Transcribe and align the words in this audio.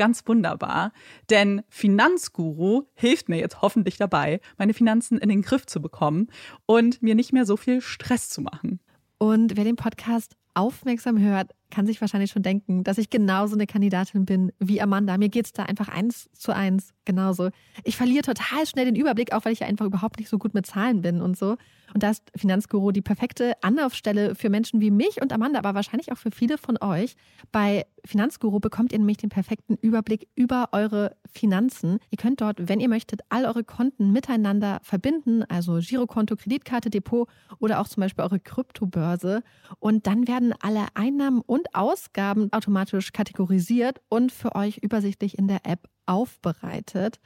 ganz 0.00 0.26
wunderbar, 0.26 0.92
denn 1.28 1.60
Finanzguru 1.68 2.84
hilft 2.94 3.28
mir 3.28 3.38
jetzt 3.38 3.60
hoffentlich 3.60 3.98
dabei, 3.98 4.40
meine 4.56 4.72
Finanzen 4.72 5.18
in 5.18 5.28
den 5.28 5.42
Griff 5.42 5.66
zu 5.66 5.82
bekommen 5.82 6.28
und 6.64 7.02
mir 7.02 7.14
nicht 7.14 7.34
mehr 7.34 7.44
so 7.44 7.58
viel 7.58 7.82
Stress 7.82 8.30
zu 8.30 8.40
machen. 8.40 8.80
Und 9.18 9.58
wer 9.58 9.64
den 9.64 9.76
Podcast 9.76 10.36
aufmerksam 10.54 11.18
hört, 11.20 11.52
kann 11.70 11.86
sich 11.86 12.00
wahrscheinlich 12.00 12.30
schon 12.30 12.42
denken, 12.42 12.82
dass 12.82 12.98
ich 12.98 13.10
genauso 13.10 13.54
eine 13.54 13.66
Kandidatin 13.66 14.24
bin 14.24 14.52
wie 14.58 14.80
Amanda. 14.80 15.18
Mir 15.18 15.28
geht 15.28 15.46
es 15.46 15.52
da 15.52 15.64
einfach 15.64 15.88
eins 15.88 16.28
zu 16.32 16.54
eins 16.54 16.92
genauso. 17.04 17.50
Ich 17.84 17.96
verliere 17.96 18.22
total 18.22 18.66
schnell 18.66 18.86
den 18.86 18.96
Überblick, 18.96 19.32
auch 19.32 19.44
weil 19.44 19.52
ich 19.52 19.60
ja 19.60 19.66
einfach 19.66 19.86
überhaupt 19.86 20.18
nicht 20.18 20.28
so 20.28 20.38
gut 20.38 20.54
mit 20.54 20.66
Zahlen 20.66 21.02
bin 21.02 21.20
und 21.20 21.38
so. 21.38 21.56
Und 21.94 22.02
da 22.02 22.10
ist 22.10 22.30
Finanzguru 22.34 22.90
die 22.90 23.02
perfekte 23.02 23.54
Anlaufstelle 23.62 24.34
für 24.34 24.48
Menschen 24.48 24.80
wie 24.80 24.90
mich 24.90 25.20
und 25.20 25.32
Amanda, 25.32 25.58
aber 25.58 25.74
wahrscheinlich 25.74 26.10
auch 26.10 26.18
für 26.18 26.30
viele 26.30 26.58
von 26.58 26.78
euch. 26.80 27.16
Bei 27.52 27.86
Finanzguru 28.04 28.60
bekommt 28.60 28.92
ihr 28.92 28.98
nämlich 28.98 29.18
den 29.18 29.30
perfekten 29.30 29.76
Überblick 29.76 30.28
über 30.34 30.68
eure 30.72 31.16
Finanzen. 31.30 31.98
Ihr 32.10 32.18
könnt 32.18 32.40
dort, 32.40 32.68
wenn 32.68 32.80
ihr 32.80 32.88
möchtet, 32.88 33.20
all 33.28 33.44
eure 33.44 33.64
Konten 33.64 34.12
miteinander 34.12 34.80
verbinden, 34.82 35.44
also 35.44 35.78
Girokonto, 35.80 36.36
Kreditkarte, 36.36 36.90
Depot 36.90 37.28
oder 37.58 37.80
auch 37.80 37.88
zum 37.88 38.02
Beispiel 38.02 38.24
eure 38.24 38.40
Kryptobörse. 38.40 39.42
Und 39.78 40.06
dann 40.06 40.26
werden 40.28 40.54
alle 40.60 40.86
Einnahmen 40.94 41.40
und 41.40 41.74
Ausgaben 41.74 42.52
automatisch 42.52 43.12
kategorisiert 43.12 44.00
und 44.08 44.32
für 44.32 44.54
euch 44.54 44.78
übersichtlich 44.78 45.38
in 45.38 45.48
der 45.48 45.66
App 45.66 45.88
aufbereitet. 46.06 47.20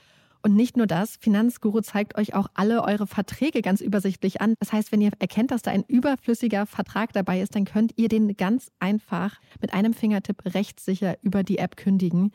Und 0.44 0.54
nicht 0.54 0.76
nur 0.76 0.86
das, 0.86 1.16
Finanzguru 1.16 1.80
zeigt 1.80 2.18
euch 2.18 2.34
auch 2.34 2.48
alle 2.52 2.84
eure 2.84 3.06
Verträge 3.06 3.62
ganz 3.62 3.80
übersichtlich 3.80 4.42
an. 4.42 4.56
Das 4.60 4.74
heißt, 4.74 4.92
wenn 4.92 5.00
ihr 5.00 5.12
erkennt, 5.18 5.50
dass 5.50 5.62
da 5.62 5.70
ein 5.70 5.84
überflüssiger 5.88 6.66
Vertrag 6.66 7.14
dabei 7.14 7.40
ist, 7.40 7.54
dann 7.54 7.64
könnt 7.64 7.94
ihr 7.96 8.10
den 8.10 8.36
ganz 8.36 8.70
einfach 8.78 9.40
mit 9.62 9.72
einem 9.72 9.94
Fingertipp 9.94 10.44
rechtssicher 10.54 11.16
über 11.22 11.44
die 11.44 11.56
App 11.56 11.78
kündigen. 11.78 12.30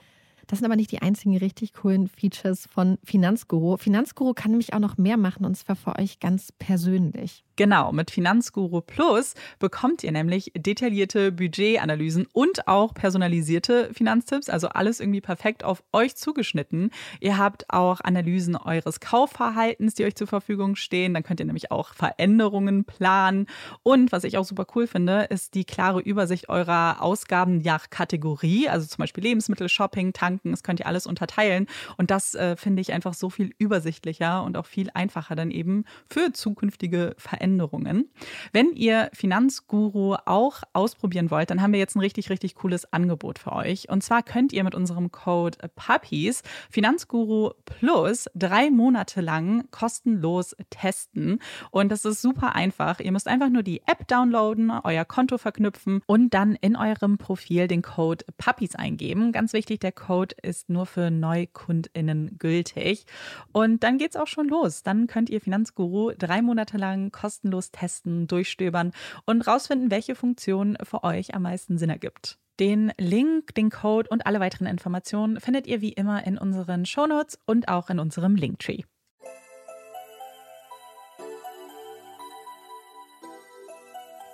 Das 0.50 0.58
sind 0.58 0.66
aber 0.66 0.76
nicht 0.76 0.92
die 0.92 1.04
einzigen 1.04 1.38
richtig 1.38 1.74
coolen 1.74 2.08
Features 2.08 2.66
von 2.66 2.98
Finanzguru. 3.04 3.78
Finanzguru 3.78 4.34
kann 4.34 4.50
nämlich 4.50 4.74
auch 4.74 4.80
noch 4.80 4.98
mehr 4.98 5.16
machen 5.16 5.46
und 5.46 5.56
zwar 5.56 5.76
für 5.76 6.00
euch 6.00 6.20
ganz 6.20 6.52
persönlich. 6.52 7.44
Genau, 7.60 7.92
mit 7.92 8.10
Finanzguru 8.10 8.80
Plus 8.80 9.36
bekommt 9.60 10.02
ihr 10.04 10.14
nämlich 10.14 10.54
detaillierte 10.56 11.34
Budgetanalysen 11.34 12.26
und 12.32 12.70
auch 12.70 12.94
personalisierte 12.94 13.94
Finanztipps, 13.94 14.50
also 14.50 14.70
alles 14.70 15.02
irgendwie 15.02 15.20
perfekt 15.20 15.66
auf 15.66 15.84
euch 15.92 16.16
zugeschnitten. 16.16 16.90
Ihr 17.20 17.38
habt 17.38 17.66
auch 17.70 18.00
Analysen 18.00 18.56
eures 18.56 19.02
Kaufverhaltens, 19.02 19.94
die 19.94 20.06
euch 20.06 20.16
zur 20.16 20.28
Verfügung 20.28 20.78
stehen. 20.78 21.14
Dann 21.14 21.24
könnt 21.24 21.42
ihr 21.42 21.46
nämlich 21.46 21.70
auch 21.70 21.94
Veränderungen 21.94 22.86
planen. 22.86 23.46
Und 23.84 24.14
was 24.14 24.24
ich 24.24 24.38
auch 24.38 24.46
super 24.46 24.66
cool 24.74 24.88
finde, 24.88 25.24
ist 25.24 25.54
die 25.54 25.66
klare 25.66 26.00
Übersicht 26.00 26.48
eurer 26.48 27.02
Ausgaben 27.02 27.58
nach 27.58 27.90
Kategorie, 27.90 28.70
also 28.70 28.88
zum 28.88 29.00
Beispiel 29.00 29.26
Lebensmittel, 29.26 29.68
Shopping, 29.68 30.14
Tanken. 30.40 30.52
Das 30.52 30.64
könnt 30.64 30.80
ihr 30.80 30.88
alles 30.88 31.06
unterteilen. 31.06 31.68
Und 31.98 32.12
das 32.12 32.36
äh, 32.36 32.56
finde 32.56 32.82
ich 32.82 32.94
einfach 32.94 33.14
so 33.14 33.30
viel 33.30 33.52
übersichtlicher 33.58 34.44
und 34.44 34.58
auch 34.58 34.66
viel 34.66 34.90
einfacher 34.94 35.36
dann 35.36 35.52
eben 35.52 35.86
für 36.10 36.32
zukünftige. 36.34 37.16
Veränderungen. 37.18 38.10
Wenn 38.54 38.74
ihr 38.74 39.10
Finanzguru 39.14 40.16
auch 40.26 40.62
ausprobieren 40.74 41.32
wollt, 41.32 41.50
dann 41.50 41.62
haben 41.62 41.74
wir 41.74 41.80
jetzt 41.80 41.96
ein 41.96 42.00
richtig, 42.00 42.30
richtig 42.30 42.56
cooles 42.56 42.92
Angebot 42.94 43.40
für 43.40 43.54
euch. 43.54 43.90
Und 43.90 44.04
zwar 44.04 44.24
könnt 44.24 44.54
ihr 44.54 44.64
mit 44.64 44.76
unserem 44.76 45.12
Code 45.12 45.58
PUPPIES 45.76 46.42
Finanzguru 46.70 47.52
Plus 47.66 48.28
drei 48.36 48.70
Monate 48.70 49.22
lang 49.22 49.70
kostenlos 49.72 50.56
testen. 50.70 51.40
Und 51.72 51.90
das 51.90 52.06
ist 52.06 52.22
super 52.22 52.56
einfach. 52.56 53.00
Ihr 53.00 53.12
müsst 53.12 53.28
einfach 53.28 53.50
nur 53.50 53.64
die 53.64 53.82
App 53.86 54.08
downloaden, 54.08 54.72
euer 54.84 55.06
Konto 55.06 55.38
verknüpfen 55.38 56.02
und 56.06 56.34
dann 56.34 56.56
in 56.56 56.76
eurem 56.76 57.18
Profil 57.18 57.68
den 57.68 57.82
Code 57.82 58.26
PUPPIES 58.38 58.76
eingeben. 58.76 59.32
Ganz 59.32 59.54
wichtig, 59.54 59.80
der 59.82 59.92
Code 59.92 60.29
ist 60.34 60.70
nur 60.70 60.86
für 60.86 61.12
NeukundInnen 61.12 62.38
gültig. 62.38 63.06
Und 63.52 63.84
dann 63.84 63.98
geht's 63.98 64.16
auch 64.16 64.28
schon 64.28 64.48
los. 64.48 64.84
Dann 64.84 65.08
könnt 65.08 65.30
ihr 65.30 65.42
Finanzguru 65.42 66.12
drei 66.18 66.42
Monate 66.42 66.78
lang 66.78 67.12
kostenlos 67.12 67.50
kostenlos 67.50 67.72
testen, 67.72 68.28
durchstöbern 68.28 68.92
und 69.26 69.42
rausfinden, 69.42 69.92
welche 69.92 70.16
Funktion 70.16 70.78
für 70.84 71.04
euch 71.04 71.34
am 71.36 71.44
meisten 71.44 71.78
Sinn 71.78 71.90
ergibt. 71.90 72.38
Den 72.60 72.92
Link, 72.98 73.56
den 73.56 73.70
Code 73.70 74.10
und 74.10 74.26
alle 74.26 74.40
weiteren 74.40 74.68
Informationen 74.68 75.40
findet 75.40 75.68
ihr 75.68 75.82
wie 75.82 75.94
immer 75.94 76.26
in 76.26 76.38
unseren 76.38 76.86
Shownotes 76.86 77.40
und 77.46 77.70
auch 77.70 77.90
in 77.90 78.00
unserem 78.00 78.36
Linktree. 78.36 78.84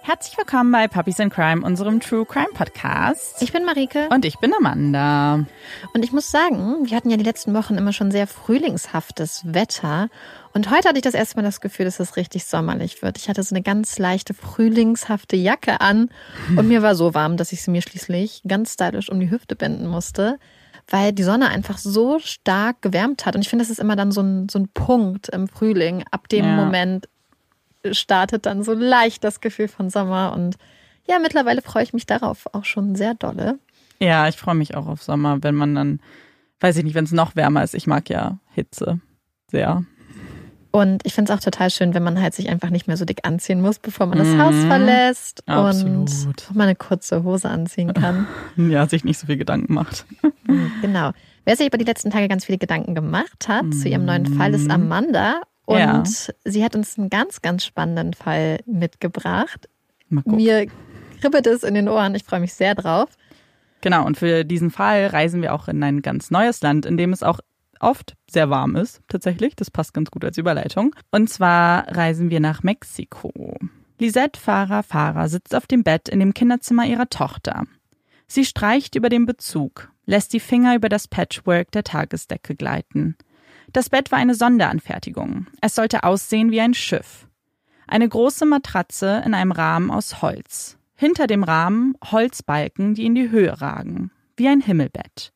Herzlich 0.07 0.37
willkommen 0.37 0.71
bei 0.71 0.87
Puppies 0.87 1.17
in 1.17 1.31
Crime, 1.31 1.65
unserem 1.65 1.99
True 1.99 2.27
Crime 2.27 2.53
Podcast. 2.53 3.41
Ich 3.41 3.51
bin 3.51 3.65
Marike. 3.65 4.07
Und 4.09 4.23
ich 4.23 4.37
bin 4.37 4.53
Amanda. 4.53 5.45
Und 5.95 6.05
ich 6.05 6.11
muss 6.11 6.29
sagen, 6.29 6.87
wir 6.87 6.95
hatten 6.95 7.09
ja 7.09 7.17
die 7.17 7.23
letzten 7.23 7.55
Wochen 7.55 7.73
immer 7.73 7.91
schon 7.91 8.11
sehr 8.11 8.27
frühlingshaftes 8.27 9.41
Wetter. 9.45 10.09
Und 10.53 10.69
heute 10.69 10.89
hatte 10.89 10.99
ich 10.99 11.03
das 11.03 11.15
erste 11.15 11.37
Mal 11.37 11.41
das 11.41 11.59
Gefühl, 11.59 11.85
dass 11.85 11.99
es 11.99 12.17
richtig 12.17 12.45
sommerlich 12.45 13.01
wird. 13.01 13.17
Ich 13.17 13.29
hatte 13.29 13.41
so 13.41 13.55
eine 13.55 13.63
ganz 13.63 13.97
leichte 13.97 14.35
frühlingshafte 14.35 15.37
Jacke 15.37 15.81
an 15.81 16.09
und 16.55 16.67
mir 16.67 16.83
war 16.83 16.93
so 16.93 17.15
warm, 17.15 17.35
dass 17.35 17.51
ich 17.51 17.63
sie 17.63 17.71
mir 17.71 17.81
schließlich 17.81 18.43
ganz 18.47 18.73
stylisch 18.73 19.09
um 19.09 19.19
die 19.19 19.31
Hüfte 19.31 19.55
binden 19.55 19.87
musste 19.87 20.37
weil 20.87 21.13
die 21.13 21.23
Sonne 21.23 21.49
einfach 21.49 21.79
so 21.79 22.19
stark 22.19 22.83
gewärmt 22.83 23.25
hat. 23.25 23.35
Und 23.35 23.41
ich 23.41 23.49
finde, 23.49 23.63
das 23.63 23.71
ist 23.71 23.79
immer 23.79 23.95
dann 23.95 24.11
so 24.11 24.21
ein, 24.21 24.49
so 24.49 24.59
ein 24.59 24.67
Punkt 24.67 25.29
im 25.29 25.47
Frühling. 25.47 26.03
Ab 26.11 26.29
dem 26.29 26.45
ja. 26.45 26.55
Moment 26.55 27.07
startet 27.91 28.45
dann 28.45 28.63
so 28.63 28.73
leicht 28.73 29.23
das 29.23 29.41
Gefühl 29.41 29.67
von 29.67 29.89
Sommer. 29.89 30.33
Und 30.33 30.57
ja, 31.07 31.19
mittlerweile 31.19 31.61
freue 31.61 31.83
ich 31.83 31.93
mich 31.93 32.05
darauf 32.05 32.47
auch 32.53 32.65
schon 32.65 32.95
sehr 32.95 33.13
dolle. 33.13 33.59
Ja, 33.99 34.27
ich 34.27 34.35
freue 34.35 34.55
mich 34.55 34.75
auch 34.75 34.87
auf 34.87 35.03
Sommer, 35.03 35.41
wenn 35.41 35.55
man 35.55 35.75
dann, 35.75 35.99
weiß 36.59 36.77
ich 36.77 36.83
nicht, 36.83 36.95
wenn 36.95 37.05
es 37.05 37.11
noch 37.11 37.35
wärmer 37.35 37.63
ist. 37.63 37.75
Ich 37.75 37.87
mag 37.87 38.09
ja 38.09 38.39
Hitze 38.53 38.99
sehr. 39.49 39.85
Und 40.75 41.05
ich 41.05 41.13
finde 41.13 41.31
es 41.31 41.39
auch 41.39 41.41
total 41.41 41.69
schön, 41.69 41.93
wenn 41.93 42.03
man 42.03 42.21
halt 42.21 42.33
sich 42.33 42.49
einfach 42.49 42.69
nicht 42.69 42.85
mehr 42.85 42.97
so 42.97 43.05
dick 43.05 43.19
anziehen 43.23 43.61
muss, 43.61 43.79
bevor 43.79 44.07
man 44.07 44.17
das 44.17 44.27
mhm. 44.27 44.41
Haus 44.41 44.55
verlässt 44.55 45.47
Absolut. 45.47 46.09
und 46.09 46.53
mal 46.53 46.65
eine 46.65 46.75
kurze 46.75 47.23
Hose 47.23 47.49
anziehen 47.49 47.93
kann. 47.93 48.27
Ja, 48.57 48.85
sich 48.85 49.05
nicht 49.05 49.17
so 49.17 49.27
viel 49.27 49.37
Gedanken 49.37 49.73
macht. 49.73 50.05
Genau. 50.81 51.11
Wer 51.45 51.55
sich 51.55 51.67
über 51.67 51.77
die 51.77 51.85
letzten 51.85 52.11
Tage 52.11 52.27
ganz 52.27 52.45
viele 52.45 52.57
Gedanken 52.57 52.93
gemacht 52.93 53.47
hat 53.47 53.63
mhm. 53.63 53.71
zu 53.71 53.87
ihrem 53.87 54.05
neuen 54.05 54.25
Fall, 54.35 54.53
ist 54.53 54.65
mhm. 54.65 54.71
Amanda. 54.71 55.41
Und 55.65 55.77
ja. 55.79 56.03
sie 56.43 56.63
hat 56.63 56.75
uns 56.75 56.97
einen 56.97 57.09
ganz, 57.09 57.41
ganz 57.41 57.65
spannenden 57.65 58.13
Fall 58.13 58.59
mitgebracht. 58.65 59.67
Mir 60.09 60.67
kribbelt 61.19 61.47
es 61.47 61.63
in 61.63 61.73
den 61.73 61.89
Ohren. 61.89 62.15
Ich 62.15 62.23
freue 62.23 62.39
mich 62.39 62.53
sehr 62.53 62.75
drauf. 62.75 63.09
Genau, 63.81 64.05
und 64.05 64.17
für 64.17 64.45
diesen 64.45 64.71
Fall 64.71 65.07
reisen 65.07 65.41
wir 65.41 65.53
auch 65.53 65.67
in 65.67 65.83
ein 65.83 66.01
ganz 66.01 66.31
neues 66.31 66.61
Land, 66.61 66.85
in 66.85 66.97
dem 66.97 67.13
es 67.13 67.23
auch 67.23 67.39
oft 67.79 68.15
sehr 68.29 68.49
warm 68.49 68.75
ist, 68.75 69.01
tatsächlich. 69.07 69.55
Das 69.55 69.71
passt 69.71 69.93
ganz 69.93 70.11
gut 70.11 70.23
als 70.23 70.37
Überleitung. 70.37 70.95
Und 71.11 71.29
zwar 71.29 71.87
reisen 71.95 72.29
wir 72.29 72.39
nach 72.39 72.63
Mexiko. 72.63 73.57
Lisette 73.99 74.39
Fahrer 74.39 74.83
Fahrer 74.83 75.29
sitzt 75.29 75.55
auf 75.55 75.67
dem 75.67 75.83
Bett 75.83 76.09
in 76.09 76.19
dem 76.19 76.33
Kinderzimmer 76.33 76.85
ihrer 76.85 77.09
Tochter. 77.09 77.63
Sie 78.27 78.43
streicht 78.43 78.95
über 78.95 79.09
den 79.09 79.25
Bezug, 79.25 79.91
lässt 80.05 80.33
die 80.33 80.39
Finger 80.39 80.75
über 80.75 80.89
das 80.89 81.07
Patchwork 81.07 81.71
der 81.71 81.83
Tagesdecke 81.83 82.55
gleiten. 82.55 83.15
Das 83.73 83.89
Bett 83.89 84.11
war 84.11 84.19
eine 84.19 84.35
Sonderanfertigung. 84.35 85.47
Es 85.61 85.75
sollte 85.75 86.03
aussehen 86.03 86.51
wie 86.51 86.61
ein 86.61 86.73
Schiff. 86.73 87.27
Eine 87.87 88.07
große 88.07 88.45
Matratze 88.45 89.21
in 89.25 89.33
einem 89.33 89.51
Rahmen 89.51 89.91
aus 89.91 90.21
Holz. 90.21 90.77
Hinter 90.95 91.27
dem 91.27 91.43
Rahmen 91.43 91.95
Holzbalken, 92.03 92.93
die 92.93 93.05
in 93.05 93.15
die 93.15 93.29
Höhe 93.29 93.61
ragen, 93.61 94.11
wie 94.37 94.47
ein 94.47 94.61
Himmelbett. 94.61 95.33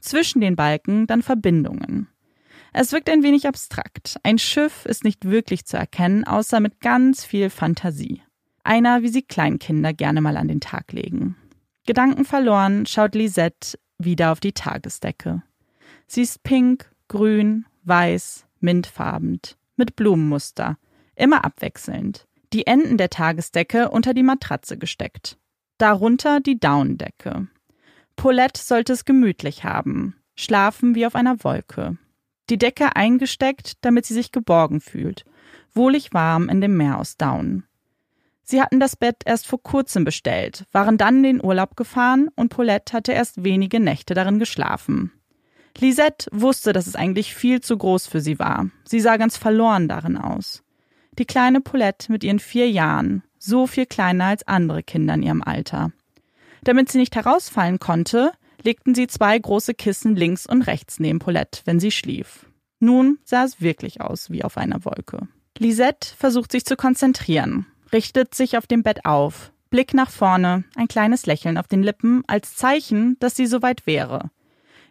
Zwischen 0.00 0.40
den 0.40 0.56
Balken 0.56 1.06
dann 1.06 1.22
Verbindungen. 1.22 2.08
Es 2.72 2.92
wirkt 2.92 3.10
ein 3.10 3.22
wenig 3.22 3.46
abstrakt. 3.46 4.16
Ein 4.22 4.38
Schiff 4.38 4.86
ist 4.86 5.04
nicht 5.04 5.26
wirklich 5.26 5.66
zu 5.66 5.76
erkennen, 5.76 6.24
außer 6.24 6.58
mit 6.60 6.80
ganz 6.80 7.24
viel 7.24 7.50
Fantasie. 7.50 8.22
Einer, 8.64 9.02
wie 9.02 9.08
sie 9.08 9.22
Kleinkinder 9.22 9.92
gerne 9.92 10.20
mal 10.20 10.36
an 10.36 10.48
den 10.48 10.60
Tag 10.60 10.92
legen. 10.92 11.36
Gedanken 11.84 12.24
verloren 12.24 12.86
schaut 12.86 13.14
Lisette 13.14 13.78
wieder 13.98 14.32
auf 14.32 14.40
die 14.40 14.52
Tagesdecke. 14.52 15.42
Sie 16.06 16.22
ist 16.22 16.42
pink, 16.42 16.90
grün, 17.08 17.66
weiß, 17.84 18.46
mintfarbend, 18.60 19.56
mit 19.76 19.96
Blumenmuster, 19.96 20.78
immer 21.14 21.44
abwechselnd. 21.44 22.26
Die 22.52 22.66
Enden 22.66 22.98
der 22.98 23.10
Tagesdecke 23.10 23.90
unter 23.90 24.14
die 24.14 24.22
Matratze 24.22 24.76
gesteckt. 24.76 25.38
Darunter 25.78 26.40
die 26.40 26.60
Daunendecke. 26.60 27.48
Paulette 28.16 28.60
sollte 28.62 28.92
es 28.92 29.04
gemütlich 29.04 29.64
haben, 29.64 30.16
schlafen 30.36 30.94
wie 30.94 31.06
auf 31.06 31.14
einer 31.14 31.42
Wolke. 31.44 31.96
Die 32.50 32.58
Decke 32.58 32.94
eingesteckt, 32.96 33.74
damit 33.80 34.04
sie 34.04 34.14
sich 34.14 34.32
geborgen 34.32 34.80
fühlt, 34.80 35.24
wohlig 35.72 36.12
warm 36.12 36.48
in 36.48 36.60
dem 36.60 36.76
Meer 36.76 36.98
aus 36.98 37.16
Daunen. 37.16 37.64
Sie 38.42 38.60
hatten 38.60 38.80
das 38.80 38.96
Bett 38.96 39.22
erst 39.24 39.46
vor 39.46 39.62
kurzem 39.62 40.04
bestellt, 40.04 40.66
waren 40.72 40.98
dann 40.98 41.18
in 41.18 41.22
den 41.22 41.44
Urlaub 41.44 41.76
gefahren 41.76 42.28
und 42.34 42.50
Paulette 42.50 42.92
hatte 42.92 43.12
erst 43.12 43.44
wenige 43.44 43.80
Nächte 43.80 44.14
darin 44.14 44.38
geschlafen. 44.38 45.12
Lisette 45.78 46.28
wusste, 46.32 46.72
dass 46.72 46.86
es 46.86 46.96
eigentlich 46.96 47.34
viel 47.34 47.60
zu 47.60 47.76
groß 47.76 48.06
für 48.06 48.20
sie 48.20 48.38
war. 48.38 48.68
Sie 48.84 49.00
sah 49.00 49.16
ganz 49.16 49.36
verloren 49.36 49.88
darin 49.88 50.16
aus. 50.16 50.62
Die 51.18 51.24
kleine 51.24 51.60
Paulette 51.60 52.10
mit 52.10 52.24
ihren 52.24 52.38
vier 52.38 52.70
Jahren, 52.70 53.22
so 53.38 53.66
viel 53.66 53.86
kleiner 53.86 54.26
als 54.26 54.46
andere 54.46 54.82
Kinder 54.82 55.14
in 55.14 55.22
ihrem 55.22 55.42
Alter. 55.42 55.92
Damit 56.64 56.90
sie 56.90 56.98
nicht 56.98 57.16
herausfallen 57.16 57.78
konnte, 57.78 58.32
legten 58.62 58.94
sie 58.94 59.08
zwei 59.08 59.38
große 59.38 59.74
Kissen 59.74 60.14
links 60.14 60.46
und 60.46 60.62
rechts 60.62 61.00
neben 61.00 61.18
Paulette, 61.18 61.62
wenn 61.64 61.80
sie 61.80 61.90
schlief. 61.90 62.46
Nun 62.78 63.18
sah 63.24 63.44
es 63.44 63.60
wirklich 63.60 64.00
aus 64.00 64.30
wie 64.30 64.44
auf 64.44 64.56
einer 64.56 64.84
Wolke. 64.84 65.28
Lisette 65.58 66.14
versucht 66.16 66.52
sich 66.52 66.64
zu 66.64 66.76
konzentrieren, 66.76 67.66
richtet 67.92 68.34
sich 68.34 68.56
auf 68.56 68.66
dem 68.66 68.82
Bett 68.82 69.04
auf, 69.04 69.52
Blick 69.70 69.94
nach 69.94 70.10
vorne, 70.10 70.64
ein 70.76 70.88
kleines 70.88 71.26
Lächeln 71.26 71.58
auf 71.58 71.66
den 71.66 71.82
Lippen 71.82 72.22
als 72.26 72.56
Zeichen, 72.56 73.16
dass 73.20 73.36
sie 73.36 73.46
soweit 73.46 73.86
wäre. 73.86 74.30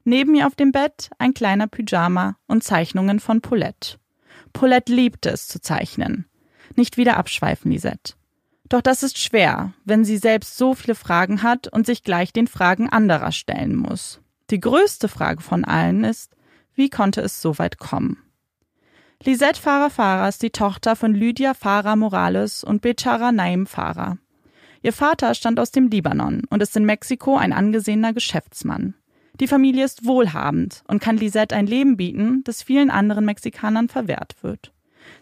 Neben 0.03 0.36
ihr 0.36 0.48
auf 0.48 0.56
dem 0.56 0.71
Bett 0.71 1.09
ein 1.19 1.33
kleiner 1.33 1.68
Pyjama 1.68 2.38
und 2.48 2.63
Zeichnungen 2.63 3.19
von 3.19 3.42
Paulette. 3.42 3.98
Paulette 4.53 4.94
liebte 4.94 5.30
es 5.30 5.48
zu 5.48 5.62
zeichnen. 5.62 6.25
Nicht 6.75 6.98
wieder 6.98 7.18
abschweifen, 7.18 7.71
Lisette. 7.71 8.13
Doch 8.69 8.81
das 8.81 9.03
ist 9.03 9.18
schwer, 9.18 9.74
wenn 9.83 10.06
sie 10.06 10.18
selbst 10.18 10.57
so 10.57 10.74
viele 10.74 10.95
Fragen 10.95 11.44
hat 11.44 11.68
und 11.68 11.86
sich 11.86 12.03
gleich 12.03 12.31
den 12.31 12.48
Fragen 12.48 12.89
anderer 12.89 13.31
stellen 13.31 13.75
muss. 13.75 14.21
Die 14.50 14.59
größte 14.59 15.07
Frage 15.07 15.42
von 15.42 15.65
allen 15.65 16.03
ist, 16.03 16.36
wie 16.74 16.89
konnte 16.89 17.21
es 17.21 17.42
so 17.42 17.59
weit 17.59 17.77
kommen? 17.77 18.18
Lisette 19.24 19.62
Farah 19.62 19.89
Farah 19.89 20.30
ist 20.30 20.42
die 20.42 20.50
Tochter 20.50 20.95
von 20.95 21.13
Lydia 21.13 21.53
Farah 21.53 21.95
Morales 21.95 22.63
und 22.63 22.81
Bechara 22.81 23.31
Naim 23.31 23.68
Farah. 23.68 24.18
Ihr 24.81 24.94
Vater 24.94 25.36
stammt 25.36 25.59
aus 25.59 25.71
dem 25.71 25.89
Libanon 25.89 26.44
und 26.50 26.63
ist 26.63 26.75
in 26.75 26.86
Mexiko 26.86 27.38
ein 27.38 27.53
angesehener 27.53 28.13
Geschäftsmann. 28.13 28.95
Die 29.41 29.47
Familie 29.47 29.83
ist 29.83 30.05
wohlhabend 30.05 30.83
und 30.88 31.01
kann 31.01 31.17
Lisette 31.17 31.55
ein 31.55 31.65
Leben 31.65 31.97
bieten, 31.97 32.43
das 32.43 32.61
vielen 32.61 32.91
anderen 32.91 33.25
Mexikanern 33.25 33.89
verwehrt 33.89 34.35
wird. 34.41 34.71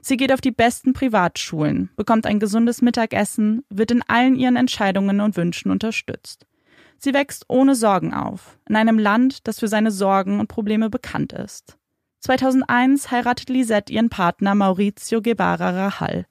Sie 0.01 0.17
geht 0.17 0.33
auf 0.33 0.41
die 0.41 0.51
besten 0.51 0.91
Privatschulen, 0.91 1.89
bekommt 1.95 2.25
ein 2.25 2.41
gesundes 2.41 2.81
Mittagessen, 2.81 3.63
wird 3.69 3.91
in 3.91 4.03
allen 4.09 4.35
ihren 4.35 4.57
Entscheidungen 4.57 5.21
und 5.21 5.37
Wünschen 5.37 5.71
unterstützt. 5.71 6.45
Sie 6.97 7.13
wächst 7.13 7.45
ohne 7.47 7.75
Sorgen 7.75 8.13
auf, 8.13 8.59
in 8.67 8.75
einem 8.75 8.99
Land, 8.99 9.47
das 9.47 9.59
für 9.59 9.69
seine 9.69 9.89
Sorgen 9.89 10.41
und 10.41 10.49
Probleme 10.49 10.89
bekannt 10.89 11.31
ist. 11.31 11.77
2001 12.19 13.11
heiratet 13.11 13.47
Lisette 13.47 13.93
ihren 13.93 14.09
Partner 14.09 14.53
Maurizio 14.53 15.21
Guevara 15.21 15.69
Rahal. 15.69 16.25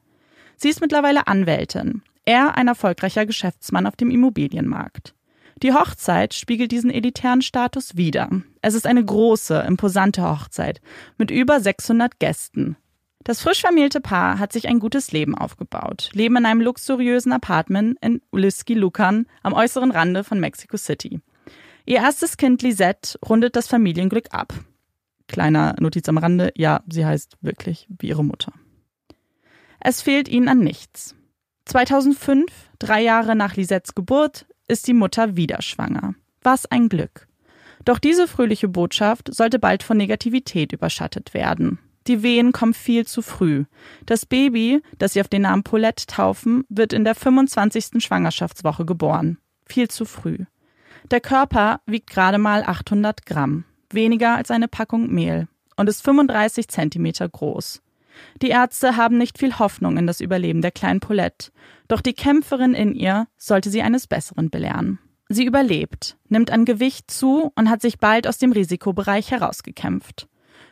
Sie 0.57 0.69
ist 0.69 0.83
mittlerweile 0.83 1.27
Anwältin, 1.27 2.03
er 2.27 2.59
ein 2.59 2.69
erfolgreicher 2.69 3.25
Geschäftsmann 3.25 3.87
auf 3.87 3.97
dem 3.97 4.11
Immobilienmarkt. 4.11 5.15
Die 5.63 5.73
Hochzeit 5.73 6.35
spiegelt 6.35 6.71
diesen 6.71 6.91
elitären 6.91 7.43
Status 7.43 7.97
wider. 7.97 8.31
Es 8.63 8.75
ist 8.75 8.87
eine 8.87 9.05
große, 9.05 9.65
imposante 9.67 10.23
Hochzeit 10.23 10.81
mit 11.17 11.31
über 11.31 11.61
600 11.61 12.19
Gästen. 12.21 12.77
Das 13.25 13.43
frisch 13.43 13.61
vermählte 13.61 14.01
Paar 14.01 14.39
hat 14.39 14.53
sich 14.53 14.69
ein 14.69 14.79
gutes 14.79 15.11
Leben 15.11 15.35
aufgebaut, 15.37 16.11
leben 16.13 16.37
in 16.37 16.47
einem 16.47 16.61
luxuriösen 16.61 17.33
Apartment 17.33 17.99
in 18.01 18.23
Uliski 18.31 18.75
Lucan 18.75 19.27
am 19.43 19.53
äußeren 19.53 19.91
Rande 19.91 20.23
von 20.23 20.39
Mexico 20.39 20.77
City. 20.77 21.21
Ihr 21.85 21.99
erstes 21.99 22.37
Kind 22.37 22.63
Lisette 22.63 23.19
rundet 23.27 23.57
das 23.57 23.67
Familienglück 23.67 24.29
ab. 24.31 24.55
Kleiner 25.27 25.75
Notiz 25.81 26.09
am 26.09 26.19
Rande, 26.19 26.53
ja, 26.57 26.83
sie 26.89 27.05
heißt 27.05 27.37
wirklich 27.41 27.89
wie 27.99 28.09
ihre 28.09 28.25
Mutter. 28.25 28.53
Es 29.81 30.03
fehlt 30.03 30.29
ihnen 30.29 30.49
an 30.49 30.61
nichts. 30.61 31.15
2005, 31.67 32.47
drei 32.79 33.03
Jahre 33.03 33.37
nach 33.37 33.57
Lisettes 33.57 33.95
Geburt, 33.95 34.47
ist 34.69 34.87
die 34.87 34.95
Mutter 34.95 35.37
wieder 35.37 35.63
schwanger. 35.63 36.15
Was 36.43 36.67
ein 36.67 36.89
Glück. 36.89 37.27
Doch 37.85 37.99
diese 37.99 38.29
fröhliche 38.29 38.69
Botschaft 38.69 39.35
sollte 39.35 39.59
bald 39.59 39.83
von 39.83 39.97
Negativität 39.97 40.73
überschattet 40.73 41.35
werden. 41.35 41.79
Die 42.07 42.23
Wehen 42.23 42.53
kommen 42.53 42.75
viel 42.75 43.07
zu 43.07 43.23
früh. 43.23 43.65
Das 44.07 44.25
Baby, 44.25 44.83
das 44.99 45.15
sie 45.15 45.21
auf 45.21 45.29
den 45.29 45.43
Namen 45.43 45.63
Paulette 45.63 46.07
taufen, 46.07 46.65
wird 46.69 46.93
in 46.93 47.05
der 47.05 47.15
25. 47.15 48.03
Schwangerschaftswoche 48.03 48.85
geboren. 48.85 49.39
Viel 49.67 49.89
zu 49.89 50.05
früh. 50.05 50.39
Der 51.11 51.21
Körper 51.21 51.81
wiegt 51.87 52.11
gerade 52.11 52.39
mal 52.39 52.63
800 52.63 53.27
Gramm 53.27 53.65
weniger 53.93 54.37
als 54.37 54.51
eine 54.51 54.69
Packung 54.69 55.13
Mehl 55.13 55.49
und 55.77 55.89
ist 55.89 56.03
35 56.03 56.69
Zentimeter 56.69 57.29
groß. 57.29 57.83
Die 58.43 58.49
Ärzte 58.49 58.97
haben 58.97 59.19
nicht 59.19 59.39
viel 59.39 59.59
Hoffnung 59.59 59.97
in 59.97 60.07
das 60.07 60.21
Überleben 60.21 60.63
der 60.63 60.71
kleinen 60.71 61.01
Paulette, 61.01 61.51
doch 61.89 62.01
die 62.01 62.13
Kämpferin 62.13 62.75
in 62.75 62.95
ihr 62.95 63.27
sollte 63.37 63.71
sie 63.71 63.83
eines 63.83 64.07
Besseren 64.07 64.51
belehren. 64.51 64.99
Sie 65.29 65.45
überlebt, 65.45 66.17
nimmt 66.29 66.51
an 66.51 66.65
Gewicht 66.65 67.11
zu 67.11 67.53
und 67.55 67.69
hat 67.69 67.83
sich 67.83 67.99
bald 67.99 68.27
aus 68.27 68.39
dem 68.39 68.53
Risikobereich 68.53 69.31
herausgekämpft. 69.31 70.27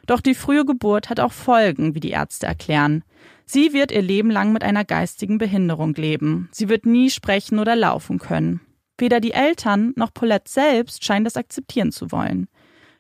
Doch 0.07 0.21
die 0.21 0.35
frühe 0.35 0.65
Geburt 0.65 1.11
hat 1.11 1.21
auch 1.21 1.33
Folgen, 1.33 1.95
wie 1.95 2.01
die 2.01 2.11
Ärzte 2.11 2.47
erklären. 2.47 3.03
Sie 3.45 3.73
wird 3.73 3.93
ihr 3.93 4.03
Leben 4.03 4.31
lang 4.31 4.53
mit 4.53 4.65
einer 4.65 4.85
geistigen 4.85 5.39
Behinderung 5.39 5.95
leben. 5.95 6.49
Sie 6.53 6.69
wird 6.69 6.87
nie 6.87 7.11
sprechen 7.11 7.59
oder 7.59 7.77
laufen 7.77 8.19
können. 8.19 8.61
Weder 8.99 9.21
die 9.21 9.33
Eltern 9.33 9.93
noch 9.97 10.15
Paulette 10.15 10.51
selbst 10.51 11.05
scheinen 11.05 11.25
das 11.25 11.37
akzeptieren 11.37 11.93
zu 11.93 12.11
wollen. 12.11 12.49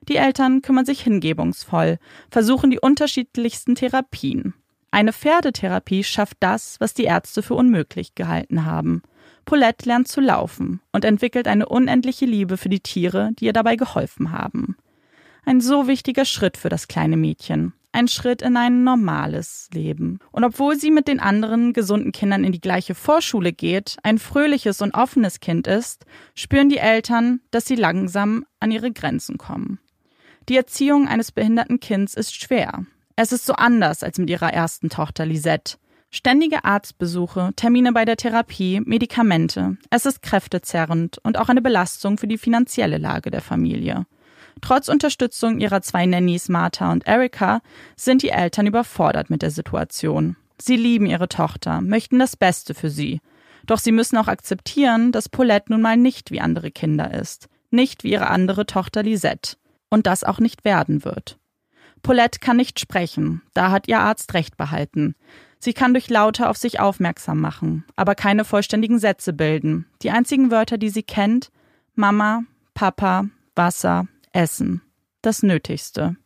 Die 0.02 0.16
Eltern 0.16 0.62
kümmern 0.62 0.86
sich 0.86 1.00
hingebungsvoll, 1.00 1.98
versuchen 2.30 2.70
die 2.70 2.80
unterschiedlichsten 2.80 3.74
Therapien. 3.74 4.54
Eine 4.90 5.12
Pferdetherapie 5.12 6.04
schafft 6.04 6.38
das, 6.40 6.76
was 6.80 6.94
die 6.94 7.04
Ärzte 7.04 7.42
für 7.42 7.54
unmöglich 7.54 8.14
gehalten 8.14 8.64
haben. 8.64 9.02
Paulette 9.44 9.86
lernt 9.86 10.08
zu 10.08 10.20
laufen 10.20 10.80
und 10.92 11.04
entwickelt 11.04 11.48
eine 11.48 11.68
unendliche 11.68 12.24
Liebe 12.24 12.56
für 12.56 12.68
die 12.68 12.80
Tiere, 12.80 13.30
die 13.38 13.46
ihr 13.46 13.52
dabei 13.52 13.76
geholfen 13.76 14.32
haben. 14.32 14.76
Ein 15.44 15.60
so 15.60 15.86
wichtiger 15.86 16.24
Schritt 16.24 16.56
für 16.56 16.68
das 16.68 16.88
kleine 16.88 17.16
Mädchen. 17.16 17.72
Ein 17.92 18.08
Schritt 18.08 18.42
in 18.42 18.56
ein 18.56 18.84
normales 18.84 19.68
Leben. 19.72 20.18
Und 20.32 20.44
obwohl 20.44 20.76
sie 20.76 20.90
mit 20.90 21.08
den 21.08 21.20
anderen 21.20 21.72
gesunden 21.72 22.12
Kindern 22.12 22.44
in 22.44 22.52
die 22.52 22.60
gleiche 22.60 22.94
Vorschule 22.94 23.52
geht, 23.52 23.96
ein 24.02 24.18
fröhliches 24.18 24.82
und 24.82 24.94
offenes 24.94 25.40
Kind 25.40 25.66
ist, 25.66 26.04
spüren 26.34 26.68
die 26.68 26.78
Eltern, 26.78 27.40
dass 27.52 27.64
sie 27.64 27.76
langsam 27.76 28.44
an 28.60 28.70
ihre 28.70 28.92
Grenzen 28.92 29.38
kommen. 29.38 29.78
Die 30.48 30.56
Erziehung 30.56 31.08
eines 31.08 31.32
behinderten 31.32 31.80
Kinds 31.80 32.14
ist 32.14 32.34
schwer. 32.34 32.84
Es 33.16 33.32
ist 33.32 33.46
so 33.46 33.54
anders 33.54 34.04
als 34.04 34.18
mit 34.18 34.30
ihrer 34.30 34.52
ersten 34.52 34.90
Tochter 34.90 35.26
Lisette. 35.26 35.76
Ständige 36.10 36.64
Arztbesuche, 36.64 37.50
Termine 37.56 37.92
bei 37.92 38.04
der 38.04 38.16
Therapie, 38.16 38.80
Medikamente. 38.84 39.76
Es 39.90 40.06
ist 40.06 40.22
kräftezerrend 40.22 41.18
und 41.24 41.36
auch 41.36 41.48
eine 41.48 41.62
Belastung 41.62 42.16
für 42.16 42.28
die 42.28 42.38
finanzielle 42.38 42.98
Lage 42.98 43.32
der 43.32 43.40
Familie. 43.40 44.06
Trotz 44.60 44.88
Unterstützung 44.88 45.58
ihrer 45.58 45.82
zwei 45.82 46.06
Nannies 46.06 46.48
Martha 46.48 46.92
und 46.92 47.06
Erika 47.08 47.60
sind 47.96 48.22
die 48.22 48.30
Eltern 48.30 48.68
überfordert 48.68 49.30
mit 49.30 49.42
der 49.42 49.50
Situation. 49.50 50.36
Sie 50.58 50.76
lieben 50.76 51.06
ihre 51.06 51.28
Tochter, 51.28 51.80
möchten 51.80 52.20
das 52.20 52.36
Beste 52.36 52.72
für 52.74 52.88
sie. 52.88 53.20
Doch 53.66 53.78
sie 53.78 53.92
müssen 53.92 54.16
auch 54.16 54.28
akzeptieren, 54.28 55.10
dass 55.10 55.28
Paulette 55.28 55.72
nun 55.72 55.82
mal 55.82 55.96
nicht 55.96 56.30
wie 56.30 56.40
andere 56.40 56.70
Kinder 56.70 57.12
ist. 57.12 57.48
Nicht 57.70 58.04
wie 58.04 58.12
ihre 58.12 58.28
andere 58.30 58.64
Tochter 58.64 59.02
Lisette 59.02 59.56
und 59.90 60.06
das 60.06 60.24
auch 60.24 60.38
nicht 60.38 60.64
werden 60.64 61.04
wird. 61.04 61.38
Paulette 62.02 62.38
kann 62.38 62.56
nicht 62.56 62.78
sprechen, 62.78 63.42
da 63.54 63.70
hat 63.70 63.88
ihr 63.88 64.00
Arzt 64.00 64.34
recht 64.34 64.56
behalten. 64.56 65.14
Sie 65.58 65.72
kann 65.72 65.94
durch 65.94 66.10
Laute 66.10 66.48
auf 66.48 66.56
sich 66.56 66.78
aufmerksam 66.78 67.40
machen, 67.40 67.84
aber 67.96 68.14
keine 68.14 68.44
vollständigen 68.44 68.98
Sätze 68.98 69.32
bilden. 69.32 69.86
Die 70.02 70.10
einzigen 70.10 70.50
Wörter, 70.50 70.78
die 70.78 70.90
sie 70.90 71.02
kennt, 71.02 71.50
Mama, 71.94 72.42
Papa, 72.74 73.26
Wasser, 73.54 74.06
Essen. 74.32 74.82
Das 75.22 75.42
Nötigste. 75.42 76.16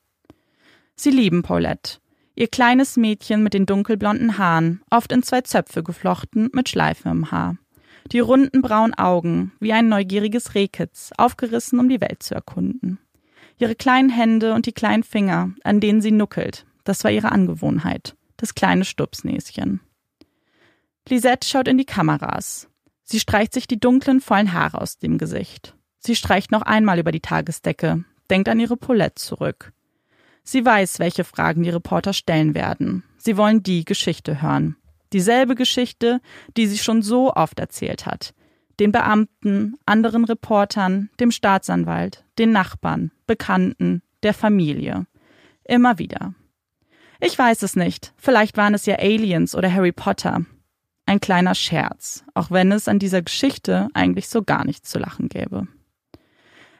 Sie 0.96 1.10
lieben 1.10 1.42
Paulette. 1.42 1.98
Ihr 2.34 2.48
kleines 2.48 2.96
Mädchen 2.96 3.42
mit 3.42 3.54
den 3.54 3.66
dunkelblonden 3.66 4.36
Haaren, 4.36 4.82
oft 4.90 5.12
in 5.12 5.22
zwei 5.22 5.42
Zöpfe 5.42 5.82
geflochten, 5.82 6.50
mit 6.52 6.68
Schleife 6.68 7.08
im 7.08 7.30
Haar. 7.30 7.56
Die 8.12 8.20
runden 8.20 8.62
braunen 8.62 8.94
Augen, 8.94 9.52
wie 9.60 9.72
ein 9.72 9.88
neugieriges 9.88 10.54
Rehkitz, 10.54 11.12
aufgerissen, 11.16 11.78
um 11.78 11.88
die 11.88 12.00
Welt 12.00 12.22
zu 12.22 12.34
erkunden. 12.34 12.98
Ihre 13.60 13.74
kleinen 13.74 14.08
Hände 14.08 14.54
und 14.54 14.64
die 14.64 14.72
kleinen 14.72 15.02
Finger, 15.02 15.50
an 15.64 15.80
denen 15.80 16.00
sie 16.00 16.12
nuckelt, 16.12 16.64
das 16.84 17.04
war 17.04 17.10
ihre 17.10 17.30
Angewohnheit, 17.30 18.16
das 18.38 18.54
kleine 18.54 18.86
Stupsnäschen. 18.86 19.80
Lisette 21.06 21.46
schaut 21.46 21.68
in 21.68 21.76
die 21.76 21.84
Kameras. 21.84 22.68
Sie 23.02 23.20
streicht 23.20 23.52
sich 23.52 23.66
die 23.66 23.78
dunklen, 23.78 24.22
vollen 24.22 24.54
Haare 24.54 24.80
aus 24.80 24.96
dem 24.96 25.18
Gesicht. 25.18 25.76
Sie 25.98 26.16
streicht 26.16 26.50
noch 26.50 26.62
einmal 26.62 26.98
über 26.98 27.12
die 27.12 27.20
Tagesdecke, 27.20 28.04
denkt 28.30 28.48
an 28.48 28.60
ihre 28.60 28.78
Paulette 28.78 29.16
zurück. 29.16 29.74
Sie 30.42 30.64
weiß, 30.64 30.98
welche 30.98 31.24
Fragen 31.24 31.62
die 31.62 31.70
Reporter 31.70 32.14
stellen 32.14 32.54
werden. 32.54 33.04
Sie 33.18 33.36
wollen 33.36 33.62
die 33.62 33.84
Geschichte 33.84 34.40
hören. 34.40 34.76
Dieselbe 35.12 35.54
Geschichte, 35.54 36.22
die 36.56 36.66
sie 36.66 36.78
schon 36.78 37.02
so 37.02 37.34
oft 37.34 37.60
erzählt 37.60 38.06
hat. 38.06 38.32
Den 38.78 38.92
Beamten, 38.92 39.74
anderen 39.84 40.24
Reportern, 40.24 41.10
dem 41.20 41.30
Staatsanwalt, 41.30 42.24
den 42.40 42.52
Nachbarn, 42.52 43.12
Bekannten, 43.26 44.02
der 44.22 44.34
Familie. 44.34 45.06
Immer 45.64 45.98
wieder. 45.98 46.34
Ich 47.20 47.38
weiß 47.38 47.62
es 47.62 47.76
nicht. 47.76 48.14
Vielleicht 48.16 48.56
waren 48.56 48.74
es 48.74 48.86
ja 48.86 48.96
Aliens 48.98 49.54
oder 49.54 49.72
Harry 49.72 49.92
Potter. 49.92 50.44
Ein 51.04 51.20
kleiner 51.20 51.54
Scherz, 51.54 52.24
auch 52.34 52.50
wenn 52.50 52.72
es 52.72 52.88
an 52.88 52.98
dieser 52.98 53.20
Geschichte 53.20 53.88
eigentlich 53.92 54.28
so 54.28 54.42
gar 54.42 54.64
nichts 54.64 54.90
zu 54.90 54.98
lachen 54.98 55.28
gäbe. 55.28 55.68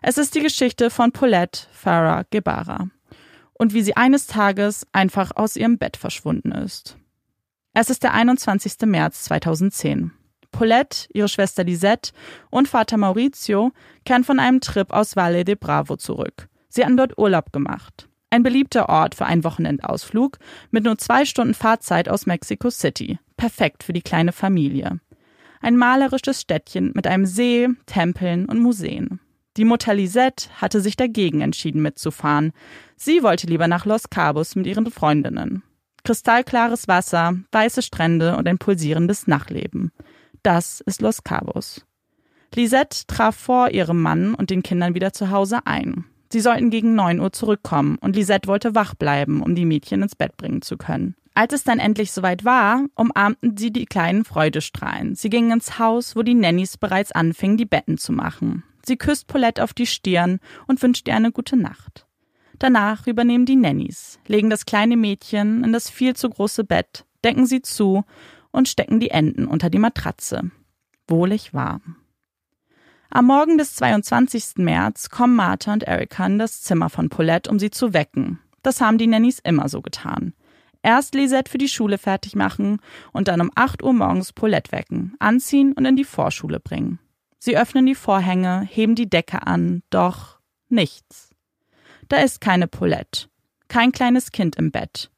Es 0.02 0.16
ist 0.16 0.34
die 0.34 0.40
Geschichte 0.40 0.88
von 0.88 1.12
Paulette 1.12 1.66
Farah 1.72 2.24
Gebara 2.30 2.88
und 3.52 3.74
wie 3.74 3.82
sie 3.82 3.96
eines 3.96 4.26
Tages 4.26 4.86
einfach 4.92 5.32
aus 5.36 5.56
ihrem 5.56 5.76
Bett 5.76 5.98
verschwunden 5.98 6.52
ist. 6.52 6.96
Es 7.74 7.90
ist 7.90 8.02
der 8.02 8.14
21. 8.14 8.86
März 8.86 9.24
2010. 9.24 10.12
Paulette, 10.52 11.06
ihre 11.12 11.28
Schwester 11.28 11.64
Lisette 11.64 12.12
und 12.50 12.68
Vater 12.68 12.96
Maurizio 12.96 13.72
kehren 14.04 14.24
von 14.24 14.38
einem 14.38 14.60
Trip 14.60 14.92
aus 14.92 15.16
Valle 15.16 15.44
de 15.44 15.54
Bravo 15.54 15.96
zurück. 15.96 16.48
Sie 16.68 16.84
hatten 16.84 16.96
dort 16.96 17.18
Urlaub 17.18 17.52
gemacht. 17.52 18.08
Ein 18.30 18.42
beliebter 18.44 18.88
Ort 18.88 19.16
für 19.16 19.26
einen 19.26 19.42
Wochenendausflug 19.42 20.38
mit 20.70 20.84
nur 20.84 20.98
zwei 20.98 21.24
Stunden 21.24 21.54
Fahrzeit 21.54 22.08
aus 22.08 22.26
Mexico 22.26 22.70
City. 22.70 23.18
Perfekt 23.36 23.82
für 23.82 23.92
die 23.92 24.02
kleine 24.02 24.32
Familie. 24.32 25.00
Ein 25.60 25.76
malerisches 25.76 26.40
Städtchen 26.40 26.92
mit 26.94 27.06
einem 27.06 27.26
See, 27.26 27.68
Tempeln 27.86 28.46
und 28.46 28.60
Museen. 28.60 29.20
Die 29.56 29.64
Mutter 29.64 29.94
Lisette 29.94 30.48
hatte 30.56 30.80
sich 30.80 30.96
dagegen 30.96 31.40
entschieden 31.40 31.82
mitzufahren. 31.82 32.52
Sie 32.96 33.22
wollte 33.22 33.48
lieber 33.48 33.66
nach 33.66 33.84
Los 33.84 34.08
Cabos 34.08 34.54
mit 34.54 34.66
ihren 34.66 34.90
Freundinnen. 34.90 35.64
Kristallklares 36.04 36.88
Wasser, 36.88 37.34
weiße 37.52 37.82
Strände 37.82 38.36
und 38.36 38.48
ein 38.48 38.58
pulsierendes 38.58 39.26
Nachtleben. 39.26 39.90
Das 40.42 40.80
ist 40.80 41.02
Los 41.02 41.22
Cabos. 41.22 41.84
Lisette 42.54 43.06
traf 43.06 43.36
vor 43.36 43.70
ihrem 43.70 44.00
Mann 44.00 44.34
und 44.34 44.50
den 44.50 44.62
Kindern 44.62 44.94
wieder 44.94 45.12
zu 45.12 45.30
Hause 45.30 45.66
ein. 45.66 46.06
Sie 46.32 46.40
sollten 46.40 46.70
gegen 46.70 46.94
neun 46.94 47.20
Uhr 47.20 47.32
zurückkommen 47.32 47.98
und 48.00 48.16
Lisette 48.16 48.48
wollte 48.48 48.74
wach 48.74 48.94
bleiben, 48.94 49.42
um 49.42 49.54
die 49.54 49.64
Mädchen 49.64 50.02
ins 50.02 50.16
Bett 50.16 50.36
bringen 50.36 50.62
zu 50.62 50.76
können. 50.76 51.14
Als 51.34 51.52
es 51.52 51.64
dann 51.64 51.78
endlich 51.78 52.12
soweit 52.12 52.44
war, 52.44 52.84
umarmten 52.94 53.56
sie 53.56 53.72
die 53.72 53.86
kleinen 53.86 54.24
Freudestrahlen. 54.24 55.14
Sie 55.14 55.30
gingen 55.30 55.52
ins 55.52 55.78
Haus, 55.78 56.16
wo 56.16 56.22
die 56.22 56.34
Nannies 56.34 56.76
bereits 56.76 57.12
anfingen, 57.12 57.56
die 57.56 57.66
Betten 57.66 57.98
zu 57.98 58.12
machen. 58.12 58.64
Sie 58.84 58.96
küsst 58.96 59.26
Paulette 59.26 59.62
auf 59.62 59.72
die 59.72 59.86
Stirn 59.86 60.40
und 60.66 60.82
wünscht 60.82 61.06
ihr 61.06 61.14
eine 61.14 61.32
gute 61.32 61.56
Nacht. 61.56 62.06
Danach 62.58 63.06
übernehmen 63.06 63.46
die 63.46 63.56
Nannies, 63.56 64.18
legen 64.26 64.50
das 64.50 64.66
kleine 64.66 64.96
Mädchen 64.96 65.64
in 65.64 65.72
das 65.72 65.88
viel 65.88 66.14
zu 66.14 66.28
große 66.28 66.64
Bett, 66.64 67.04
decken 67.24 67.46
sie 67.46 67.62
zu 67.62 68.04
und 68.52 68.68
stecken 68.68 69.00
die 69.00 69.10
Enden 69.10 69.46
unter 69.46 69.70
die 69.70 69.78
Matratze. 69.78 70.50
Wohlig 71.06 71.54
warm. 71.54 71.96
Am 73.10 73.26
Morgen 73.26 73.58
des 73.58 73.74
22. 73.74 74.58
März 74.58 75.10
kommen 75.10 75.34
Martha 75.34 75.72
und 75.72 75.82
Erika 75.82 76.26
in 76.26 76.38
das 76.38 76.62
Zimmer 76.62 76.90
von 76.90 77.08
Paulette, 77.08 77.50
um 77.50 77.58
sie 77.58 77.70
zu 77.70 77.92
wecken. 77.92 78.38
Das 78.62 78.80
haben 78.80 78.98
die 78.98 79.08
Nannies 79.08 79.40
immer 79.40 79.68
so 79.68 79.82
getan. 79.82 80.32
Erst 80.82 81.14
Lisette 81.14 81.50
für 81.50 81.58
die 81.58 81.68
Schule 81.68 81.98
fertig 81.98 82.36
machen 82.36 82.78
und 83.12 83.28
dann 83.28 83.40
um 83.40 83.50
8 83.54 83.82
Uhr 83.82 83.92
morgens 83.92 84.32
Paulette 84.32 84.72
wecken, 84.72 85.14
anziehen 85.18 85.72
und 85.72 85.84
in 85.84 85.96
die 85.96 86.04
Vorschule 86.04 86.60
bringen. 86.60 86.98
Sie 87.38 87.56
öffnen 87.56 87.86
die 87.86 87.94
Vorhänge, 87.94 88.66
heben 88.70 88.94
die 88.94 89.08
Decke 89.10 89.46
an, 89.46 89.82
doch 89.90 90.38
nichts. 90.68 91.30
Da 92.08 92.18
ist 92.18 92.40
keine 92.40 92.66
Paulette, 92.66 93.28
kein 93.68 93.92
kleines 93.92 94.30
Kind 94.30 94.56
im 94.56 94.70
Bett. 94.70 95.10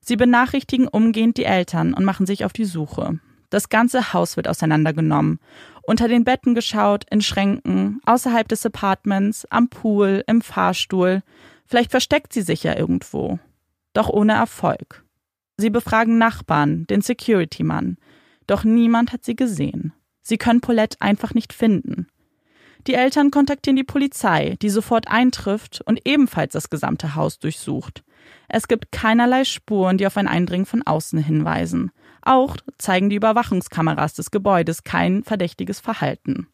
Sie 0.00 0.16
benachrichtigen 0.16 0.88
umgehend 0.88 1.36
die 1.36 1.44
Eltern 1.44 1.94
und 1.94 2.04
machen 2.04 2.26
sich 2.26 2.44
auf 2.44 2.52
die 2.52 2.64
Suche. 2.64 3.20
Das 3.50 3.68
ganze 3.68 4.12
Haus 4.12 4.36
wird 4.36 4.48
auseinandergenommen, 4.48 5.40
unter 5.82 6.08
den 6.08 6.24
Betten 6.24 6.54
geschaut, 6.54 7.04
in 7.10 7.20
Schränken, 7.20 8.00
außerhalb 8.06 8.46
des 8.48 8.64
Apartments, 8.64 9.44
am 9.50 9.68
Pool, 9.68 10.22
im 10.26 10.40
Fahrstuhl. 10.40 11.22
Vielleicht 11.66 11.90
versteckt 11.90 12.32
sie 12.32 12.42
sich 12.42 12.62
ja 12.62 12.76
irgendwo. 12.76 13.38
Doch 13.92 14.08
ohne 14.08 14.34
Erfolg. 14.34 15.04
Sie 15.56 15.70
befragen 15.70 16.16
Nachbarn, 16.16 16.86
den 16.86 17.02
Security-Mann. 17.02 17.98
Doch 18.46 18.64
niemand 18.64 19.12
hat 19.12 19.24
sie 19.24 19.36
gesehen. 19.36 19.92
Sie 20.22 20.38
können 20.38 20.60
Paulette 20.60 20.96
einfach 21.00 21.34
nicht 21.34 21.52
finden. 21.52 22.06
Die 22.86 22.94
Eltern 22.94 23.30
kontaktieren 23.30 23.76
die 23.76 23.84
Polizei, 23.84 24.56
die 24.62 24.70
sofort 24.70 25.08
eintrifft 25.08 25.82
und 25.84 26.00
ebenfalls 26.04 26.52
das 26.52 26.70
gesamte 26.70 27.14
Haus 27.14 27.38
durchsucht. 27.38 28.02
Es 28.48 28.68
gibt 28.68 28.92
keinerlei 28.92 29.44
Spuren, 29.44 29.98
die 29.98 30.06
auf 30.06 30.16
ein 30.16 30.28
Eindringen 30.28 30.66
von 30.66 30.82
außen 30.82 31.18
hinweisen. 31.18 31.90
Auch 32.22 32.56
zeigen 32.78 33.10
die 33.10 33.16
Überwachungskameras 33.16 34.14
des 34.14 34.30
Gebäudes 34.30 34.84
kein 34.84 35.22
verdächtiges 35.24 35.80
Verhalten. 35.80 36.48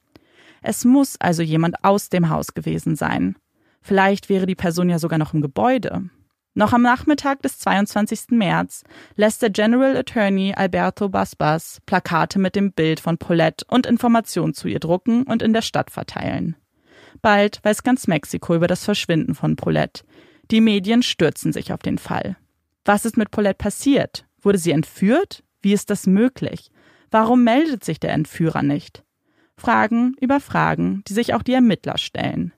Es 0.62 0.84
muss 0.84 1.16
also 1.20 1.42
jemand 1.42 1.84
aus 1.84 2.08
dem 2.08 2.28
Haus 2.28 2.54
gewesen 2.54 2.96
sein. 2.96 3.36
Vielleicht 3.82 4.28
wäre 4.28 4.46
die 4.46 4.54
Person 4.54 4.90
ja 4.90 4.98
sogar 4.98 5.18
noch 5.18 5.32
im 5.32 5.40
Gebäude. 5.40 6.10
Noch 6.54 6.72
am 6.72 6.82
Nachmittag 6.82 7.42
des 7.42 7.58
22. 7.58 8.30
März 8.30 8.82
lässt 9.14 9.42
der 9.42 9.50
General 9.50 9.94
Attorney 9.96 10.54
Alberto 10.56 11.08
Basbas 11.08 11.80
Plakate 11.84 12.38
mit 12.38 12.56
dem 12.56 12.72
Bild 12.72 12.98
von 12.98 13.18
Paulette 13.18 13.66
und 13.68 13.86
Informationen 13.86 14.54
zu 14.54 14.66
ihr 14.66 14.80
drucken 14.80 15.24
und 15.24 15.42
in 15.42 15.52
der 15.52 15.60
Stadt 15.60 15.90
verteilen. 15.90 16.56
Bald 17.20 17.60
weiß 17.62 17.82
ganz 17.82 18.06
Mexiko 18.06 18.54
über 18.54 18.66
das 18.66 18.84
Verschwinden 18.84 19.34
von 19.34 19.56
Paulette. 19.56 20.04
Die 20.50 20.60
Medien 20.60 21.02
stürzen 21.02 21.52
sich 21.52 21.72
auf 21.72 21.80
den 21.80 21.98
Fall. 21.98 22.36
Was 22.84 23.04
ist 23.04 23.16
mit 23.16 23.30
Paulette 23.30 23.58
passiert? 23.58 24.26
Wurde 24.40 24.58
sie 24.58 24.70
entführt? 24.70 25.42
Wie 25.60 25.72
ist 25.72 25.90
das 25.90 26.06
möglich? 26.06 26.70
Warum 27.10 27.44
meldet 27.44 27.84
sich 27.84 27.98
der 27.98 28.12
Entführer 28.12 28.62
nicht? 28.62 29.04
Fragen 29.56 30.14
über 30.20 30.38
Fragen, 30.40 31.02
die 31.08 31.14
sich 31.14 31.34
auch 31.34 31.42
die 31.42 31.54
Ermittler 31.54 31.98
stellen. 31.98 32.52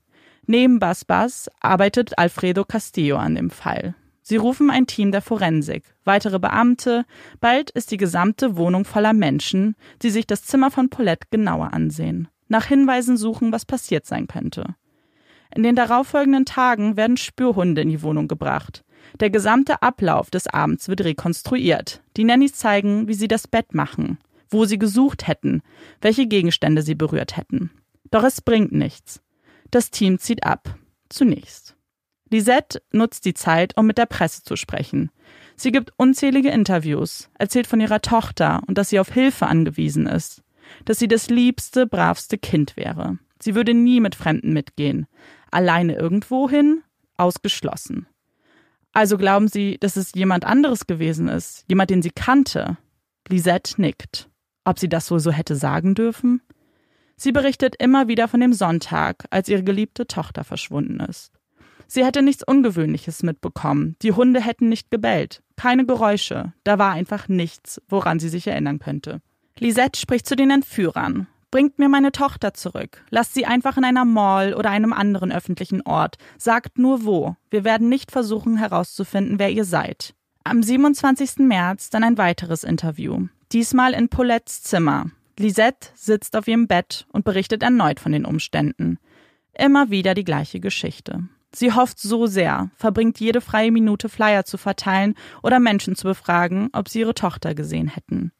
Neben 0.46 0.78
Basbas 0.78 1.48
arbeitet 1.60 2.18
Alfredo 2.18 2.64
Castillo 2.64 3.16
an 3.16 3.34
dem 3.34 3.50
Fall. 3.50 3.94
Sie 4.22 4.36
rufen 4.36 4.70
ein 4.70 4.86
Team 4.86 5.10
der 5.10 5.22
Forensik, 5.22 5.84
weitere 6.04 6.38
Beamte, 6.38 7.06
bald 7.40 7.70
ist 7.70 7.90
die 7.90 7.96
gesamte 7.96 8.56
Wohnung 8.56 8.84
voller 8.84 9.14
Menschen, 9.14 9.74
die 10.02 10.10
sich 10.10 10.26
das 10.26 10.44
Zimmer 10.44 10.70
von 10.70 10.90
Paulette 10.90 11.28
genauer 11.30 11.72
ansehen, 11.72 12.28
nach 12.48 12.66
Hinweisen 12.66 13.16
suchen, 13.16 13.52
was 13.52 13.64
passiert 13.64 14.04
sein 14.04 14.26
könnte. 14.26 14.74
In 15.54 15.62
den 15.62 15.76
darauffolgenden 15.76 16.44
Tagen 16.44 16.96
werden 16.96 17.16
Spürhunde 17.16 17.82
in 17.82 17.88
die 17.88 18.02
Wohnung 18.02 18.28
gebracht. 18.28 18.84
Der 19.20 19.30
gesamte 19.30 19.82
Ablauf 19.82 20.30
des 20.30 20.46
Abends 20.46 20.88
wird 20.88 21.02
rekonstruiert. 21.02 22.02
Die 22.16 22.24
Nannies 22.24 22.54
zeigen, 22.54 23.08
wie 23.08 23.14
sie 23.14 23.28
das 23.28 23.48
Bett 23.48 23.74
machen, 23.74 24.18
wo 24.50 24.64
sie 24.64 24.78
gesucht 24.78 25.26
hätten, 25.26 25.62
welche 26.00 26.26
Gegenstände 26.26 26.82
sie 26.82 26.94
berührt 26.94 27.36
hätten. 27.36 27.70
Doch 28.10 28.24
es 28.24 28.40
bringt 28.40 28.72
nichts. 28.72 29.22
Das 29.70 29.90
Team 29.90 30.18
zieht 30.18 30.44
ab. 30.44 30.74
Zunächst. 31.08 31.76
Lisette 32.30 32.82
nutzt 32.92 33.24
die 33.24 33.34
Zeit, 33.34 33.76
um 33.76 33.86
mit 33.86 33.98
der 33.98 34.06
Presse 34.06 34.42
zu 34.42 34.56
sprechen. 34.56 35.10
Sie 35.56 35.72
gibt 35.72 35.92
unzählige 35.96 36.50
Interviews, 36.50 37.30
erzählt 37.38 37.66
von 37.66 37.80
ihrer 37.80 38.02
Tochter 38.02 38.62
und 38.66 38.76
dass 38.76 38.90
sie 38.90 39.00
auf 39.00 39.12
Hilfe 39.12 39.46
angewiesen 39.46 40.06
ist, 40.06 40.42
dass 40.84 40.98
sie 40.98 41.08
das 41.08 41.30
liebste, 41.30 41.86
bravste 41.86 42.36
Kind 42.38 42.76
wäre. 42.76 43.18
Sie 43.40 43.54
würde 43.54 43.74
nie 43.74 44.00
mit 44.00 44.14
Fremden 44.14 44.52
mitgehen. 44.52 45.06
Alleine 45.50 45.94
irgendwohin? 45.94 46.82
Ausgeschlossen. 47.16 48.06
Also 48.92 49.18
glauben 49.18 49.48
Sie, 49.48 49.78
dass 49.78 49.96
es 49.96 50.12
jemand 50.14 50.44
anderes 50.44 50.86
gewesen 50.86 51.28
ist, 51.28 51.64
jemand, 51.68 51.90
den 51.90 52.02
sie 52.02 52.10
kannte? 52.10 52.78
Lisette 53.28 53.80
nickt. 53.80 54.28
Ob 54.64 54.78
sie 54.78 54.88
das 54.88 55.10
wohl 55.10 55.20
so 55.20 55.30
hätte 55.30 55.56
sagen 55.56 55.94
dürfen? 55.94 56.42
Sie 57.16 57.32
berichtet 57.32 57.74
immer 57.78 58.08
wieder 58.08 58.28
von 58.28 58.40
dem 58.40 58.52
Sonntag, 58.52 59.24
als 59.30 59.48
ihre 59.48 59.64
geliebte 59.64 60.06
Tochter 60.06 60.44
verschwunden 60.44 61.00
ist. 61.00 61.32
Sie 61.86 62.04
hätte 62.04 62.22
nichts 62.22 62.42
Ungewöhnliches 62.42 63.22
mitbekommen. 63.22 63.96
Die 64.02 64.12
Hunde 64.12 64.40
hätten 64.40 64.68
nicht 64.68 64.90
gebellt. 64.90 65.42
Keine 65.56 65.86
Geräusche. 65.86 66.52
Da 66.64 66.78
war 66.78 66.92
einfach 66.92 67.28
nichts, 67.28 67.80
woran 67.88 68.20
sie 68.20 68.28
sich 68.28 68.46
erinnern 68.46 68.78
könnte. 68.78 69.20
Lisette 69.58 69.98
spricht 69.98 70.26
zu 70.26 70.36
den 70.36 70.50
Entführern. 70.50 71.26
Bringt 71.50 71.78
mir 71.78 71.88
meine 71.88 72.12
Tochter 72.12 72.52
zurück. 72.52 73.02
Lasst 73.08 73.32
sie 73.32 73.46
einfach 73.46 73.78
in 73.78 73.84
einer 73.84 74.04
Mall 74.04 74.52
oder 74.52 74.70
einem 74.70 74.92
anderen 74.92 75.32
öffentlichen 75.32 75.80
Ort. 75.82 76.16
Sagt 76.36 76.78
nur 76.78 77.06
wo. 77.06 77.36
Wir 77.50 77.64
werden 77.64 77.88
nicht 77.88 78.10
versuchen 78.10 78.58
herauszufinden, 78.58 79.38
wer 79.38 79.50
ihr 79.50 79.64
seid. 79.64 80.14
Am 80.44 80.62
27. 80.62 81.38
März 81.38 81.88
dann 81.90 82.04
ein 82.04 82.18
weiteres 82.18 82.64
Interview. 82.64 83.28
Diesmal 83.52 83.94
in 83.94 84.10
Paulettes 84.10 84.62
Zimmer. 84.62 85.10
Lisette 85.38 85.88
sitzt 85.94 86.36
auf 86.36 86.48
ihrem 86.48 86.66
Bett 86.66 87.06
und 87.12 87.24
berichtet 87.24 87.62
erneut 87.62 88.00
von 88.00 88.12
den 88.12 88.26
Umständen. 88.26 88.98
Immer 89.52 89.90
wieder 89.90 90.14
die 90.14 90.24
gleiche 90.24 90.60
Geschichte. 90.60 91.28
Sie 91.54 91.72
hofft 91.72 91.98
so 91.98 92.26
sehr, 92.26 92.70
verbringt 92.76 93.20
jede 93.20 93.40
freie 93.40 93.72
Minute 93.72 94.08
Flyer 94.08 94.44
zu 94.44 94.58
verteilen 94.58 95.14
oder 95.42 95.60
Menschen 95.60 95.96
zu 95.96 96.06
befragen, 96.06 96.68
ob 96.72 96.88
sie 96.88 97.00
ihre 97.00 97.14
Tochter 97.14 97.54
gesehen 97.54 97.88
hätten. 97.88 98.32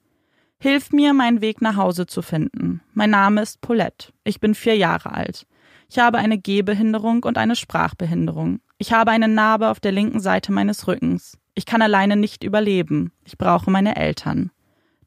Hilf 0.60 0.90
mir, 0.90 1.14
meinen 1.14 1.40
Weg 1.40 1.62
nach 1.62 1.76
Hause 1.76 2.06
zu 2.06 2.20
finden. 2.20 2.80
Mein 2.92 3.10
Name 3.10 3.42
ist 3.42 3.60
Paulette. 3.60 4.12
Ich 4.24 4.40
bin 4.40 4.56
vier 4.56 4.76
Jahre 4.76 5.12
alt. 5.12 5.46
Ich 5.88 6.00
habe 6.00 6.18
eine 6.18 6.36
Gehbehinderung 6.36 7.22
und 7.22 7.38
eine 7.38 7.54
Sprachbehinderung. 7.54 8.58
Ich 8.76 8.92
habe 8.92 9.12
eine 9.12 9.28
Narbe 9.28 9.68
auf 9.68 9.78
der 9.78 9.92
linken 9.92 10.18
Seite 10.18 10.50
meines 10.50 10.88
Rückens. 10.88 11.38
Ich 11.54 11.64
kann 11.64 11.80
alleine 11.80 12.16
nicht 12.16 12.42
überleben. 12.42 13.12
Ich 13.24 13.38
brauche 13.38 13.70
meine 13.70 13.94
Eltern. 13.94 14.50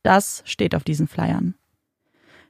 Das 0.03 0.41
steht 0.45 0.73
auf 0.73 0.85
diesen 0.85 1.09
Flyern. 1.09 1.55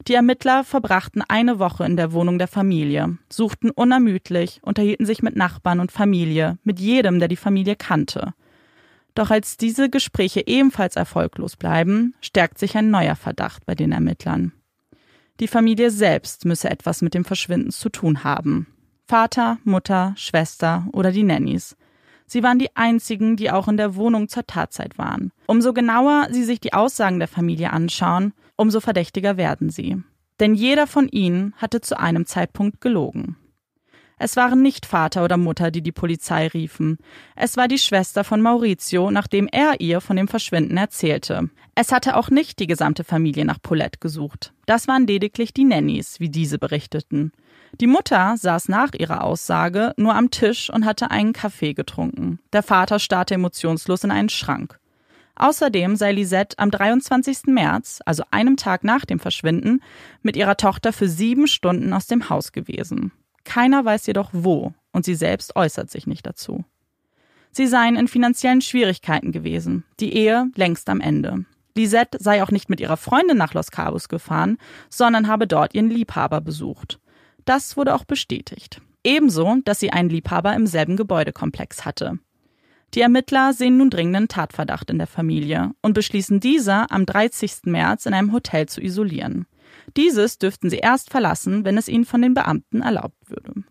Die 0.07 0.13
Ermittler 0.13 0.63
verbrachten 0.63 1.23
eine 1.27 1.57
Woche 1.57 1.85
in 1.85 1.97
der 1.97 2.11
Wohnung 2.13 2.37
der 2.39 2.47
Familie, 2.47 3.17
suchten 3.29 3.69
unermüdlich, 3.69 4.59
unterhielten 4.63 5.05
sich 5.05 5.21
mit 5.21 5.35
Nachbarn 5.35 5.79
und 5.79 5.91
Familie, 5.91 6.57
mit 6.63 6.79
jedem, 6.79 7.19
der 7.19 7.27
die 7.27 7.35
Familie 7.35 7.75
kannte. 7.75 8.33
Doch 9.15 9.29
als 9.29 9.57
diese 9.57 9.89
Gespräche 9.89 10.45
ebenfalls 10.45 10.95
erfolglos 10.95 11.57
bleiben, 11.57 12.13
stärkt 12.21 12.57
sich 12.57 12.77
ein 12.77 12.89
neuer 12.89 13.15
Verdacht 13.15 13.65
bei 13.65 13.75
den 13.75 13.91
Ermittlern. 13.91 14.53
Die 15.39 15.47
Familie 15.47 15.91
selbst 15.91 16.45
müsse 16.45 16.69
etwas 16.69 17.01
mit 17.01 17.13
dem 17.13 17.25
Verschwinden 17.25 17.71
zu 17.71 17.89
tun 17.89 18.23
haben. 18.23 18.67
Vater, 19.07 19.57
Mutter, 19.63 20.13
Schwester 20.15 20.87
oder 20.93 21.11
die 21.11 21.23
Nannies. 21.23 21.75
Sie 22.27 22.43
waren 22.43 22.59
die 22.59 22.73
einzigen, 22.77 23.35
die 23.35 23.51
auch 23.51 23.67
in 23.67 23.75
der 23.75 23.95
Wohnung 23.95 24.29
zur 24.29 24.47
Tatzeit 24.47 24.97
waren. 24.97 25.33
Umso 25.47 25.73
genauer 25.73 26.27
sie 26.31 26.45
sich 26.45 26.61
die 26.61 26.71
Aussagen 26.71 27.19
der 27.19 27.27
Familie 27.27 27.73
anschauen, 27.73 28.33
umso 28.55 28.79
verdächtiger 28.79 29.35
werden 29.35 29.69
sie. 29.69 30.01
Denn 30.39 30.55
jeder 30.55 30.87
von 30.87 31.09
ihnen 31.09 31.53
hatte 31.57 31.81
zu 31.81 31.99
einem 31.99 32.25
Zeitpunkt 32.25 32.79
gelogen. 32.79 33.35
Es 34.23 34.35
waren 34.35 34.61
nicht 34.61 34.85
Vater 34.85 35.23
oder 35.23 35.35
Mutter, 35.35 35.71
die 35.71 35.81
die 35.81 35.91
Polizei 35.91 36.45
riefen. 36.45 36.99
Es 37.35 37.57
war 37.57 37.67
die 37.67 37.79
Schwester 37.79 38.23
von 38.23 38.39
Maurizio, 38.39 39.09
nachdem 39.09 39.47
er 39.47 39.81
ihr 39.81 39.99
von 39.99 40.15
dem 40.15 40.27
Verschwinden 40.27 40.77
erzählte. 40.77 41.49
Es 41.73 41.91
hatte 41.91 42.15
auch 42.15 42.29
nicht 42.29 42.59
die 42.59 42.67
gesamte 42.67 43.03
Familie 43.03 43.45
nach 43.45 43.59
Paulette 43.59 43.97
gesucht. 43.99 44.53
Das 44.67 44.87
waren 44.87 45.07
lediglich 45.07 45.55
die 45.55 45.63
Nannies, 45.63 46.19
wie 46.19 46.29
diese 46.29 46.59
berichteten. 46.59 47.31
Die 47.79 47.87
Mutter 47.87 48.35
saß 48.37 48.69
nach 48.69 48.91
ihrer 48.95 49.23
Aussage 49.23 49.95
nur 49.97 50.13
am 50.13 50.29
Tisch 50.29 50.69
und 50.69 50.85
hatte 50.85 51.09
einen 51.09 51.33
Kaffee 51.33 51.73
getrunken. 51.73 52.37
Der 52.53 52.61
Vater 52.61 52.99
starrte 52.99 53.33
emotionslos 53.33 54.03
in 54.03 54.11
einen 54.11 54.29
Schrank. 54.29 54.79
Außerdem 55.33 55.95
sei 55.95 56.11
Lisette 56.11 56.59
am 56.59 56.69
23. 56.69 57.47
März, 57.47 58.01
also 58.05 58.21
einem 58.29 58.55
Tag 58.55 58.83
nach 58.83 59.03
dem 59.03 59.17
Verschwinden, 59.17 59.81
mit 60.21 60.35
ihrer 60.35 60.57
Tochter 60.57 60.93
für 60.93 61.09
sieben 61.09 61.47
Stunden 61.47 61.91
aus 61.91 62.05
dem 62.05 62.29
Haus 62.29 62.51
gewesen. 62.51 63.11
Keiner 63.43 63.85
weiß 63.85 64.07
jedoch 64.07 64.29
wo 64.33 64.73
und 64.91 65.05
sie 65.05 65.15
selbst 65.15 65.55
äußert 65.55 65.89
sich 65.89 66.07
nicht 66.07 66.25
dazu. 66.25 66.63
Sie 67.51 67.67
seien 67.67 67.95
in 67.95 68.07
finanziellen 68.07 68.61
Schwierigkeiten 68.61 69.31
gewesen, 69.31 69.83
die 69.99 70.13
Ehe 70.13 70.49
längst 70.55 70.89
am 70.89 71.01
Ende. 71.01 71.45
Lisette 71.75 72.17
sei 72.21 72.43
auch 72.43 72.51
nicht 72.51 72.69
mit 72.69 72.79
ihrer 72.79 72.97
Freundin 72.97 73.37
nach 73.37 73.53
Los 73.53 73.71
Cabos 73.71 74.09
gefahren, 74.09 74.57
sondern 74.89 75.27
habe 75.27 75.47
dort 75.47 75.73
ihren 75.73 75.89
Liebhaber 75.89 76.41
besucht. 76.41 76.99
Das 77.45 77.75
wurde 77.77 77.95
auch 77.95 78.05
bestätigt. 78.05 78.81
Ebenso, 79.03 79.57
dass 79.65 79.79
sie 79.79 79.91
einen 79.91 80.09
Liebhaber 80.09 80.53
im 80.53 80.67
selben 80.67 80.95
Gebäudekomplex 80.95 81.85
hatte. 81.85 82.19
Die 82.93 83.01
Ermittler 83.01 83.53
sehen 83.53 83.77
nun 83.77 83.89
dringenden 83.89 84.27
Tatverdacht 84.27 84.89
in 84.89 84.97
der 84.97 85.07
Familie 85.07 85.71
und 85.81 85.93
beschließen 85.93 86.39
dieser 86.39 86.91
am 86.91 87.05
30. 87.05 87.63
März 87.63 88.05
in 88.05 88.13
einem 88.13 88.33
Hotel 88.33 88.67
zu 88.67 88.81
isolieren. 88.81 89.47
Dieses 89.97 90.37
dürften 90.37 90.69
sie 90.69 90.77
erst 90.77 91.09
verlassen, 91.09 91.65
wenn 91.65 91.77
es 91.77 91.87
ihnen 91.87 92.05
von 92.05 92.21
den 92.21 92.33
Beamten 92.33 92.81
erlaubt 92.81 93.29
würde. 93.29 93.63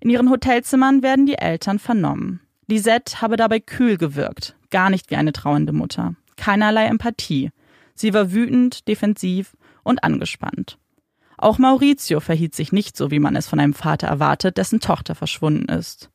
In 0.00 0.10
ihren 0.10 0.30
Hotelzimmern 0.30 1.02
werden 1.02 1.26
die 1.26 1.38
Eltern 1.38 1.78
vernommen. 1.78 2.40
Lisette 2.66 3.20
habe 3.20 3.36
dabei 3.36 3.60
kühl 3.60 3.96
gewirkt, 3.96 4.56
gar 4.70 4.90
nicht 4.90 5.10
wie 5.10 5.16
eine 5.16 5.32
trauernde 5.32 5.72
Mutter. 5.72 6.14
Keinerlei 6.36 6.86
Empathie. 6.86 7.50
Sie 7.94 8.14
war 8.14 8.32
wütend, 8.32 8.86
defensiv 8.86 9.56
und 9.82 10.04
angespannt. 10.04 10.78
Auch 11.36 11.58
Maurizio 11.58 12.20
verhielt 12.20 12.54
sich 12.54 12.72
nicht 12.72 12.96
so, 12.96 13.10
wie 13.10 13.20
man 13.20 13.36
es 13.36 13.48
von 13.48 13.60
einem 13.60 13.74
Vater 13.74 14.08
erwartet, 14.08 14.56
dessen 14.56 14.80
Tochter 14.80 15.14
verschwunden 15.14 15.66
ist. 15.66 16.10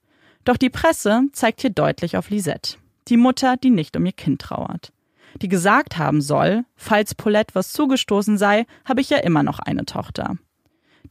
Doch 0.45 0.57
die 0.57 0.69
Presse 0.69 1.23
zeigt 1.31 1.61
hier 1.61 1.69
deutlich 1.69 2.17
auf 2.17 2.29
Lisette, 2.29 2.77
die 3.07 3.17
Mutter, 3.17 3.55
die 3.57 3.69
nicht 3.69 3.95
um 3.95 4.05
ihr 4.05 4.11
Kind 4.11 4.41
trauert 4.41 4.93
die 5.41 5.47
gesagt 5.47 5.97
haben 5.97 6.21
soll, 6.21 6.65
falls 6.75 7.15
Paulette 7.15 7.55
was 7.55 7.71
zugestoßen 7.73 8.37
sei, 8.37 8.65
habe 8.85 9.01
ich 9.01 9.09
ja 9.09 9.17
immer 9.17 9.43
noch 9.43 9.59
eine 9.59 9.85
Tochter. 9.85 10.37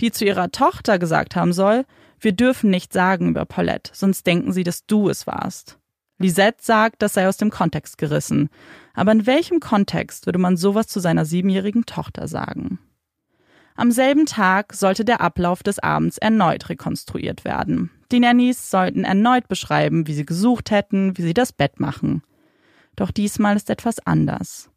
Die 0.01 0.11
zu 0.11 0.25
ihrer 0.25 0.51
Tochter 0.51 0.99
gesagt 0.99 1.37
haben 1.37 1.53
soll, 1.53 1.85
wir 2.21 2.33
dürfen 2.33 2.71
nicht 2.71 2.93
sagen 2.93 3.31
über 3.31 3.45
Paulette, 3.45 3.91
sonst 3.95 4.27
denken 4.27 4.53
sie, 4.53 4.63
dass 4.63 4.87
du 4.87 5.09
es 5.09 5.27
warst. 5.27 5.79
Lisette 6.19 6.63
sagt, 6.63 7.03
das 7.03 7.15
sei 7.15 7.29
aus 7.29 7.37
dem 7.37 7.51
Kontext 7.51 7.99
gerissen. 7.99 8.49
Aber 8.95 9.13
in 9.13 9.27
welchem 9.27 9.59
Kontext 9.59 10.27
würde 10.27 10.39
man 10.39 10.57
sowas 10.57 10.87
zu 10.87 11.01
seiner 11.01 11.25
siebenjährigen 11.25 11.85
Tochter 11.85 12.29
sagen? 12.29 12.79
Am 13.75 13.91
selben 13.91 14.27
Tag 14.27 14.75
sollte 14.75 15.05
der 15.05 15.21
Ablauf 15.21 15.63
des 15.63 15.79
Abends 15.79 16.19
erneut 16.19 16.69
rekonstruiert 16.69 17.45
werden. 17.45 17.91
Die 18.13 18.21
Nannies 18.21 18.71
sollten 18.71 19.05
erneut 19.05 19.49
beschreiben, 19.49 20.07
wie 20.07 20.15
sie 20.15 20.27
gesucht 20.27 20.71
hätten, 20.71 21.17
wie 21.17 21.23
sie 21.23 21.35
das 21.35 21.53
Bett 21.53 21.81
machen. 21.81 22.23
Doch 22.97 23.11
diesmal 23.11 23.57
ist 23.57 23.71
etwas 23.71 23.99
anders. 24.01 24.71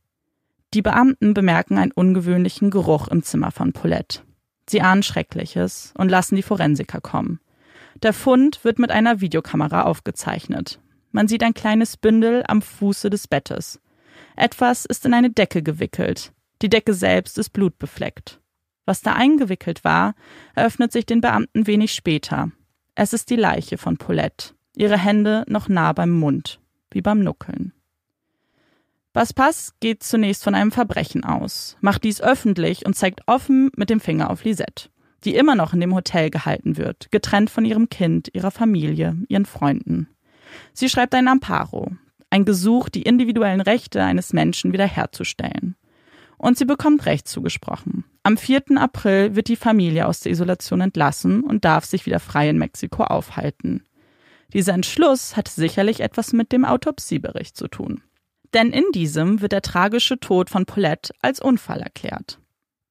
Die 0.73 0.81
Beamten 0.81 1.33
bemerken 1.33 1.77
einen 1.77 1.91
ungewöhnlichen 1.91 2.69
Geruch 2.69 3.07
im 3.07 3.23
Zimmer 3.23 3.51
von 3.51 3.73
Paulette. 3.73 4.21
Sie 4.69 4.81
ahnen 4.81 5.03
Schreckliches 5.03 5.93
und 5.97 6.09
lassen 6.09 6.35
die 6.35 6.41
Forensiker 6.41 7.01
kommen. 7.01 7.39
Der 8.03 8.13
Fund 8.13 8.63
wird 8.63 8.79
mit 8.79 8.91
einer 8.91 9.21
Videokamera 9.21 9.83
aufgezeichnet. 9.83 10.79
Man 11.11 11.27
sieht 11.27 11.43
ein 11.43 11.53
kleines 11.53 11.95
Bündel 11.97 12.43
am 12.47 12.61
Fuße 12.61 13.09
des 13.09 13.27
Bettes. 13.27 13.79
Etwas 14.35 14.85
ist 14.85 15.05
in 15.05 15.13
eine 15.13 15.29
Decke 15.29 15.63
gewickelt. 15.63 16.33
Die 16.61 16.69
Decke 16.69 16.93
selbst 16.93 17.37
ist 17.37 17.51
blutbefleckt. 17.51 18.41
Was 18.85 19.01
da 19.01 19.13
eingewickelt 19.13 19.83
war, 19.83 20.13
eröffnet 20.55 20.91
sich 20.91 21.05
den 21.05 21.21
Beamten 21.21 21.67
wenig 21.67 21.93
später. 21.93 22.51
Es 22.95 23.13
ist 23.13 23.29
die 23.29 23.35
Leiche 23.35 23.77
von 23.77 23.97
Paulette, 23.97 24.53
ihre 24.75 24.97
Hände 24.97 25.43
noch 25.47 25.69
nah 25.69 25.93
beim 25.93 26.11
Mund, 26.11 26.59
wie 26.91 27.01
beim 27.01 27.21
Nuckeln. 27.21 27.73
Baspas 29.15 29.73
geht 29.79 30.03
zunächst 30.03 30.43
von 30.43 30.55
einem 30.55 30.73
Verbrechen 30.73 31.23
aus, 31.23 31.77
macht 31.79 32.03
dies 32.03 32.19
öffentlich 32.19 32.85
und 32.85 32.97
zeigt 32.97 33.21
offen 33.27 33.71
mit 33.77 33.89
dem 33.89 34.01
Finger 34.01 34.29
auf 34.29 34.43
Lisette, 34.43 34.89
die 35.23 35.35
immer 35.35 35.55
noch 35.55 35.73
in 35.73 35.79
dem 35.79 35.95
Hotel 35.95 36.29
gehalten 36.29 36.75
wird, 36.75 37.09
getrennt 37.11 37.49
von 37.49 37.63
ihrem 37.63 37.87
Kind, 37.87 38.27
ihrer 38.33 38.51
Familie, 38.51 39.15
ihren 39.29 39.45
Freunden. 39.45 40.09
Sie 40.73 40.89
schreibt 40.89 41.15
ein 41.15 41.29
Amparo, 41.29 41.93
ein 42.29 42.43
Gesuch, 42.43 42.89
die 42.89 43.03
individuellen 43.03 43.61
Rechte 43.61 44.03
eines 44.03 44.33
Menschen 44.33 44.73
wiederherzustellen. 44.73 45.77
Und 46.37 46.57
sie 46.57 46.65
bekommt 46.65 47.05
Recht 47.05 47.29
zugesprochen. 47.29 48.03
Am 48.23 48.35
4. 48.35 48.63
April 48.75 49.33
wird 49.37 49.47
die 49.47 49.55
Familie 49.55 50.07
aus 50.07 50.19
der 50.19 50.33
Isolation 50.33 50.81
entlassen 50.81 51.41
und 51.41 51.63
darf 51.63 51.85
sich 51.85 52.05
wieder 52.05 52.19
frei 52.19 52.49
in 52.49 52.57
Mexiko 52.57 53.05
aufhalten. 53.05 53.85
Dieser 54.51 54.73
Entschluss 54.73 55.37
hat 55.37 55.47
sicherlich 55.47 56.01
etwas 56.01 56.33
mit 56.33 56.51
dem 56.51 56.65
Autopsiebericht 56.65 57.55
zu 57.55 57.69
tun 57.69 58.01
denn 58.55 58.71
in 58.71 58.85
diesem 58.93 59.41
wird 59.41 59.51
der 59.51 59.61
tragische 59.61 60.19
Tod 60.19 60.49
von 60.49 60.65
Paulette 60.65 61.13
als 61.21 61.39
Unfall 61.39 61.81
erklärt. 61.81 62.39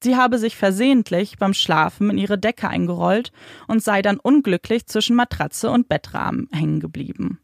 Sie 0.03 0.17
habe 0.17 0.39
sich 0.39 0.57
versehentlich 0.57 1.39
beim 1.39 1.55
Schlafen 1.55 2.11
in 2.11 2.19
ihre 2.19 2.39
Decke 2.39 2.69
eingerollt 2.69 3.33
und 3.67 3.83
sei 3.83 4.03
dann 4.03 4.19
unglücklich 4.19 4.87
zwischen 4.87 5.17
Matratze 5.17 5.71
und 5.71 5.89
Bettrahmen 5.89 6.49
hängen 6.53 6.81
geblieben. 6.81 7.41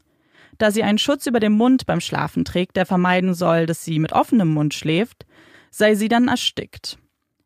Da 0.58 0.70
sie 0.70 0.82
einen 0.82 0.98
Schutz 0.98 1.26
über 1.26 1.40
dem 1.40 1.52
Mund 1.52 1.86
beim 1.86 2.02
Schlafen 2.02 2.44
trägt, 2.44 2.76
der 2.76 2.84
vermeiden 2.84 3.32
soll, 3.32 3.64
dass 3.64 3.82
sie 3.82 3.98
mit 3.98 4.12
offenem 4.12 4.52
Mund 4.52 4.74
schläft, 4.74 5.24
sei 5.70 5.94
sie 5.94 6.08
dann 6.08 6.28
erstickt. 6.28 6.98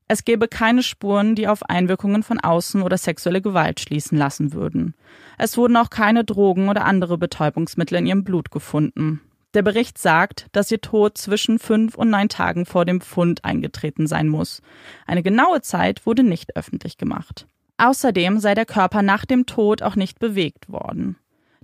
Es 0.09 0.25
gäbe 0.25 0.49
keine 0.49 0.83
Spuren, 0.83 1.37
die 1.37 1.47
auf 1.47 1.63
Einwirkungen 1.63 2.25
von 2.25 2.41
außen 2.41 2.83
oder 2.83 2.99
sexuelle 2.99 3.41
Gewalt 3.41 3.79
schließen 3.79 4.19
lassen 4.19 4.53
würden. 4.53 4.95
Es 5.39 5.57
wurden 5.57 5.77
auch 5.77 5.91
keine 5.91 6.25
Drogen 6.25 6.69
oder 6.69 6.85
andere 6.85 7.17
Betäubungsmittel 7.17 7.99
in 7.99 8.07
ihrem 8.07 8.25
Blut 8.25 8.51
gefunden. 8.51 9.21
Der 9.55 9.63
Bericht 9.63 9.99
sagt, 9.99 10.47
dass 10.51 10.71
ihr 10.73 10.81
Tod 10.81 11.17
zwischen 11.17 11.61
fünf 11.61 11.95
und 11.95 12.11
neun 12.11 12.29
Tagen 12.29 12.67
vor 12.67 12.85
dem 12.85 13.01
Fund 13.01 13.45
eingetreten 13.45 14.09
sein 14.09 14.29
muss. 14.29 14.63
Eine 15.07 15.23
genaue 15.23 15.63
Zeit 15.63 16.07
wurde 16.07 16.25
nicht 16.25 16.57
öffentlich 16.57 16.99
gemacht. 16.99 17.47
Außerdem 17.79 18.41
sei 18.41 18.55
der 18.55 18.67
Körper 18.67 19.03
nach 19.03 19.25
dem 19.25 19.47
Tod 19.47 19.83
auch 19.83 19.95
nicht 19.95 20.19
bewegt 20.19 20.69
worden. 20.69 21.17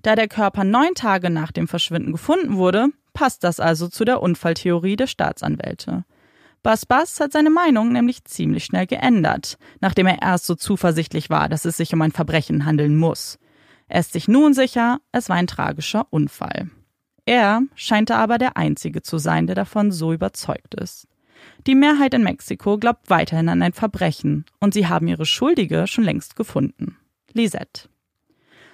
Da 0.02 0.14
der 0.14 0.28
Körper 0.28 0.64
neun 0.64 0.94
Tage 0.94 1.30
nach 1.30 1.50
dem 1.50 1.66
Verschwinden 1.66 2.12
gefunden 2.12 2.56
wurde, 2.56 2.88
passt 3.12 3.42
das 3.42 3.58
also 3.58 3.88
zu 3.88 4.04
der 4.04 4.22
Unfalltheorie 4.22 4.96
der 4.96 5.08
Staatsanwälte. 5.08 6.04
Bas 6.62 6.86
Bas 6.86 7.18
hat 7.20 7.32
seine 7.32 7.50
Meinung 7.50 7.92
nämlich 7.92 8.24
ziemlich 8.24 8.64
schnell 8.64 8.86
geändert, 8.86 9.58
nachdem 9.80 10.06
er 10.06 10.22
erst 10.22 10.46
so 10.46 10.54
zuversichtlich 10.54 11.28
war, 11.28 11.48
dass 11.48 11.64
es 11.64 11.76
sich 11.76 11.92
um 11.92 12.02
ein 12.02 12.12
Verbrechen 12.12 12.66
handeln 12.66 12.96
muss. 12.96 13.38
Er 13.88 14.00
ist 14.00 14.12
sich 14.12 14.28
nun 14.28 14.54
sicher, 14.54 15.00
es 15.10 15.28
war 15.28 15.36
ein 15.36 15.46
tragischer 15.46 16.06
Unfall. 16.10 16.70
Er 17.24 17.62
scheint 17.74 18.10
aber 18.10 18.38
der 18.38 18.56
Einzige 18.56 19.02
zu 19.02 19.18
sein, 19.18 19.46
der 19.46 19.54
davon 19.54 19.92
so 19.92 20.12
überzeugt 20.12 20.74
ist. 20.74 21.06
Die 21.66 21.74
Mehrheit 21.74 22.14
in 22.14 22.22
Mexiko 22.22 22.78
glaubt 22.78 23.10
weiterhin 23.10 23.48
an 23.48 23.62
ein 23.62 23.72
Verbrechen 23.72 24.44
und 24.60 24.74
sie 24.74 24.86
haben 24.86 25.08
ihre 25.08 25.26
Schuldige 25.26 25.86
schon 25.86 26.04
längst 26.04 26.36
gefunden. 26.36 26.96
Lisette. 27.32 27.88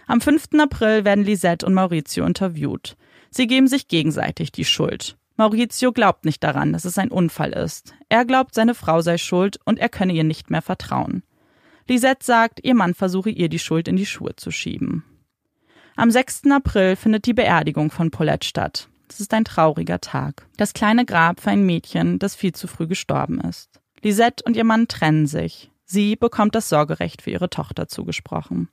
Am 0.06 0.20
5. 0.20 0.48
April 0.58 1.04
werden 1.04 1.24
Lisette 1.24 1.66
und 1.66 1.74
Maurizio 1.74 2.24
interviewt. 2.24 2.96
Sie 3.30 3.46
geben 3.46 3.66
sich 3.66 3.88
gegenseitig 3.88 4.52
die 4.52 4.64
Schuld. 4.64 5.16
Maurizio 5.36 5.92
glaubt 5.92 6.24
nicht 6.24 6.42
daran, 6.42 6.72
dass 6.72 6.84
es 6.84 6.96
ein 6.96 7.10
Unfall 7.10 7.52
ist. 7.52 7.94
Er 8.08 8.24
glaubt, 8.24 8.54
seine 8.54 8.74
Frau 8.74 9.00
sei 9.02 9.18
schuld 9.18 9.58
und 9.64 9.78
er 9.78 9.88
könne 9.88 10.12
ihr 10.12 10.24
nicht 10.24 10.50
mehr 10.50 10.62
vertrauen. 10.62 11.22
Lisette 11.88 12.24
sagt, 12.24 12.64
ihr 12.64 12.74
Mann 12.74 12.94
versuche 12.94 13.30
ihr 13.30 13.48
die 13.48 13.58
Schuld 13.58 13.88
in 13.88 13.96
die 13.96 14.06
Schuhe 14.06 14.34
zu 14.36 14.50
schieben. 14.50 15.04
Am 15.98 16.10
6. 16.10 16.42
April 16.50 16.94
findet 16.94 17.24
die 17.24 17.32
Beerdigung 17.32 17.90
von 17.90 18.10
Paulette 18.10 18.46
statt. 18.46 18.88
Es 19.08 19.18
ist 19.18 19.32
ein 19.32 19.46
trauriger 19.46 19.98
Tag. 19.98 20.46
Das 20.58 20.74
kleine 20.74 21.06
Grab 21.06 21.40
für 21.40 21.48
ein 21.48 21.64
Mädchen, 21.64 22.18
das 22.18 22.34
viel 22.34 22.52
zu 22.52 22.66
früh 22.66 22.86
gestorben 22.86 23.40
ist. 23.40 23.80
Lisette 24.02 24.44
und 24.44 24.56
ihr 24.56 24.64
Mann 24.64 24.88
trennen 24.88 25.26
sich. 25.26 25.70
Sie 25.86 26.14
bekommt 26.14 26.54
das 26.54 26.68
Sorgerecht 26.68 27.22
für 27.22 27.30
ihre 27.30 27.48
Tochter 27.48 27.88
zugesprochen. 27.88 28.68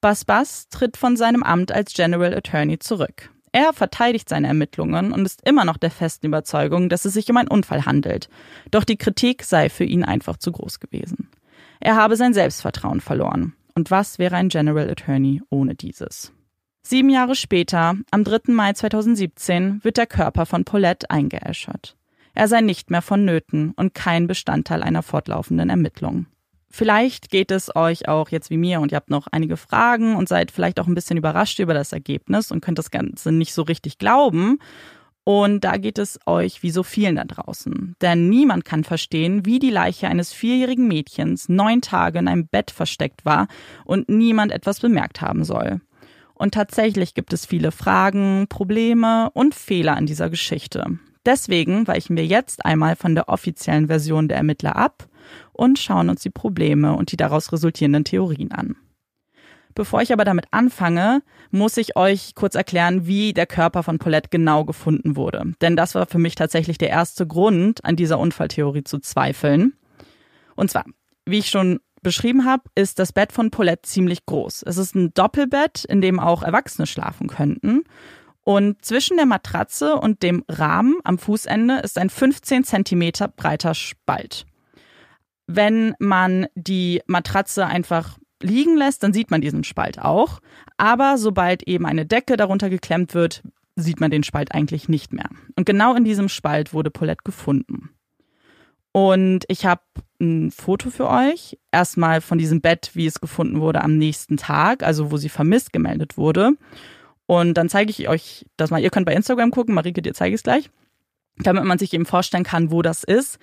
Bas 0.00 0.24
Bas 0.24 0.68
tritt 0.70 0.96
von 0.96 1.16
seinem 1.16 1.44
Amt 1.44 1.70
als 1.70 1.94
General 1.94 2.34
Attorney 2.34 2.80
zurück. 2.80 3.30
Er 3.52 3.72
verteidigt 3.72 4.28
seine 4.28 4.48
Ermittlungen 4.48 5.12
und 5.12 5.24
ist 5.24 5.46
immer 5.46 5.64
noch 5.64 5.76
der 5.76 5.92
festen 5.92 6.26
Überzeugung, 6.26 6.88
dass 6.88 7.04
es 7.04 7.14
sich 7.14 7.30
um 7.30 7.36
einen 7.36 7.48
Unfall 7.48 7.86
handelt. 7.86 8.28
Doch 8.72 8.82
die 8.82 8.96
Kritik 8.96 9.44
sei 9.44 9.68
für 9.68 9.84
ihn 9.84 10.04
einfach 10.04 10.36
zu 10.36 10.50
groß 10.50 10.80
gewesen. 10.80 11.28
Er 11.78 11.94
habe 11.94 12.16
sein 12.16 12.34
Selbstvertrauen 12.34 13.00
verloren. 13.00 13.54
Und 13.74 13.92
was 13.92 14.18
wäre 14.18 14.34
ein 14.34 14.48
General 14.48 14.90
Attorney 14.90 15.42
ohne 15.48 15.76
dieses? 15.76 16.32
Sieben 16.82 17.10
Jahre 17.10 17.34
später, 17.34 17.94
am 18.10 18.24
3. 18.24 18.52
Mai 18.52 18.72
2017, 18.72 19.84
wird 19.84 19.96
der 19.96 20.06
Körper 20.06 20.46
von 20.46 20.64
Paulette 20.64 21.10
eingeäschert. 21.10 21.96
Er 22.34 22.48
sei 22.48 22.62
nicht 22.62 22.90
mehr 22.90 23.02
vonnöten 23.02 23.72
und 23.76 23.94
kein 23.94 24.26
Bestandteil 24.26 24.82
einer 24.82 25.02
fortlaufenden 25.02 25.68
Ermittlung. 25.68 26.26
Vielleicht 26.70 27.30
geht 27.30 27.50
es 27.50 27.74
euch 27.74 28.08
auch 28.08 28.30
jetzt 28.30 28.48
wie 28.50 28.56
mir 28.56 28.80
und 28.80 28.92
ihr 28.92 28.96
habt 28.96 29.10
noch 29.10 29.26
einige 29.26 29.56
Fragen 29.56 30.14
und 30.16 30.28
seid 30.28 30.50
vielleicht 30.50 30.80
auch 30.80 30.86
ein 30.86 30.94
bisschen 30.94 31.16
überrascht 31.16 31.58
über 31.58 31.74
das 31.74 31.92
Ergebnis 31.92 32.50
und 32.50 32.60
könnt 32.60 32.78
das 32.78 32.90
Ganze 32.90 33.32
nicht 33.32 33.52
so 33.52 33.62
richtig 33.62 33.98
glauben. 33.98 34.58
Und 35.24 35.64
da 35.64 35.76
geht 35.76 35.98
es 35.98 36.18
euch 36.26 36.62
wie 36.62 36.70
so 36.70 36.82
vielen 36.82 37.16
da 37.16 37.24
draußen. 37.24 37.96
Denn 38.00 38.28
niemand 38.28 38.64
kann 38.64 38.84
verstehen, 38.84 39.44
wie 39.44 39.58
die 39.58 39.70
Leiche 39.70 40.08
eines 40.08 40.32
vierjährigen 40.32 40.88
Mädchens 40.88 41.48
neun 41.48 41.82
Tage 41.82 42.20
in 42.20 42.28
einem 42.28 42.46
Bett 42.46 42.70
versteckt 42.70 43.24
war 43.24 43.48
und 43.84 44.08
niemand 44.08 44.50
etwas 44.50 44.80
bemerkt 44.80 45.20
haben 45.20 45.44
soll. 45.44 45.80
Und 46.40 46.54
tatsächlich 46.54 47.12
gibt 47.12 47.34
es 47.34 47.44
viele 47.44 47.70
Fragen, 47.70 48.46
Probleme 48.48 49.28
und 49.34 49.54
Fehler 49.54 49.98
an 49.98 50.06
dieser 50.06 50.30
Geschichte. 50.30 50.86
Deswegen 51.26 51.86
weichen 51.86 52.16
wir 52.16 52.24
jetzt 52.24 52.64
einmal 52.64 52.96
von 52.96 53.14
der 53.14 53.28
offiziellen 53.28 53.88
Version 53.88 54.26
der 54.26 54.38
Ermittler 54.38 54.74
ab 54.74 55.06
und 55.52 55.78
schauen 55.78 56.08
uns 56.08 56.22
die 56.22 56.30
Probleme 56.30 56.96
und 56.96 57.12
die 57.12 57.18
daraus 57.18 57.52
resultierenden 57.52 58.04
Theorien 58.04 58.52
an. 58.52 58.76
Bevor 59.74 60.00
ich 60.00 60.14
aber 60.14 60.24
damit 60.24 60.46
anfange, 60.50 61.20
muss 61.50 61.76
ich 61.76 61.94
euch 61.94 62.34
kurz 62.34 62.54
erklären, 62.54 63.06
wie 63.06 63.34
der 63.34 63.46
Körper 63.46 63.82
von 63.82 63.98
Paulette 63.98 64.30
genau 64.30 64.64
gefunden 64.64 65.16
wurde. 65.16 65.52
Denn 65.60 65.76
das 65.76 65.94
war 65.94 66.06
für 66.06 66.18
mich 66.18 66.36
tatsächlich 66.36 66.78
der 66.78 66.88
erste 66.88 67.26
Grund, 67.26 67.84
an 67.84 67.96
dieser 67.96 68.18
Unfalltheorie 68.18 68.84
zu 68.84 68.98
zweifeln. 68.98 69.74
Und 70.56 70.70
zwar, 70.70 70.86
wie 71.26 71.40
ich 71.40 71.50
schon 71.50 71.80
beschrieben 72.02 72.44
habe, 72.44 72.62
ist 72.74 72.98
das 72.98 73.12
Bett 73.12 73.32
von 73.32 73.50
Paulette 73.50 73.82
ziemlich 73.82 74.26
groß. 74.26 74.62
Es 74.66 74.76
ist 74.76 74.94
ein 74.94 75.12
Doppelbett, 75.14 75.84
in 75.84 76.00
dem 76.00 76.20
auch 76.20 76.42
Erwachsene 76.42 76.86
schlafen 76.86 77.28
könnten. 77.28 77.84
Und 78.42 78.84
zwischen 78.84 79.16
der 79.16 79.26
Matratze 79.26 79.96
und 79.96 80.22
dem 80.22 80.44
Rahmen 80.48 80.96
am 81.04 81.18
Fußende 81.18 81.80
ist 81.80 81.98
ein 81.98 82.10
15 82.10 82.64
Zentimeter 82.64 83.28
breiter 83.28 83.74
Spalt. 83.74 84.46
Wenn 85.46 85.94
man 85.98 86.46
die 86.54 87.02
Matratze 87.06 87.66
einfach 87.66 88.18
liegen 88.42 88.76
lässt, 88.76 89.02
dann 89.02 89.12
sieht 89.12 89.30
man 89.30 89.40
diesen 89.40 89.64
Spalt 89.64 90.00
auch. 90.00 90.40
Aber 90.78 91.18
sobald 91.18 91.62
eben 91.64 91.86
eine 91.86 92.06
Decke 92.06 92.36
darunter 92.36 92.70
geklemmt 92.70 93.14
wird, 93.14 93.42
sieht 93.76 94.00
man 94.00 94.10
den 94.10 94.22
Spalt 94.22 94.52
eigentlich 94.52 94.88
nicht 94.88 95.12
mehr. 95.12 95.28
Und 95.56 95.66
genau 95.66 95.94
in 95.94 96.04
diesem 96.04 96.28
Spalt 96.28 96.72
wurde 96.72 96.90
Paulette 96.90 97.24
gefunden. 97.24 97.90
Und 98.92 99.44
ich 99.48 99.66
habe 99.66 99.82
ein 100.20 100.50
Foto 100.50 100.90
für 100.90 101.08
euch. 101.08 101.58
Erstmal 101.72 102.20
von 102.20 102.38
diesem 102.38 102.60
Bett, 102.60 102.90
wie 102.94 103.06
es 103.06 103.20
gefunden 103.20 103.60
wurde 103.60 103.82
am 103.82 103.96
nächsten 103.96 104.36
Tag, 104.36 104.82
also 104.82 105.10
wo 105.10 105.16
sie 105.16 105.28
vermisst 105.28 105.72
gemeldet 105.72 106.16
wurde. 106.16 106.52
Und 107.26 107.54
dann 107.54 107.68
zeige 107.68 107.90
ich 107.90 108.08
euch 108.08 108.46
das 108.56 108.70
mal. 108.70 108.82
Ihr 108.82 108.90
könnt 108.90 109.06
bei 109.06 109.14
Instagram 109.14 109.52
gucken, 109.52 109.74
Marike, 109.74 110.02
dir 110.02 110.14
zeige 110.14 110.34
ich 110.34 110.40
es 110.40 110.42
gleich, 110.42 110.70
damit 111.38 111.64
man 111.64 111.78
sich 111.78 111.92
eben 111.94 112.06
vorstellen 112.06 112.44
kann, 112.44 112.72
wo 112.72 112.82
das 112.82 113.04
ist. 113.04 113.38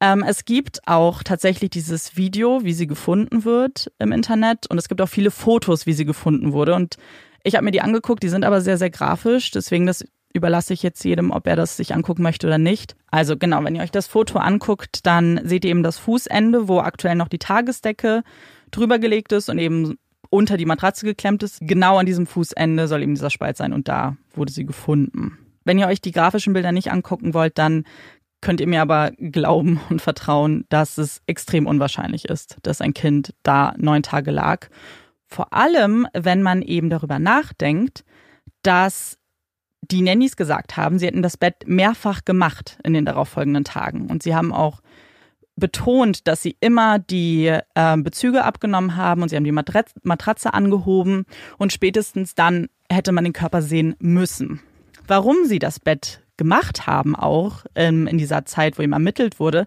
Ähm, 0.00 0.24
es 0.26 0.44
gibt 0.44 0.80
auch 0.88 1.22
tatsächlich 1.22 1.70
dieses 1.70 2.16
Video, 2.16 2.64
wie 2.64 2.72
sie 2.72 2.86
gefunden 2.86 3.44
wird 3.44 3.92
im 3.98 4.12
Internet 4.12 4.66
und 4.66 4.78
es 4.78 4.88
gibt 4.88 5.00
auch 5.00 5.08
viele 5.08 5.30
Fotos, 5.30 5.86
wie 5.86 5.92
sie 5.92 6.06
gefunden 6.06 6.52
wurde. 6.52 6.74
Und 6.74 6.96
ich 7.44 7.54
habe 7.54 7.64
mir 7.64 7.70
die 7.70 7.82
angeguckt, 7.82 8.22
die 8.22 8.28
sind 8.28 8.44
aber 8.44 8.62
sehr, 8.62 8.78
sehr 8.78 8.90
grafisch, 8.90 9.50
deswegen 9.50 9.86
das 9.86 10.04
überlasse 10.32 10.72
ich 10.72 10.82
jetzt 10.82 11.04
jedem, 11.04 11.30
ob 11.30 11.46
er 11.46 11.56
das 11.56 11.76
sich 11.76 11.94
angucken 11.94 12.22
möchte 12.22 12.46
oder 12.46 12.58
nicht. 12.58 12.96
Also 13.10 13.36
genau, 13.36 13.62
wenn 13.64 13.74
ihr 13.74 13.82
euch 13.82 13.90
das 13.90 14.06
Foto 14.06 14.38
anguckt, 14.38 15.04
dann 15.06 15.40
seht 15.44 15.64
ihr 15.64 15.70
eben 15.70 15.82
das 15.82 15.98
Fußende, 15.98 16.68
wo 16.68 16.80
aktuell 16.80 17.16
noch 17.16 17.28
die 17.28 17.38
Tagesdecke 17.38 18.22
drüber 18.70 18.98
gelegt 18.98 19.32
ist 19.32 19.48
und 19.48 19.58
eben 19.58 19.96
unter 20.30 20.56
die 20.56 20.66
Matratze 20.66 21.04
geklemmt 21.04 21.42
ist. 21.42 21.58
Genau 21.60 21.98
an 21.98 22.06
diesem 22.06 22.26
Fußende 22.26 22.86
soll 22.86 23.02
eben 23.02 23.14
dieser 23.14 23.30
Spalt 23.30 23.56
sein 23.56 23.72
und 23.72 23.88
da 23.88 24.16
wurde 24.32 24.52
sie 24.52 24.64
gefunden. 24.64 25.38
Wenn 25.64 25.78
ihr 25.78 25.88
euch 25.88 26.00
die 26.00 26.12
grafischen 26.12 26.52
Bilder 26.52 26.72
nicht 26.72 26.92
angucken 26.92 27.34
wollt, 27.34 27.58
dann 27.58 27.84
könnt 28.40 28.60
ihr 28.60 28.68
mir 28.68 28.80
aber 28.80 29.10
glauben 29.18 29.80
und 29.90 30.00
vertrauen, 30.00 30.64
dass 30.68 30.98
es 30.98 31.20
extrem 31.26 31.66
unwahrscheinlich 31.66 32.26
ist, 32.26 32.58
dass 32.62 32.80
ein 32.80 32.94
Kind 32.94 33.34
da 33.42 33.74
neun 33.76 34.02
Tage 34.02 34.30
lag. 34.30 34.68
Vor 35.26 35.52
allem, 35.52 36.06
wenn 36.12 36.42
man 36.42 36.62
eben 36.62 36.90
darüber 36.90 37.18
nachdenkt, 37.18 38.04
dass 38.62 39.16
die 39.82 40.02
Nannies 40.02 40.36
gesagt 40.36 40.76
haben, 40.76 40.98
sie 40.98 41.06
hätten 41.06 41.22
das 41.22 41.36
Bett 41.36 41.64
mehrfach 41.66 42.24
gemacht 42.24 42.78
in 42.84 42.92
den 42.92 43.04
darauffolgenden 43.04 43.64
Tagen. 43.64 44.10
Und 44.10 44.22
sie 44.22 44.34
haben 44.34 44.52
auch 44.52 44.80
betont, 45.56 46.26
dass 46.26 46.42
sie 46.42 46.56
immer 46.60 46.98
die 46.98 47.46
äh, 47.46 47.96
Bezüge 47.98 48.44
abgenommen 48.44 48.96
haben 48.96 49.22
und 49.22 49.28
sie 49.28 49.36
haben 49.36 49.44
die 49.44 49.52
Matratze, 49.52 49.94
Matratze 50.02 50.54
angehoben 50.54 51.26
und 51.58 51.72
spätestens 51.72 52.34
dann 52.34 52.68
hätte 52.90 53.12
man 53.12 53.24
den 53.24 53.32
Körper 53.32 53.62
sehen 53.62 53.94
müssen. 53.98 54.60
Warum 55.06 55.44
sie 55.44 55.58
das 55.58 55.78
Bett 55.78 56.22
gemacht 56.36 56.86
haben, 56.86 57.14
auch 57.14 57.64
ähm, 57.74 58.06
in 58.06 58.18
dieser 58.18 58.46
Zeit, 58.46 58.78
wo 58.78 58.82
ihm 58.82 58.92
ermittelt 58.92 59.38
wurde, 59.38 59.66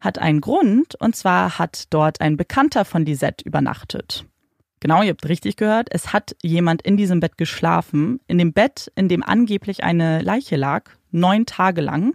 hat 0.00 0.18
einen 0.18 0.40
Grund. 0.40 0.94
Und 0.94 1.14
zwar 1.16 1.58
hat 1.58 1.84
dort 1.90 2.20
ein 2.20 2.36
Bekannter 2.36 2.84
von 2.84 3.04
Lisette 3.04 3.44
übernachtet. 3.44 4.24
Genau, 4.80 5.02
ihr 5.02 5.10
habt 5.10 5.28
richtig 5.28 5.56
gehört. 5.56 5.88
Es 5.90 6.12
hat 6.12 6.36
jemand 6.42 6.82
in 6.82 6.96
diesem 6.96 7.20
Bett 7.20 7.36
geschlafen. 7.36 8.20
In 8.28 8.38
dem 8.38 8.52
Bett, 8.52 8.92
in 8.94 9.08
dem 9.08 9.22
angeblich 9.22 9.82
eine 9.82 10.22
Leiche 10.22 10.56
lag, 10.56 10.90
neun 11.10 11.46
Tage 11.46 11.80
lang. 11.80 12.14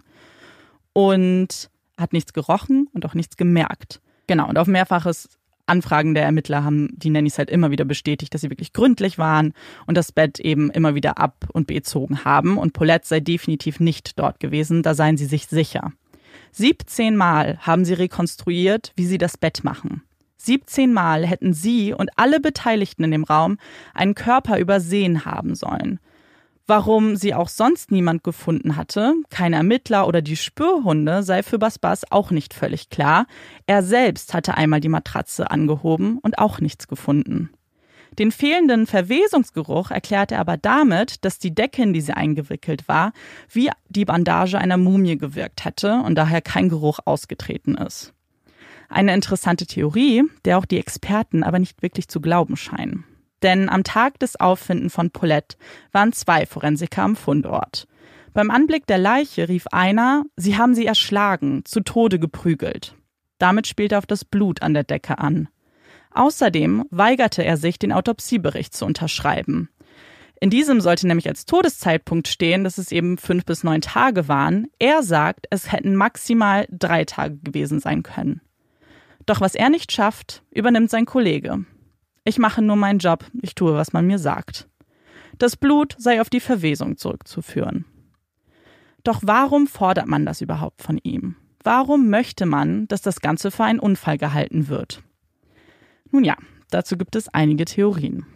Und 0.92 1.70
hat 1.98 2.12
nichts 2.12 2.32
gerochen 2.32 2.88
und 2.92 3.04
auch 3.06 3.14
nichts 3.14 3.36
gemerkt. 3.36 4.00
Genau, 4.26 4.48
und 4.48 4.58
auf 4.58 4.66
mehrfaches 4.66 5.28
Anfragen 5.66 6.14
der 6.14 6.24
Ermittler 6.24 6.64
haben 6.64 6.88
die 6.96 7.10
Nannies 7.10 7.38
halt 7.38 7.50
immer 7.50 7.70
wieder 7.70 7.84
bestätigt, 7.84 8.34
dass 8.34 8.42
sie 8.42 8.50
wirklich 8.50 8.72
gründlich 8.72 9.18
waren 9.18 9.54
und 9.86 9.96
das 9.96 10.12
Bett 10.12 10.38
eben 10.38 10.70
immer 10.70 10.94
wieder 10.94 11.18
ab 11.18 11.46
und 11.52 11.66
bezogen 11.66 12.24
haben. 12.24 12.58
Und 12.58 12.72
Paulette 12.72 13.06
sei 13.06 13.20
definitiv 13.20 13.80
nicht 13.80 14.18
dort 14.18 14.40
gewesen, 14.40 14.82
da 14.82 14.94
seien 14.94 15.16
sie 15.16 15.26
sich 15.26 15.46
sicher. 15.46 15.92
17 16.52 17.16
Mal 17.16 17.58
haben 17.60 17.84
sie 17.84 17.94
rekonstruiert, 17.94 18.92
wie 18.96 19.06
sie 19.06 19.18
das 19.18 19.36
Bett 19.36 19.64
machen. 19.64 20.02
17 20.44 20.92
Mal 20.92 21.26
hätten 21.26 21.52
sie 21.52 21.92
und 21.92 22.10
alle 22.16 22.40
Beteiligten 22.40 23.04
in 23.04 23.10
dem 23.10 23.24
Raum 23.24 23.58
einen 23.94 24.14
Körper 24.14 24.58
übersehen 24.58 25.24
haben 25.24 25.54
sollen. 25.54 26.00
Warum 26.66 27.16
sie 27.16 27.34
auch 27.34 27.48
sonst 27.48 27.90
niemand 27.90 28.24
gefunden 28.24 28.76
hatte, 28.76 29.12
keine 29.28 29.56
Ermittler 29.56 30.08
oder 30.08 30.22
die 30.22 30.36
Spürhunde, 30.36 31.22
sei 31.22 31.42
für 31.42 31.58
Basbas 31.58 32.10
auch 32.10 32.30
nicht 32.30 32.54
völlig 32.54 32.88
klar. 32.88 33.26
Er 33.66 33.82
selbst 33.82 34.32
hatte 34.32 34.56
einmal 34.56 34.80
die 34.80 34.88
Matratze 34.88 35.50
angehoben 35.50 36.18
und 36.20 36.38
auch 36.38 36.60
nichts 36.60 36.88
gefunden. 36.88 37.50
Den 38.18 38.32
fehlenden 38.32 38.86
Verwesungsgeruch 38.86 39.90
erklärte 39.90 40.36
er 40.36 40.40
aber 40.40 40.56
damit, 40.56 41.24
dass 41.24 41.38
die 41.38 41.54
Decke, 41.54 41.82
in 41.82 41.92
die 41.92 42.00
sie 42.00 42.14
eingewickelt 42.14 42.88
war, 42.88 43.12
wie 43.50 43.70
die 43.90 44.06
Bandage 44.06 44.56
einer 44.56 44.78
Mumie 44.78 45.18
gewirkt 45.18 45.66
hätte 45.66 46.00
und 46.00 46.14
daher 46.14 46.40
kein 46.40 46.70
Geruch 46.70 47.00
ausgetreten 47.04 47.74
ist. 47.74 48.13
Eine 48.94 49.12
interessante 49.12 49.66
Theorie, 49.66 50.22
der 50.44 50.56
auch 50.56 50.66
die 50.66 50.78
Experten 50.78 51.42
aber 51.42 51.58
nicht 51.58 51.82
wirklich 51.82 52.06
zu 52.06 52.20
glauben 52.20 52.56
scheinen. 52.56 53.04
Denn 53.42 53.68
am 53.68 53.82
Tag 53.82 54.20
des 54.20 54.38
Auffinden 54.38 54.88
von 54.88 55.10
Paulette 55.10 55.56
waren 55.90 56.12
zwei 56.12 56.46
Forensiker 56.46 57.02
am 57.02 57.16
Fundort. 57.16 57.88
Beim 58.34 58.52
Anblick 58.52 58.86
der 58.86 58.98
Leiche 58.98 59.48
rief 59.48 59.66
einer, 59.72 60.22
sie 60.36 60.56
haben 60.56 60.76
sie 60.76 60.86
erschlagen, 60.86 61.64
zu 61.64 61.80
Tode 61.80 62.20
geprügelt. 62.20 62.94
Damit 63.38 63.66
spielte 63.66 63.98
auf 63.98 64.06
das 64.06 64.24
Blut 64.24 64.62
an 64.62 64.74
der 64.74 64.84
Decke 64.84 65.18
an. 65.18 65.48
Außerdem 66.12 66.84
weigerte 66.90 67.44
er 67.44 67.56
sich, 67.56 67.80
den 67.80 67.90
Autopsiebericht 67.90 68.76
zu 68.76 68.86
unterschreiben. 68.86 69.70
In 70.40 70.50
diesem 70.50 70.80
sollte 70.80 71.08
nämlich 71.08 71.26
als 71.26 71.46
Todeszeitpunkt 71.46 72.28
stehen, 72.28 72.62
dass 72.62 72.78
es 72.78 72.92
eben 72.92 73.18
fünf 73.18 73.44
bis 73.44 73.64
neun 73.64 73.80
Tage 73.80 74.28
waren. 74.28 74.68
Er 74.78 75.02
sagt, 75.02 75.46
es 75.50 75.72
hätten 75.72 75.96
maximal 75.96 76.68
drei 76.70 77.04
Tage 77.04 77.38
gewesen 77.38 77.80
sein 77.80 78.04
können. 78.04 78.40
Doch 79.26 79.40
was 79.40 79.54
er 79.54 79.70
nicht 79.70 79.92
schafft, 79.92 80.42
übernimmt 80.50 80.90
sein 80.90 81.06
Kollege. 81.06 81.64
Ich 82.24 82.38
mache 82.38 82.62
nur 82.62 82.76
meinen 82.76 82.98
Job, 82.98 83.24
ich 83.42 83.54
tue, 83.54 83.74
was 83.74 83.92
man 83.92 84.06
mir 84.06 84.18
sagt. 84.18 84.68
Das 85.38 85.56
Blut 85.56 85.94
sei 85.98 86.20
auf 86.20 86.30
die 86.30 86.40
Verwesung 86.40 86.96
zurückzuführen. 86.96 87.84
Doch 89.02 89.20
warum 89.22 89.66
fordert 89.66 90.06
man 90.06 90.24
das 90.24 90.40
überhaupt 90.40 90.82
von 90.82 90.98
ihm? 91.02 91.36
Warum 91.62 92.08
möchte 92.08 92.46
man, 92.46 92.86
dass 92.88 93.02
das 93.02 93.20
Ganze 93.20 93.50
für 93.50 93.64
einen 93.64 93.78
Unfall 93.78 94.18
gehalten 94.18 94.68
wird? 94.68 95.02
Nun 96.10 96.24
ja, 96.24 96.36
dazu 96.70 96.96
gibt 96.96 97.16
es 97.16 97.28
einige 97.28 97.64
Theorien. 97.64 98.26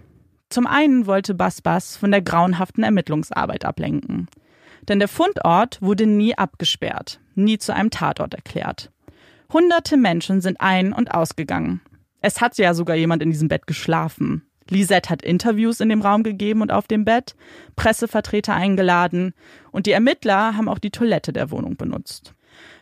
Zum 0.50 0.66
einen 0.66 1.06
wollte 1.06 1.34
Basbas 1.34 1.96
von 1.96 2.10
der 2.10 2.22
grauenhaften 2.22 2.82
Ermittlungsarbeit 2.82 3.64
ablenken. 3.64 4.28
Denn 4.88 4.98
der 4.98 5.08
Fundort 5.08 5.80
wurde 5.82 6.06
nie 6.06 6.36
abgesperrt, 6.36 7.20
nie 7.34 7.58
zu 7.58 7.74
einem 7.74 7.90
Tatort 7.90 8.34
erklärt. 8.34 8.90
Hunderte 9.50 9.96
Menschen 9.96 10.42
sind 10.42 10.60
ein- 10.60 10.92
und 10.92 11.12
ausgegangen. 11.14 11.80
Es 12.20 12.42
hat 12.42 12.58
ja 12.58 12.74
sogar 12.74 12.96
jemand 12.96 13.22
in 13.22 13.30
diesem 13.30 13.48
Bett 13.48 13.66
geschlafen. 13.66 14.42
Lisette 14.68 15.08
hat 15.08 15.22
Interviews 15.22 15.80
in 15.80 15.88
dem 15.88 16.02
Raum 16.02 16.22
gegeben 16.22 16.60
und 16.60 16.70
auf 16.70 16.86
dem 16.86 17.06
Bett, 17.06 17.34
Pressevertreter 17.74 18.52
eingeladen 18.52 19.32
und 19.72 19.86
die 19.86 19.92
Ermittler 19.92 20.54
haben 20.54 20.68
auch 20.68 20.78
die 20.78 20.90
Toilette 20.90 21.32
der 21.32 21.50
Wohnung 21.50 21.76
benutzt. 21.76 22.34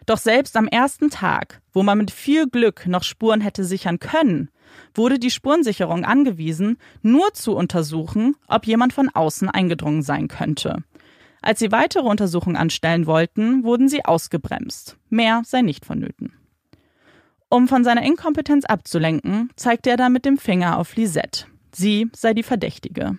Doch 0.06 0.18
selbst 0.18 0.56
am 0.56 0.66
ersten 0.66 1.08
Tag, 1.08 1.60
wo 1.72 1.84
man 1.84 1.98
mit 1.98 2.10
viel 2.10 2.48
Glück 2.48 2.88
noch 2.88 3.04
Spuren 3.04 3.40
hätte 3.40 3.62
sichern 3.62 4.00
können, 4.00 4.50
wurde 4.92 5.20
die 5.20 5.30
Spurensicherung 5.30 6.04
angewiesen, 6.04 6.78
nur 7.02 7.32
zu 7.34 7.54
untersuchen, 7.54 8.34
ob 8.48 8.66
jemand 8.66 8.92
von 8.92 9.08
außen 9.08 9.48
eingedrungen 9.48 10.02
sein 10.02 10.26
könnte. 10.26 10.82
Als 11.42 11.60
sie 11.60 11.70
weitere 11.70 12.08
Untersuchungen 12.08 12.56
anstellen 12.56 13.06
wollten, 13.06 13.62
wurden 13.62 13.88
sie 13.88 14.04
ausgebremst. 14.04 14.96
Mehr 15.10 15.42
sei 15.44 15.62
nicht 15.62 15.84
vonnöten. 15.84 16.32
Um 17.48 17.68
von 17.68 17.84
seiner 17.84 18.02
Inkompetenz 18.02 18.64
abzulenken, 18.64 19.50
zeigte 19.56 19.90
er 19.90 19.96
dann 19.96 20.12
mit 20.12 20.24
dem 20.24 20.36
Finger 20.36 20.78
auf 20.78 20.96
Lisette. 20.96 21.46
Sie 21.72 22.10
sei 22.14 22.34
die 22.34 22.42
Verdächtige. 22.42 23.18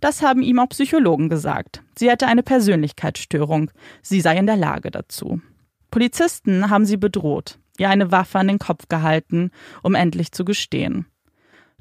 Das 0.00 0.22
haben 0.22 0.42
ihm 0.42 0.58
auch 0.58 0.68
Psychologen 0.68 1.28
gesagt. 1.28 1.82
Sie 1.96 2.10
hätte 2.10 2.26
eine 2.26 2.42
Persönlichkeitsstörung. 2.42 3.70
Sie 4.02 4.20
sei 4.20 4.36
in 4.36 4.46
der 4.46 4.56
Lage 4.56 4.90
dazu. 4.90 5.40
Polizisten 5.90 6.68
haben 6.68 6.84
sie 6.84 6.96
bedroht, 6.96 7.58
ihr 7.78 7.88
eine 7.88 8.10
Waffe 8.10 8.38
an 8.38 8.48
den 8.48 8.58
Kopf 8.58 8.88
gehalten, 8.88 9.50
um 9.82 9.94
endlich 9.94 10.32
zu 10.32 10.44
gestehen. 10.44 11.06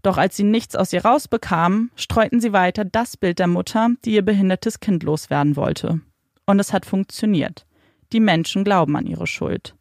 Doch 0.04 0.18
als 0.18 0.38
sie 0.38 0.44
nichts 0.44 0.76
aus 0.76 0.94
ihr 0.94 1.04
rausbekamen, 1.04 1.90
streuten 1.96 2.40
sie 2.40 2.54
weiter 2.54 2.86
das 2.86 3.18
Bild 3.18 3.40
der 3.40 3.48
Mutter, 3.48 3.90
die 4.06 4.14
ihr 4.14 4.22
behindertes 4.22 4.80
Kind 4.80 5.02
loswerden 5.04 5.56
wollte. 5.56 6.02
Und 6.46 6.60
es 6.60 6.74
hat 6.74 6.86
funktioniert. 6.86 7.66
Die 8.12 8.20
Menschen 8.20 8.64
glauben 8.64 8.96
an 8.96 9.08
ihre 9.08 9.28
Schuld. 9.28 9.76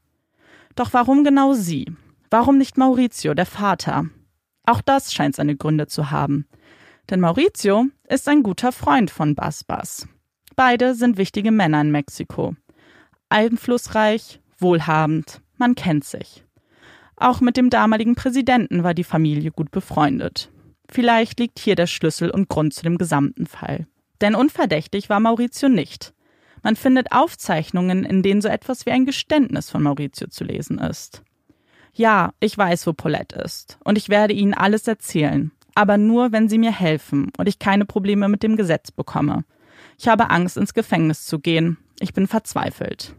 Doch 0.74 0.92
warum 0.92 1.24
genau 1.24 1.52
sie? 1.52 1.87
Warum 2.30 2.58
nicht 2.58 2.78
Maurizio, 2.78 3.35
der 3.35 3.46
Vater? 3.46 4.06
Auch 4.64 4.80
das 4.80 5.12
scheint 5.12 5.37
seine 5.37 5.56
Gründe 5.56 5.87
zu 5.87 6.11
haben. 6.11 6.46
Denn 7.11 7.20
Maurizio 7.20 7.87
ist 8.08 8.28
ein 8.28 8.42
guter 8.42 8.72
Freund 8.72 9.11
von 9.11 9.35
Bas 9.35 9.64
Bas. 9.64 10.08
Beide 10.56 10.94
sind 10.94 11.18
wichtige 11.18 11.50
Männer 11.50 11.80
in 11.80 11.90
Mexiko. 11.90 12.54
Einflussreich, 13.28 14.40
wohlhabend, 14.58 15.40
man 15.56 15.74
kennt 15.74 16.04
sich. 16.04 16.44
Auch 17.16 17.40
mit 17.40 17.56
dem 17.56 17.70
damaligen 17.70 18.14
Präsidenten 18.14 18.82
war 18.82 18.94
die 18.94 19.04
Familie 19.04 19.50
gut 19.50 19.70
befreundet. 19.70 20.50
Vielleicht 20.90 21.40
liegt 21.40 21.58
hier 21.58 21.76
der 21.76 21.87
Schlüssel 21.87 22.30
und 22.30 22.48
Grund 22.48 22.74
zu 22.74 22.82
dem 22.82 22.98
gesamten 22.98 23.46
Fall. 23.46 23.87
Denn 24.20 24.35
unverdächtig 24.35 25.08
war 25.08 25.20
Maurizio 25.20 25.68
nicht. 25.68 26.14
Man 26.62 26.77
findet 26.77 27.12
Aufzeichnungen, 27.12 28.05
in 28.05 28.22
denen 28.22 28.40
so 28.40 28.48
etwas 28.48 28.87
wie 28.87 28.90
ein 28.90 29.05
Geständnis 29.05 29.70
von 29.70 29.83
Maurizio 29.83 30.29
zu 30.29 30.44
lesen 30.44 30.79
ist. 30.79 31.22
Ja, 31.92 32.33
ich 32.40 32.57
weiß, 32.57 32.87
wo 32.87 32.92
Paulette 32.92 33.40
ist, 33.40 33.79
und 33.85 33.98
ich 33.98 34.09
werde 34.09 34.33
Ihnen 34.33 34.55
alles 34.55 34.87
erzählen, 34.88 35.51
aber 35.75 35.98
nur, 35.98 36.33
wenn 36.33 36.48
Sie 36.48 36.59
mir 36.59 36.72
helfen 36.72 37.31
und 37.37 37.48
ich 37.48 37.59
keine 37.59 37.85
Probleme 37.85 38.29
mit 38.29 38.42
dem 38.42 38.57
Gesetz 38.57 38.90
bekomme. 38.90 39.44
Ich 39.98 40.09
habe 40.09 40.31
Angst, 40.31 40.57
ins 40.57 40.75
Gefängnis 40.75 41.27
zu 41.27 41.38
gehen. 41.38 41.77
Ich 42.01 42.14
bin 42.14 42.27
verzweifelt. 42.27 43.14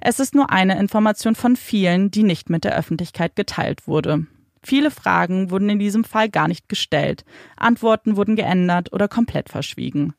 Es 0.00 0.20
ist 0.20 0.34
nur 0.34 0.50
eine 0.50 0.78
Information 0.80 1.34
von 1.34 1.54
vielen, 1.54 2.10
die 2.10 2.22
nicht 2.22 2.50
mit 2.50 2.64
der 2.64 2.76
Öffentlichkeit 2.76 3.36
geteilt 3.36 3.86
wurde. 3.86 4.26
Viele 4.64 4.90
Fragen 4.90 5.50
wurden 5.50 5.68
in 5.68 5.78
diesem 5.78 6.04
Fall 6.04 6.28
gar 6.28 6.48
nicht 6.48 6.68
gestellt, 6.68 7.24
Antworten 7.56 8.16
wurden 8.16 8.36
geändert 8.36 8.92
oder 8.92 9.08
komplett 9.08 9.48
verschwiegen. 9.48 10.14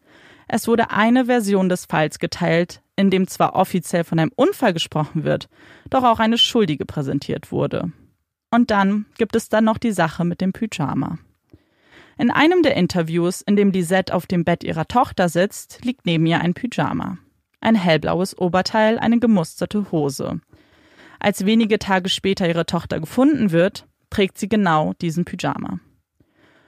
Es 0.47 0.67
wurde 0.67 0.91
eine 0.91 1.25
Version 1.25 1.69
des 1.69 1.85
Falls 1.85 2.19
geteilt, 2.19 2.81
in 2.95 3.09
dem 3.09 3.27
zwar 3.27 3.55
offiziell 3.55 4.03
von 4.03 4.19
einem 4.19 4.31
Unfall 4.35 4.73
gesprochen 4.73 5.23
wird, 5.23 5.49
doch 5.89 6.03
auch 6.03 6.19
eine 6.19 6.37
Schuldige 6.37 6.85
präsentiert 6.85 7.51
wurde. 7.51 7.91
Und 8.51 8.69
dann 8.71 9.05
gibt 9.17 9.35
es 9.35 9.49
dann 9.49 9.65
noch 9.65 9.77
die 9.77 9.91
Sache 9.91 10.25
mit 10.25 10.41
dem 10.41 10.53
Pyjama. 10.53 11.17
In 12.17 12.29
einem 12.29 12.61
der 12.61 12.75
Interviews, 12.75 13.41
in 13.41 13.55
dem 13.55 13.71
Lisette 13.71 14.13
auf 14.13 14.27
dem 14.27 14.43
Bett 14.43 14.63
ihrer 14.63 14.87
Tochter 14.87 15.29
sitzt, 15.29 15.83
liegt 15.83 16.05
neben 16.05 16.25
ihr 16.27 16.41
ein 16.41 16.53
Pyjama. 16.53 17.17
Ein 17.59 17.75
hellblaues 17.75 18.37
Oberteil, 18.37 18.99
eine 18.99 19.19
gemusterte 19.19 19.91
Hose. 19.91 20.39
Als 21.19 21.45
wenige 21.45 21.79
Tage 21.79 22.09
später 22.09 22.47
ihre 22.47 22.67
Tochter 22.67 22.99
gefunden 22.99 23.51
wird, 23.51 23.87
trägt 24.11 24.37
sie 24.37 24.49
genau 24.49 24.93
diesen 25.01 25.25
Pyjama. 25.25 25.79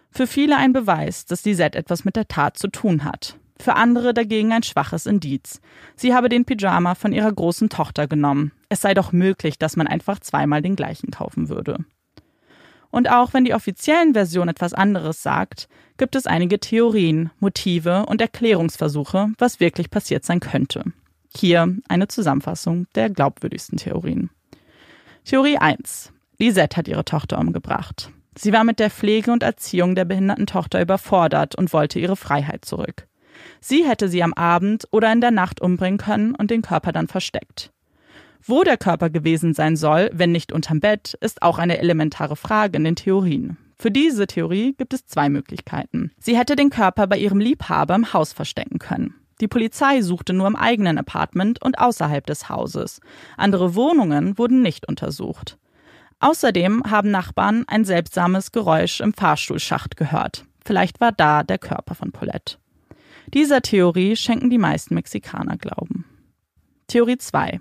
Für 0.10 0.26
viele 0.26 0.58
ein 0.58 0.74
Beweis, 0.74 1.26
dass 1.26 1.46
Lisette 1.46 1.78
etwas 1.78 2.06
mit 2.06 2.16
der 2.16 2.28
Tat 2.28 2.58
zu 2.58 2.70
tun 2.70 3.04
hat 3.04 3.38
für 3.60 3.76
andere 3.76 4.14
dagegen 4.14 4.52
ein 4.52 4.64
schwaches 4.64 5.06
Indiz. 5.06 5.62
Sie 5.96 6.14
habe 6.14 6.30
den 6.30 6.46
Pyjama 6.46 6.96
von 6.96 7.14
ihrer 7.14 7.32
großen 7.32 7.70
Tochter 7.70 8.08
genommen. 8.08 8.52
Es 8.70 8.82
sei 8.82 8.94
doch 8.94 9.12
möglich, 9.12 9.58
dass 9.58 9.78
man 9.78 9.88
einfach 9.88 10.20
zweimal 10.20 10.62
den 10.62 10.76
gleichen 10.76 11.12
kaufen 11.12 11.50
würde. 11.50 11.78
Und 12.92 13.10
auch 13.10 13.34
wenn 13.34 13.46
die 13.46 13.54
offiziellen 13.54 14.14
Version 14.14 14.48
etwas 14.48 14.74
anderes 14.74 15.22
sagt, 15.22 15.68
gibt 15.98 16.16
es 16.16 16.28
einige 16.28 16.60
Theorien, 16.60 17.30
Motive 17.40 18.06
und 18.06 18.22
Erklärungsversuche, 18.22 19.32
was 19.38 19.60
wirklich 19.60 19.90
passiert 19.90 20.24
sein 20.24 20.40
könnte. 20.40 20.84
Hier 21.36 21.76
eine 21.90 22.08
Zusammenfassung 22.08 22.88
der 22.96 23.10
glaubwürdigsten 23.10 23.78
Theorien. 23.78 24.30
Theorie 25.26 25.58
1. 25.58 26.14
Lisette 26.40 26.78
hat 26.78 26.88
ihre 26.88 27.04
Tochter 27.04 27.40
umgebracht. 27.40 28.12
Sie 28.38 28.54
war 28.54 28.64
mit 28.64 28.80
der 28.80 28.90
Pflege 28.90 29.32
und 29.32 29.44
Erziehung 29.44 29.96
der 29.96 30.06
behinderten 30.06 30.46
Tochter 30.46 30.82
überfordert 30.82 31.56
und 31.56 31.74
wollte 31.74 32.00
ihre 32.00 32.16
Freiheit 32.16 32.66
zurück. 32.66 33.08
Sie 33.62 33.86
hätte 33.86 34.10
sie 34.10 34.24
am 34.24 34.34
Abend 34.34 34.88
oder 34.92 35.12
in 35.12 35.22
der 35.22 35.32
Nacht 35.32 35.62
umbringen 35.62 35.98
können 35.98 36.36
und 36.36 36.52
den 36.52 36.62
Körper 36.62 36.92
dann 36.92 37.08
versteckt. 37.08 37.72
Wo 38.46 38.64
der 38.64 38.78
Körper 38.78 39.10
gewesen 39.10 39.54
sein 39.54 39.76
soll, 39.76 40.12
wenn 40.14 40.32
nicht 40.32 40.52
unterm 40.52 40.80
Bett, 40.80 41.18
ist 41.22 41.42
auch 41.42 41.58
eine 41.58 41.80
elementare 41.80 42.36
Frage 42.36 42.78
in 42.78 42.84
den 42.84 42.96
Theorien. 42.96 43.58
Für 43.78 43.92
diese 43.92 44.28
Theorie 44.28 44.74
gibt 44.78 44.94
es 44.94 45.06
zwei 45.06 45.30
Möglichkeiten. 45.30 46.12
Sie 46.20 46.38
hätte 46.38 46.56
den 46.56 46.70
Körper 46.70 47.08
bei 47.08 47.18
ihrem 47.18 47.40
Liebhaber 47.40 47.96
im 47.96 48.14
Haus 48.14 48.34
verstecken 48.34 48.80
können. 48.80 49.16
Die 49.42 49.48
Polizei 49.48 50.02
suchte 50.02 50.32
nur 50.32 50.48
im 50.48 50.56
eigenen 50.56 50.98
Apartment 50.98 51.62
und 51.62 51.80
außerhalb 51.80 52.26
des 52.26 52.48
Hauses. 52.48 53.02
Andere 53.36 53.76
Wohnungen 53.76 54.38
wurden 54.38 54.62
nicht 54.62 54.88
untersucht. 54.88 55.58
Außerdem 56.20 56.84
haben 56.90 57.12
Nachbarn 57.12 57.66
ein 57.68 57.84
seltsames 57.84 58.52
Geräusch 58.52 59.02
im 59.02 59.14
Fahrstuhlschacht 59.14 59.98
gehört. 59.98 60.46
Vielleicht 60.64 61.02
war 61.02 61.12
da 61.12 61.44
der 61.44 61.58
Körper 61.58 61.96
von 61.96 62.12
Paulette. 62.12 62.58
Dieser 63.34 63.62
Theorie 63.62 64.16
schenken 64.16 64.50
die 64.50 64.58
meisten 64.58 64.96
Mexikaner 64.96 65.58
Glauben. 65.58 66.06
Theorie 66.88 67.18
2. 67.18 67.60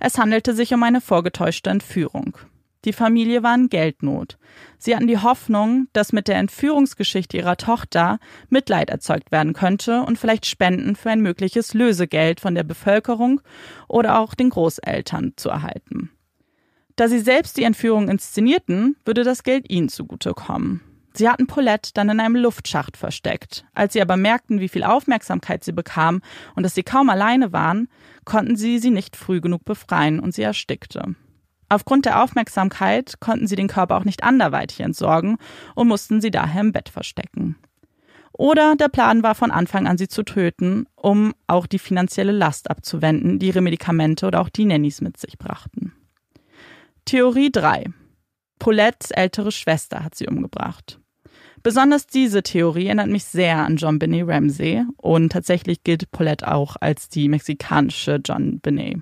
Es 0.00 0.18
handelte 0.18 0.54
sich 0.54 0.72
um 0.72 0.82
eine 0.82 1.00
vorgetäuschte 1.00 1.70
Entführung. 1.70 2.38
Die 2.84 2.92
Familie 2.92 3.42
war 3.42 3.54
in 3.54 3.68
Geldnot. 3.68 4.36
Sie 4.78 4.94
hatten 4.94 5.06
die 5.06 5.18
Hoffnung, 5.18 5.88
dass 5.94 6.12
mit 6.12 6.28
der 6.28 6.36
Entführungsgeschichte 6.36 7.36
ihrer 7.38 7.56
Tochter 7.56 8.18
Mitleid 8.50 8.90
erzeugt 8.90 9.32
werden 9.32 9.54
könnte 9.54 10.02
und 10.02 10.18
vielleicht 10.18 10.44
Spenden 10.44 10.94
für 10.94 11.10
ein 11.10 11.22
mögliches 11.22 11.72
Lösegeld 11.72 12.40
von 12.40 12.54
der 12.54 12.62
Bevölkerung 12.62 13.40
oder 13.88 14.18
auch 14.18 14.34
den 14.34 14.50
Großeltern 14.50 15.32
zu 15.36 15.48
erhalten. 15.48 16.10
Da 16.96 17.08
sie 17.08 17.20
selbst 17.20 17.56
die 17.56 17.64
Entführung 17.64 18.08
inszenierten, 18.08 18.96
würde 19.04 19.24
das 19.24 19.42
Geld 19.42 19.70
ihnen 19.70 19.88
zugutekommen. 19.88 20.82
Sie 21.16 21.28
hatten 21.28 21.46
Paulette 21.46 21.92
dann 21.94 22.08
in 22.08 22.18
einem 22.18 22.36
Luftschacht 22.36 22.96
versteckt. 22.96 23.64
Als 23.72 23.92
sie 23.92 24.02
aber 24.02 24.16
merkten, 24.16 24.58
wie 24.58 24.68
viel 24.68 24.82
Aufmerksamkeit 24.82 25.62
sie 25.62 25.72
bekam 25.72 26.22
und 26.56 26.64
dass 26.64 26.74
sie 26.74 26.82
kaum 26.82 27.08
alleine 27.08 27.52
waren, 27.52 27.88
konnten 28.24 28.56
sie 28.56 28.78
sie 28.80 28.90
nicht 28.90 29.16
früh 29.16 29.40
genug 29.40 29.64
befreien 29.64 30.18
und 30.18 30.34
sie 30.34 30.42
erstickte. 30.42 31.14
Aufgrund 31.68 32.04
der 32.04 32.22
Aufmerksamkeit 32.22 33.20
konnten 33.20 33.46
sie 33.46 33.56
den 33.56 33.68
Körper 33.68 33.96
auch 33.96 34.04
nicht 34.04 34.24
anderweitig 34.24 34.80
entsorgen 34.80 35.38
und 35.74 35.88
mussten 35.88 36.20
sie 36.20 36.30
daher 36.30 36.60
im 36.60 36.72
Bett 36.72 36.88
verstecken. 36.88 37.56
Oder 38.32 38.74
der 38.74 38.88
Plan 38.88 39.22
war 39.22 39.36
von 39.36 39.52
Anfang 39.52 39.86
an, 39.86 39.96
sie 39.96 40.08
zu 40.08 40.24
töten, 40.24 40.86
um 40.96 41.34
auch 41.46 41.68
die 41.68 41.78
finanzielle 41.78 42.32
Last 42.32 42.68
abzuwenden, 42.68 43.38
die 43.38 43.46
ihre 43.46 43.60
Medikamente 43.60 44.26
oder 44.26 44.40
auch 44.40 44.48
die 44.48 44.64
Nannies 44.64 45.00
mit 45.00 45.16
sich 45.16 45.38
brachten. 45.38 45.92
Theorie 47.04 47.52
3. 47.52 47.84
Paulettes 48.58 49.12
ältere 49.12 49.52
Schwester 49.52 50.02
hat 50.02 50.16
sie 50.16 50.26
umgebracht. 50.26 50.98
Besonders 51.64 52.06
diese 52.06 52.42
Theorie 52.42 52.86
erinnert 52.86 53.08
mich 53.08 53.24
sehr 53.24 53.56
an 53.64 53.76
John 53.76 53.98
Benet 53.98 54.28
Ramsey 54.28 54.84
und 54.98 55.32
tatsächlich 55.32 55.82
gilt 55.82 56.10
Paulette 56.12 56.46
auch 56.46 56.76
als 56.78 57.08
die 57.08 57.26
mexikanische 57.26 58.20
John 58.22 58.60
Benet. 58.60 58.98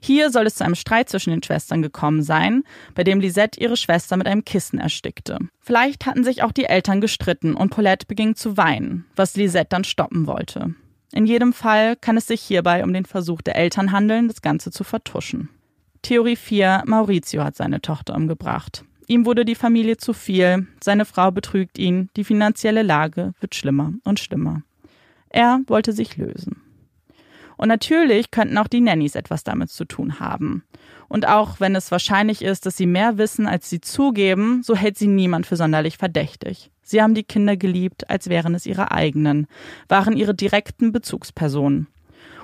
Hier 0.00 0.30
soll 0.30 0.46
es 0.46 0.54
zu 0.54 0.64
einem 0.64 0.76
Streit 0.76 1.08
zwischen 1.08 1.30
den 1.30 1.42
Schwestern 1.42 1.82
gekommen 1.82 2.22
sein, 2.22 2.62
bei 2.94 3.02
dem 3.02 3.18
Lisette 3.18 3.60
ihre 3.60 3.76
Schwester 3.76 4.16
mit 4.16 4.28
einem 4.28 4.44
Kissen 4.44 4.78
erstickte. 4.78 5.38
Vielleicht 5.60 6.06
hatten 6.06 6.22
sich 6.22 6.44
auch 6.44 6.52
die 6.52 6.66
Eltern 6.66 7.00
gestritten 7.00 7.54
und 7.54 7.70
Paulette 7.70 8.06
beging 8.06 8.36
zu 8.36 8.56
weinen, 8.56 9.04
was 9.16 9.36
Lisette 9.36 9.70
dann 9.70 9.82
stoppen 9.82 10.28
wollte. 10.28 10.74
In 11.12 11.26
jedem 11.26 11.52
Fall 11.52 11.96
kann 11.96 12.16
es 12.16 12.28
sich 12.28 12.40
hierbei 12.40 12.84
um 12.84 12.92
den 12.92 13.06
Versuch 13.06 13.42
der 13.42 13.56
Eltern 13.56 13.90
handeln, 13.90 14.28
das 14.28 14.40
Ganze 14.40 14.70
zu 14.70 14.84
vertuschen. 14.84 15.48
Theorie 16.02 16.36
4. 16.36 16.84
Maurizio 16.86 17.42
hat 17.42 17.56
seine 17.56 17.82
Tochter 17.82 18.14
umgebracht. 18.14 18.84
Ihm 19.10 19.24
wurde 19.24 19.46
die 19.46 19.54
Familie 19.54 19.96
zu 19.96 20.12
viel, 20.12 20.66
seine 20.84 21.06
Frau 21.06 21.30
betrügt 21.30 21.78
ihn, 21.78 22.10
die 22.14 22.24
finanzielle 22.24 22.82
Lage 22.82 23.32
wird 23.40 23.54
schlimmer 23.54 23.94
und 24.04 24.20
schlimmer. 24.20 24.62
Er 25.30 25.60
wollte 25.66 25.94
sich 25.94 26.18
lösen. 26.18 26.62
Und 27.56 27.68
natürlich 27.68 28.30
könnten 28.30 28.58
auch 28.58 28.68
die 28.68 28.82
Nannies 28.82 29.14
etwas 29.14 29.44
damit 29.44 29.70
zu 29.70 29.86
tun 29.86 30.20
haben. 30.20 30.62
Und 31.08 31.26
auch 31.26 31.58
wenn 31.58 31.74
es 31.74 31.90
wahrscheinlich 31.90 32.42
ist, 32.42 32.66
dass 32.66 32.76
sie 32.76 32.86
mehr 32.86 33.16
wissen, 33.16 33.46
als 33.46 33.70
sie 33.70 33.80
zugeben, 33.80 34.62
so 34.62 34.76
hält 34.76 34.98
sie 34.98 35.08
niemand 35.08 35.46
für 35.46 35.56
sonderlich 35.56 35.96
verdächtig. 35.96 36.70
Sie 36.82 37.00
haben 37.02 37.14
die 37.14 37.24
Kinder 37.24 37.56
geliebt, 37.56 38.10
als 38.10 38.28
wären 38.28 38.54
es 38.54 38.66
ihre 38.66 38.92
eigenen, 38.92 39.46
waren 39.88 40.18
ihre 40.18 40.34
direkten 40.34 40.92
Bezugspersonen. 40.92 41.88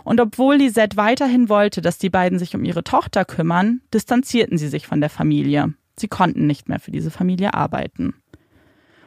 Und 0.02 0.18
obwohl 0.18 0.56
Lisette 0.56 0.96
weiterhin 0.96 1.50
wollte, 1.50 1.82
dass 1.82 1.98
die 1.98 2.10
beiden 2.10 2.38
sich 2.38 2.56
um 2.56 2.64
ihre 2.64 2.84
Tochter 2.84 3.26
kümmern, 3.26 3.82
distanzierten 3.92 4.56
sie 4.56 4.68
sich 4.68 4.86
von 4.86 5.02
der 5.02 5.10
Familie. 5.10 5.74
Sie 5.96 6.08
konnten 6.08 6.46
nicht 6.46 6.68
mehr 6.68 6.80
für 6.80 6.90
diese 6.90 7.10
Familie 7.10 7.54
arbeiten. 7.54 8.14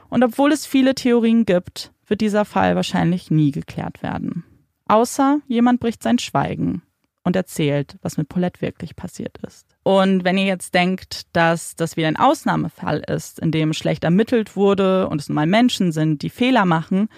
Und 0.10 0.23
obwohl 0.23 0.52
es 0.52 0.65
viele 0.65 0.95
Theorien 0.95 1.45
gibt, 1.45 1.91
wird 2.08 2.21
dieser 2.21 2.45
Fall 2.45 2.76
wahrscheinlich 2.76 3.30
nie 3.30 3.52
geklärt 3.52 4.02
werden. 4.02 4.43
Außer 4.88 5.39
jemand 5.47 5.80
bricht 5.80 6.02
sein 6.02 6.17
Schweigen 6.17 6.82
und 7.23 7.36
erzählt, 7.36 7.97
was 8.02 8.17
mit 8.17 8.30
Paulette 8.30 8.62
wirklich 8.62 8.95
passiert 8.95 9.38
ist. 9.45 9.67
Und 9.84 10.23
wenn 10.23 10.38
ihr 10.38 10.45
jetzt 10.45 10.73
denkt, 10.73 11.23
dass 11.34 11.76
das 11.76 11.97
wieder 11.97 12.08
ein 12.08 12.15
Ausnahmefall 12.15 13.04
ist, 13.06 13.39
in 13.39 13.52
dem 13.52 13.73
schlecht 13.73 14.06
ermittelt 14.06 14.56
wurde 14.56 15.10
und 15.10 15.19
es 15.19 15.28
nun 15.28 15.36
mal 15.36 15.45
Menschen 15.45 15.91
sind, 15.91 16.21
die 16.21 16.30
Fehler 16.30 16.65
machen, 16.65 17.10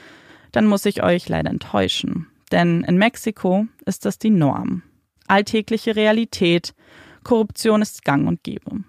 dann 0.52 0.66
muss 0.66 0.86
ich 0.86 1.04
euch 1.04 1.30
leider 1.30 1.52
enttäuschen. 1.52 2.28
Denn 2.52 2.84
in 2.84 2.98
Mexiko 2.98 3.68
ist 3.86 4.06
das 4.06 4.18
die 4.18 4.32
Norm. 4.32 4.82
Alltägliche 5.28 5.96
Realität, 5.96 6.74
Korruption 7.24 7.84
ist 7.84 8.04
gang 8.04 8.28
und 8.28 8.42
gäbe. 8.44 8.84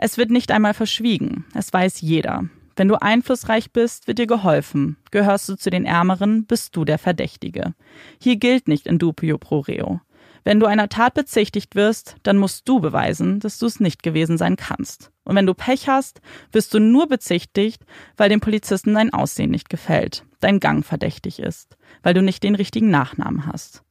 Es 0.00 0.16
wird 0.16 0.30
nicht 0.30 0.52
einmal 0.52 0.74
verschwiegen, 0.74 1.44
es 1.54 1.72
weiß 1.72 2.00
jeder. 2.00 2.44
Wenn 2.76 2.86
du 2.86 2.94
einflussreich 3.02 3.72
bist, 3.72 4.06
wird 4.06 4.20
dir 4.20 4.28
geholfen. 4.28 4.96
Gehörst 5.10 5.48
du 5.48 5.56
zu 5.56 5.70
den 5.70 5.84
Ärmeren, 5.84 6.46
bist 6.46 6.76
du 6.76 6.84
der 6.84 6.98
Verdächtige. 6.98 7.74
Hier 8.22 8.36
gilt 8.36 8.68
nicht 8.68 8.86
in 8.86 9.00
dubio 9.00 9.38
pro 9.38 9.58
reo. 9.58 10.00
Wenn 10.44 10.60
du 10.60 10.66
einer 10.66 10.88
Tat 10.88 11.14
bezichtigt 11.14 11.74
wirst, 11.74 12.14
dann 12.22 12.38
musst 12.38 12.68
du 12.68 12.78
beweisen, 12.78 13.40
dass 13.40 13.58
du 13.58 13.66
es 13.66 13.80
nicht 13.80 14.04
gewesen 14.04 14.38
sein 14.38 14.54
kannst. 14.54 15.10
Und 15.24 15.34
wenn 15.34 15.46
du 15.46 15.54
Pech 15.54 15.88
hast, 15.88 16.20
wirst 16.52 16.72
du 16.72 16.78
nur 16.78 17.08
bezichtigt, 17.08 17.84
weil 18.16 18.28
dem 18.28 18.38
Polizisten 18.38 18.94
dein 18.94 19.12
Aussehen 19.12 19.50
nicht 19.50 19.68
gefällt, 19.68 20.24
dein 20.38 20.60
Gang 20.60 20.86
verdächtig 20.86 21.40
ist, 21.40 21.76
weil 22.04 22.14
du 22.14 22.22
nicht 22.22 22.44
den 22.44 22.54
richtigen 22.54 22.90
Nachnamen 22.90 23.46
hast. 23.46 23.82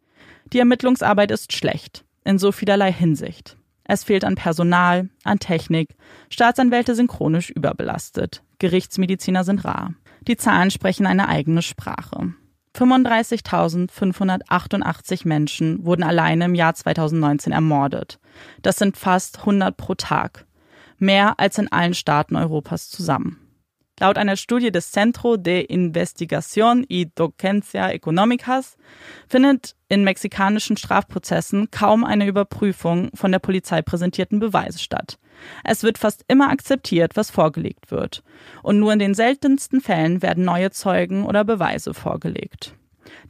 Die 0.54 0.60
Ermittlungsarbeit 0.60 1.32
ist 1.32 1.52
schlecht, 1.52 2.06
in 2.24 2.40
so 2.40 2.54
vielerlei 2.54 2.94
Hinsicht. 2.94 3.57
Es 3.88 4.04
fehlt 4.04 4.26
an 4.26 4.36
Personal, 4.36 5.10
an 5.24 5.40
Technik, 5.40 5.96
Staatsanwälte 6.30 6.94
sind 6.94 7.08
chronisch 7.08 7.50
überbelastet, 7.50 8.44
Gerichtsmediziner 8.60 9.44
sind 9.44 9.66
rar. 9.66 9.94
Die 10.28 10.36
Zahlen 10.36 10.72
sprechen 10.72 11.06
eine 11.08 11.30
eigene 11.30 11.62
Sprache. 11.62 12.34
35.588 12.76 15.28
Menschen 15.28 15.86
wurden 15.86 16.04
alleine 16.04 16.44
im 16.46 16.54
Jahr 16.54 16.76
2019 16.76 17.54
ermordet. 17.54 18.20
Das 18.62 18.76
sind 18.78 18.98
fast 18.98 19.40
100 19.40 19.78
pro 19.78 19.96
Tag. 19.96 20.46
Mehr 21.00 21.40
als 21.40 21.58
in 21.58 21.72
allen 21.72 21.94
Staaten 21.94 22.36
Europas 22.36 22.90
zusammen. 22.90 23.47
Laut 24.00 24.20
einer 24.20 24.36
Studie 24.36 24.72
des 24.72 24.92
Centro 24.92 25.38
de 25.38 25.66
Investigación 25.66 26.86
y 26.88 27.10
Docencia 27.16 27.90
Económicas 27.90 28.78
findet 29.28 29.76
in 29.90 30.04
mexikanischen 30.04 30.78
Strafprozessen 30.78 31.72
kaum 31.72 32.04
eine 32.04 32.28
Überprüfung 32.28 33.10
von 33.16 33.32
der 33.32 33.40
Polizei 33.40 33.82
präsentierten 33.82 34.40
Beweise 34.40 34.78
statt. 34.78 35.18
Es 35.64 35.82
wird 35.82 35.98
fast 35.98 36.24
immer 36.28 36.50
akzeptiert, 36.50 37.16
was 37.16 37.32
vorgelegt 37.32 37.90
wird. 37.90 38.24
Und 38.62 38.80
nur 38.80 38.94
in 38.94 39.00
den 39.00 39.16
seltensten 39.16 39.82
Fällen 39.82 40.22
werden 40.22 40.46
neue 40.46 40.70
Zeugen 40.70 41.26
oder 41.26 41.44
Beweise 41.44 41.96
vorgelegt. 41.96 42.76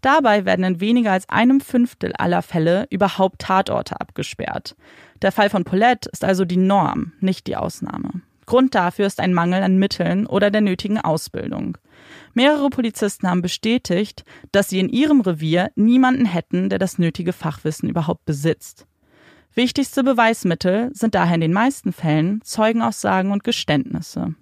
Dabei 0.01 0.43
werden 0.43 0.65
in 0.65 0.82
weniger 0.82 1.13
als 1.13 1.30
einem 1.30 1.62
Fünftel 1.62 2.12
aller 2.17 2.41
Fälle 2.41 2.88
überhaupt 2.89 3.39
Tatorte 3.39 4.01
abgesperrt. 4.01 4.75
Der 5.21 5.32
Fall 5.32 5.49
von 5.49 5.63
Paulette 5.63 6.10
ist 6.12 6.25
also 6.25 6.43
die 6.43 6.58
Norm, 6.58 7.13
nicht 7.21 7.47
die 7.47 7.56
Ausnahme. 7.56 8.21
Grund 8.47 8.73
dafür 8.73 9.05
ist 9.05 9.19
ein 9.19 9.33
Mangel 9.33 9.62
an 9.62 9.77
Mitteln 9.77 10.25
oder 10.25 10.49
der 10.49 10.62
nötigen 10.62 10.97
Ausbildung. 10.97 11.77
Mehrere 12.33 12.69
Polizisten 12.69 13.29
haben 13.29 13.41
bestätigt, 13.41 14.23
dass 14.51 14.69
sie 14.69 14.79
in 14.79 14.89
ihrem 14.89 15.21
Revier 15.21 15.71
niemanden 15.75 16.25
hätten, 16.25 16.69
der 16.69 16.79
das 16.79 16.97
nötige 16.97 17.33
Fachwissen 17.33 17.89
überhaupt 17.89 18.25
besitzt. 18.25 18.88
Wichtigste 19.53 20.03
Beweismittel 20.03 20.89
sind 20.93 21.13
daher 21.13 21.36
in 21.36 21.41
den 21.41 21.53
meisten 21.53 21.91
Fällen 21.91 22.41
Zeugenaussagen 22.43 23.31
und 23.31 23.43
Geständnisse. 23.43 24.36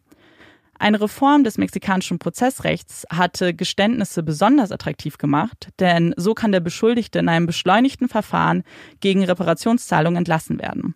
Eine 0.78 1.00
Reform 1.00 1.44
des 1.44 1.58
mexikanischen 1.58 2.20
Prozessrechts 2.20 3.06
hatte 3.10 3.54
Geständnisse 3.54 4.24
besonders 4.24 4.74
attraktiv 4.74 5.18
gemacht, 5.18 5.70
denn 5.80 6.14
so 6.18 6.34
kann 6.34 6.52
der 6.52 6.60
Beschuldigte 6.60 7.20
in 7.20 7.30
einem 7.30 7.46
beschleunigten 7.46 8.10
Verfahren 8.10 8.64
gegen 9.00 9.24
Reparationszahlung 9.24 10.18
entlassen 10.18 10.60
werden. 10.60 10.96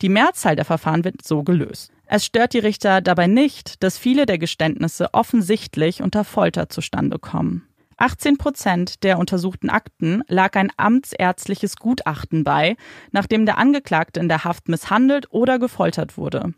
Die 0.00 0.08
Mehrzahl 0.08 0.54
der 0.54 0.64
Verfahren 0.64 1.04
wird 1.04 1.24
so 1.24 1.42
gelöst. 1.42 1.90
Es 2.06 2.24
stört 2.24 2.54
die 2.54 2.60
Richter 2.60 3.00
dabei 3.00 3.26
nicht, 3.26 3.82
dass 3.82 3.98
viele 3.98 4.26
der 4.26 4.38
Geständnisse 4.38 5.12
offensichtlich 5.12 6.02
unter 6.02 6.22
Folter 6.24 6.68
zustande 6.68 7.18
kommen. 7.18 7.68
18 7.98 8.36
Prozent 8.36 9.02
der 9.02 9.18
untersuchten 9.18 9.70
Akten 9.70 10.22
lag 10.28 10.54
ein 10.54 10.70
amtsärztliches 10.76 11.76
Gutachten 11.76 12.44
bei, 12.44 12.76
nachdem 13.10 13.46
der 13.46 13.58
Angeklagte 13.58 14.20
in 14.20 14.28
der 14.28 14.44
Haft 14.44 14.68
misshandelt 14.68 15.26
oder 15.32 15.58
gefoltert 15.58 16.16
wurde. 16.16 16.52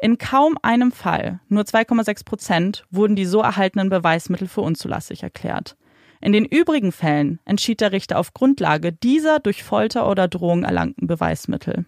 In 0.00 0.18
kaum 0.18 0.56
einem 0.62 0.92
Fall, 0.92 1.40
nur 1.48 1.64
2,6 1.64 2.24
Prozent, 2.24 2.84
wurden 2.90 3.16
die 3.16 3.24
so 3.24 3.40
erhaltenen 3.40 3.88
Beweismittel 3.88 4.46
für 4.46 4.60
unzulässig 4.60 5.22
erklärt. 5.22 5.76
In 6.20 6.32
den 6.32 6.44
übrigen 6.44 6.92
Fällen 6.92 7.40
entschied 7.44 7.80
der 7.80 7.92
Richter 7.92 8.18
auf 8.18 8.32
Grundlage 8.32 8.92
dieser 8.92 9.40
durch 9.40 9.62
Folter 9.62 10.08
oder 10.08 10.28
Drohung 10.28 10.64
erlangten 10.64 11.06
Beweismittel. 11.06 11.84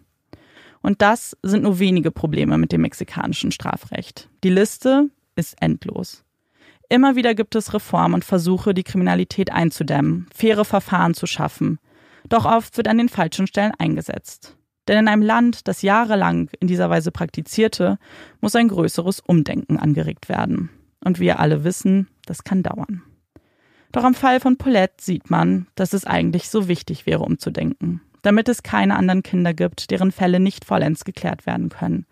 Und 0.81 1.01
das 1.01 1.37
sind 1.43 1.63
nur 1.63 1.79
wenige 1.79 2.11
Probleme 2.11 2.57
mit 2.57 2.71
dem 2.71 2.81
mexikanischen 2.81 3.51
Strafrecht. 3.51 4.29
Die 4.43 4.49
Liste 4.49 5.09
ist 5.35 5.61
endlos. 5.61 6.23
Immer 6.89 7.15
wieder 7.15 7.35
gibt 7.35 7.55
es 7.55 7.73
Reformen 7.73 8.15
und 8.15 8.25
Versuche, 8.25 8.73
die 8.73 8.83
Kriminalität 8.83 9.51
einzudämmen, 9.51 10.27
faire 10.33 10.65
Verfahren 10.65 11.13
zu 11.13 11.27
schaffen. 11.27 11.79
Doch 12.29 12.45
oft 12.45 12.77
wird 12.77 12.87
an 12.87 12.97
den 12.97 13.09
falschen 13.09 13.45
Stellen 13.45 13.73
eingesetzt. 13.77 14.55
Denn 14.87 14.97
in 14.97 15.07
einem 15.07 15.21
Land, 15.21 15.67
das 15.67 15.83
jahrelang 15.83 16.49
in 16.59 16.67
dieser 16.67 16.89
Weise 16.89 17.11
praktizierte, 17.11 17.99
muss 18.41 18.55
ein 18.55 18.69
größeres 18.69 19.19
Umdenken 19.19 19.77
angeregt 19.77 20.29
werden. 20.29 20.71
Und 21.03 21.19
wir 21.19 21.39
alle 21.39 21.63
wissen, 21.63 22.07
das 22.25 22.43
kann 22.43 22.63
dauern. 22.63 23.03
Doch 23.91 24.03
am 24.03 24.15
Fall 24.15 24.39
von 24.39 24.57
Paulette 24.57 24.95
sieht 24.99 25.29
man, 25.29 25.67
dass 25.75 25.93
es 25.93 26.05
eigentlich 26.05 26.49
so 26.49 26.67
wichtig 26.67 27.05
wäre, 27.05 27.23
umzudenken 27.23 28.01
damit 28.21 28.49
es 28.49 28.63
keine 28.63 28.95
anderen 28.95 29.23
Kinder 29.23 29.53
gibt, 29.53 29.91
deren 29.91 30.11
Fälle 30.11 30.39
nicht 30.39 30.65
vollends 30.65 31.05
geklärt 31.05 31.45
werden 31.45 31.69
können, 31.69 32.05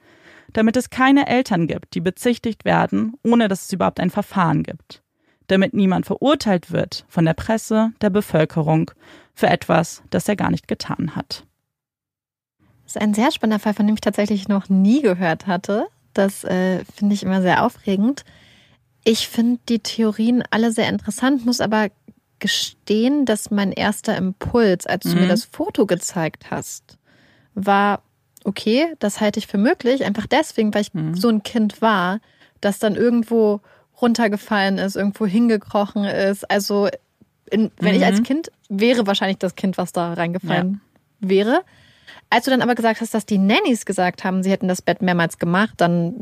damit 0.53 0.77
es 0.77 0.89
keine 0.89 1.27
Eltern 1.27 1.67
gibt, 1.67 1.93
die 1.93 2.01
bezichtigt 2.01 2.65
werden, 2.65 3.13
ohne 3.23 3.47
dass 3.47 3.65
es 3.65 3.73
überhaupt 3.73 3.99
ein 3.99 4.09
Verfahren 4.09 4.63
gibt, 4.63 5.01
damit 5.47 5.73
niemand 5.73 6.05
verurteilt 6.05 6.71
wird 6.71 7.05
von 7.07 7.25
der 7.25 7.33
Presse, 7.33 7.91
der 8.01 8.09
Bevölkerung 8.09 8.91
für 9.33 9.47
etwas, 9.47 10.03
das 10.09 10.27
er 10.27 10.35
gar 10.35 10.51
nicht 10.51 10.67
getan 10.67 11.15
hat. 11.15 11.45
Das 12.83 12.95
ist 12.95 13.01
ein 13.01 13.13
sehr 13.13 13.31
spannender 13.31 13.59
Fall, 13.59 13.73
von 13.73 13.85
dem 13.85 13.95
ich 13.95 14.01
tatsächlich 14.01 14.47
noch 14.47 14.69
nie 14.69 15.01
gehört 15.01 15.45
hatte. 15.45 15.87
Das 16.13 16.43
äh, 16.45 16.83
finde 16.85 17.15
ich 17.15 17.23
immer 17.23 17.41
sehr 17.41 17.65
aufregend. 17.65 18.23
Ich 19.03 19.27
finde 19.27 19.59
die 19.69 19.79
Theorien 19.79 20.43
alle 20.51 20.71
sehr 20.71 20.89
interessant, 20.89 21.45
muss 21.45 21.61
aber 21.61 21.89
gestehen, 22.39 23.25
dass 23.25 23.51
mein 23.51 23.71
erster 23.71 24.15
Impuls, 24.15 24.85
als 24.85 25.03
du 25.03 25.15
mhm. 25.15 25.21
mir 25.21 25.27
das 25.27 25.45
Foto 25.45 25.85
gezeigt 25.85 26.51
hast, 26.51 26.97
war, 27.55 28.01
okay, 28.43 28.93
das 28.99 29.19
halte 29.19 29.39
ich 29.39 29.47
für 29.47 29.57
möglich, 29.57 30.03
einfach 30.03 30.27
deswegen, 30.27 30.73
weil 30.73 30.81
ich 30.81 30.93
mhm. 30.93 31.15
so 31.15 31.29
ein 31.29 31.43
Kind 31.43 31.81
war, 31.81 32.19
das 32.61 32.79
dann 32.79 32.95
irgendwo 32.95 33.61
runtergefallen 34.01 34.77
ist, 34.77 34.95
irgendwo 34.95 35.25
hingekrochen 35.25 36.03
ist. 36.05 36.49
Also 36.49 36.89
in, 37.49 37.71
wenn 37.79 37.95
ich 37.95 38.05
als 38.05 38.19
Mhm. 38.19 38.23
Kind 38.23 38.51
wäre 38.69 39.07
wahrscheinlich 39.07 39.37
das 39.37 39.55
Kind, 39.55 39.77
was 39.77 39.91
da 39.91 40.13
reingefallen 40.13 40.81
wäre. 41.19 41.63
Als 42.29 42.45
du 42.45 42.51
dann 42.51 42.61
aber 42.61 42.75
gesagt 42.75 43.01
hast, 43.01 43.13
dass 43.13 43.25
die 43.25 43.37
Nannies 43.37 43.85
gesagt 43.85 44.23
haben, 44.23 44.43
sie 44.43 44.51
hätten 44.51 44.67
das 44.67 44.81
Bett 44.81 45.01
mehrmals 45.01 45.39
gemacht, 45.39 45.73
dann 45.77 46.15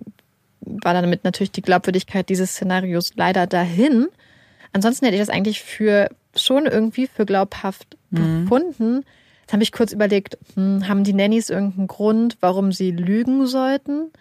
war 0.62 0.94
damit 0.94 1.24
natürlich 1.24 1.52
die 1.52 1.62
Glaubwürdigkeit 1.62 2.30
dieses 2.30 2.52
Szenarios 2.52 3.14
leider 3.16 3.48
dahin. 3.48 4.08
Ansonsten 4.76 5.06
hätte 5.06 5.16
ich 5.16 5.22
das 5.22 5.30
eigentlich 5.30 5.62
für 5.62 6.10
schon 6.36 6.66
irgendwie 6.66 7.08
für 7.08 7.26
glaubhaft 7.26 7.96
befunden. 8.12 9.06
Jetzt 9.42 9.54
habe 9.54 9.64
ich 9.64 9.72
kurz 9.72 9.94
überlegt, 9.94 10.38
hm, 10.56 10.88
haben 10.90 11.06
die 11.06 11.14
Nannies 11.14 11.50
irgendeinen 11.50 11.88
Grund, 11.88 12.36
warum 12.42 12.74
sie 12.74 12.92
lügen 12.92 13.48
sollten? 13.48 14.12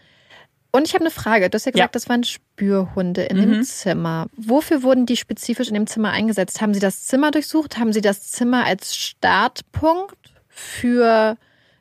Und 0.71 0.87
ich 0.87 0.95
habe 0.95 1.03
eine 1.05 1.11
Frage. 1.11 1.51
Du 1.51 1.57
hast 1.57 1.65
ja 1.67 1.73
gesagt, 1.73 1.89
Ja. 1.91 1.93
das 1.93 2.09
waren 2.09 2.23
Spürhunde 2.25 3.23
in 3.25 3.39
dem 3.41 3.63
Zimmer. 3.65 4.27
Wofür 4.37 4.83
wurden 4.85 5.07
die 5.07 5.17
spezifisch 5.17 5.69
in 5.69 5.75
dem 5.75 5.87
Zimmer 5.89 6.11
eingesetzt? 6.11 6.61
Haben 6.61 6.73
sie 6.75 6.81
das 6.81 7.05
Zimmer 7.07 7.31
durchsucht? 7.33 7.79
Haben 7.79 7.93
sie 7.93 8.01
das 8.01 8.31
Zimmer 8.31 8.65
als 8.65 8.95
Startpunkt 8.97 10.17
für 10.49 11.37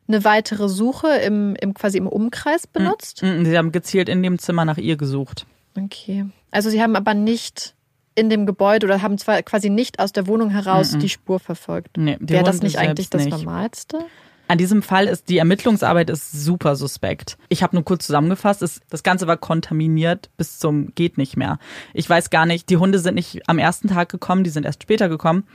eine 0.07 0.23
weitere 0.23 0.67
Suche 0.69 1.09
im, 1.17 1.55
im 1.59 1.73
quasi 1.75 1.97
im 1.99 2.07
Umkreis 2.07 2.65
benutzt? 2.67 3.21
Mhm, 3.23 3.45
Sie 3.45 3.57
haben 3.57 3.71
gezielt 3.71 4.09
in 4.09 4.23
dem 4.23 4.39
Zimmer 4.39 4.65
nach 4.65 4.77
ihr 4.77 4.95
gesucht. 4.97 5.45
Okay. 5.77 6.25
Also 6.51 6.69
sie 6.69 6.81
haben 6.81 6.95
aber 6.95 7.13
nicht 7.13 7.73
in 8.15 8.29
dem 8.29 8.45
Gebäude 8.45 8.85
oder 8.87 9.01
haben 9.01 9.17
zwar 9.17 9.41
quasi 9.43 9.69
nicht 9.69 9.99
aus 9.99 10.11
der 10.11 10.27
Wohnung 10.27 10.49
heraus 10.49 10.97
die 10.97 11.09
Spur 11.09 11.39
verfolgt. 11.39 11.97
Nee, 11.97 12.17
Wäre 12.19 12.43
das 12.43 12.61
nicht 12.61 12.77
eigentlich 12.77 13.09
das 13.09 13.25
nicht. 13.25 13.31
Normalste? 13.37 14.05
An 14.49 14.57
diesem 14.57 14.81
Fall 14.83 15.07
ist 15.07 15.29
die 15.29 15.37
Ermittlungsarbeit 15.37 16.09
ist 16.09 16.31
super 16.31 16.75
suspekt. 16.75 17.37
Ich 17.49 17.63
habe 17.63 17.75
nur 17.75 17.85
kurz 17.85 18.05
zusammengefasst, 18.05 18.61
es, 18.61 18.81
das 18.89 19.01
Ganze 19.01 19.25
war 19.25 19.37
kontaminiert 19.37 20.29
bis 20.37 20.59
zum 20.59 20.93
geht 20.95 21.17
nicht 21.17 21.37
mehr. 21.37 21.59
Ich 21.93 22.09
weiß 22.09 22.29
gar 22.29 22.45
nicht, 22.45 22.69
die 22.69 22.77
Hunde 22.77 22.99
sind 22.99 23.15
nicht 23.15 23.47
am 23.49 23.57
ersten 23.57 23.87
Tag 23.87 24.09
gekommen, 24.09 24.43
die 24.43 24.49
sind 24.49 24.65
erst 24.65 24.83
später 24.83 25.07
gekommen. 25.09 25.45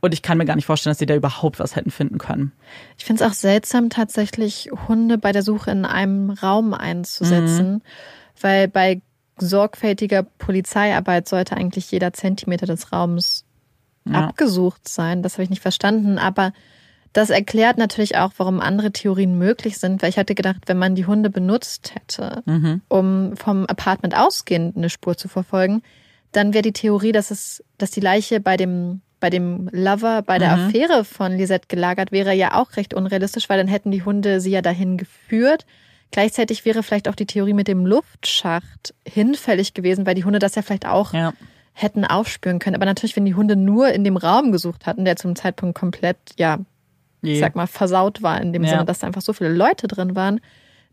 Und 0.00 0.14
ich 0.14 0.22
kann 0.22 0.38
mir 0.38 0.46
gar 0.46 0.56
nicht 0.56 0.64
vorstellen, 0.66 0.90
dass 0.92 0.98
sie 0.98 1.06
da 1.06 1.14
überhaupt 1.14 1.60
was 1.60 1.76
hätten 1.76 1.92
finden 1.92 2.18
können. 2.18 2.50
Ich 2.98 3.04
finde 3.04 3.22
es 3.22 3.30
auch 3.30 3.34
seltsam, 3.34 3.88
tatsächlich 3.90 4.70
Hunde 4.88 5.16
bei 5.18 5.30
der 5.30 5.42
Suche 5.42 5.70
in 5.70 5.84
einem 5.84 6.30
Raum 6.30 6.74
einzusetzen, 6.74 7.74
Mhm. 7.74 7.82
weil 8.40 8.66
bei 8.66 9.00
sorgfältiger 9.38 10.22
Polizeiarbeit 10.38 11.28
sollte 11.28 11.56
eigentlich 11.56 11.90
jeder 11.90 12.12
Zentimeter 12.12 12.66
des 12.66 12.92
Raums 12.92 13.44
Ja. 14.04 14.26
abgesucht 14.28 14.88
sein. 14.88 15.22
Das 15.22 15.34
habe 15.34 15.44
ich 15.44 15.50
nicht 15.50 15.62
verstanden, 15.62 16.18
aber 16.18 16.52
das 17.12 17.30
erklärt 17.30 17.76
natürlich 17.78 18.16
auch, 18.16 18.32
warum 18.38 18.58
andere 18.60 18.90
Theorien 18.90 19.36
möglich 19.38 19.78
sind, 19.78 20.02
weil 20.02 20.08
ich 20.08 20.16
hatte 20.18 20.34
gedacht, 20.34 20.62
wenn 20.66 20.78
man 20.78 20.94
die 20.94 21.06
Hunde 21.06 21.30
benutzt 21.30 21.94
hätte, 21.94 22.42
Mhm. 22.46 22.80
um 22.88 23.36
vom 23.36 23.66
Apartment 23.66 24.16
ausgehend 24.16 24.76
eine 24.76 24.88
Spur 24.90 25.16
zu 25.16 25.28
verfolgen, 25.28 25.82
dann 26.32 26.54
wäre 26.54 26.62
die 26.62 26.72
Theorie, 26.72 27.12
dass 27.12 27.30
es, 27.30 27.62
dass 27.78 27.90
die 27.90 28.00
Leiche 28.00 28.40
bei 28.40 28.56
dem 28.56 29.00
bei 29.20 29.30
dem 29.30 29.68
Lover, 29.70 30.22
bei 30.22 30.38
der 30.40 30.56
Mhm. 30.56 30.64
Affäre 30.66 31.04
von 31.04 31.30
Lisette 31.36 31.68
gelagert 31.68 32.10
wäre, 32.10 32.32
ja 32.34 32.60
auch 32.60 32.74
recht 32.76 32.92
unrealistisch, 32.92 33.48
weil 33.48 33.56
dann 33.58 33.68
hätten 33.68 33.92
die 33.92 34.02
Hunde 34.02 34.40
sie 34.40 34.50
ja 34.50 34.62
dahin 34.62 34.96
geführt. 34.96 35.64
Gleichzeitig 36.12 36.64
wäre 36.64 36.82
vielleicht 36.82 37.08
auch 37.08 37.14
die 37.16 37.26
Theorie 37.26 37.54
mit 37.54 37.66
dem 37.68 37.84
Luftschacht 37.86 38.94
hinfällig 39.06 39.74
gewesen, 39.74 40.06
weil 40.06 40.14
die 40.14 40.24
Hunde 40.24 40.38
das 40.38 40.54
ja 40.54 40.62
vielleicht 40.62 40.86
auch 40.86 41.12
Ja. 41.12 41.32
hätten 41.72 42.04
aufspüren 42.04 42.58
können. 42.58 42.76
Aber 42.76 42.84
natürlich, 42.84 43.16
wenn 43.16 43.24
die 43.24 43.34
Hunde 43.34 43.56
nur 43.56 43.88
in 43.88 44.04
dem 44.04 44.16
Raum 44.16 44.52
gesucht 44.52 44.86
hatten, 44.86 45.04
der 45.04 45.16
zum 45.16 45.34
Zeitpunkt 45.34 45.76
komplett, 45.76 46.18
ja, 46.38 46.58
ich 47.22 47.38
sag 47.40 47.54
mal, 47.56 47.66
versaut 47.66 48.22
war, 48.22 48.40
in 48.40 48.52
dem 48.52 48.62
Ja. 48.64 48.70
Sinne, 48.70 48.84
dass 48.84 48.98
da 49.00 49.06
einfach 49.06 49.22
so 49.22 49.32
viele 49.32 49.50
Leute 49.54 49.86
drin 49.88 50.14
waren, 50.14 50.40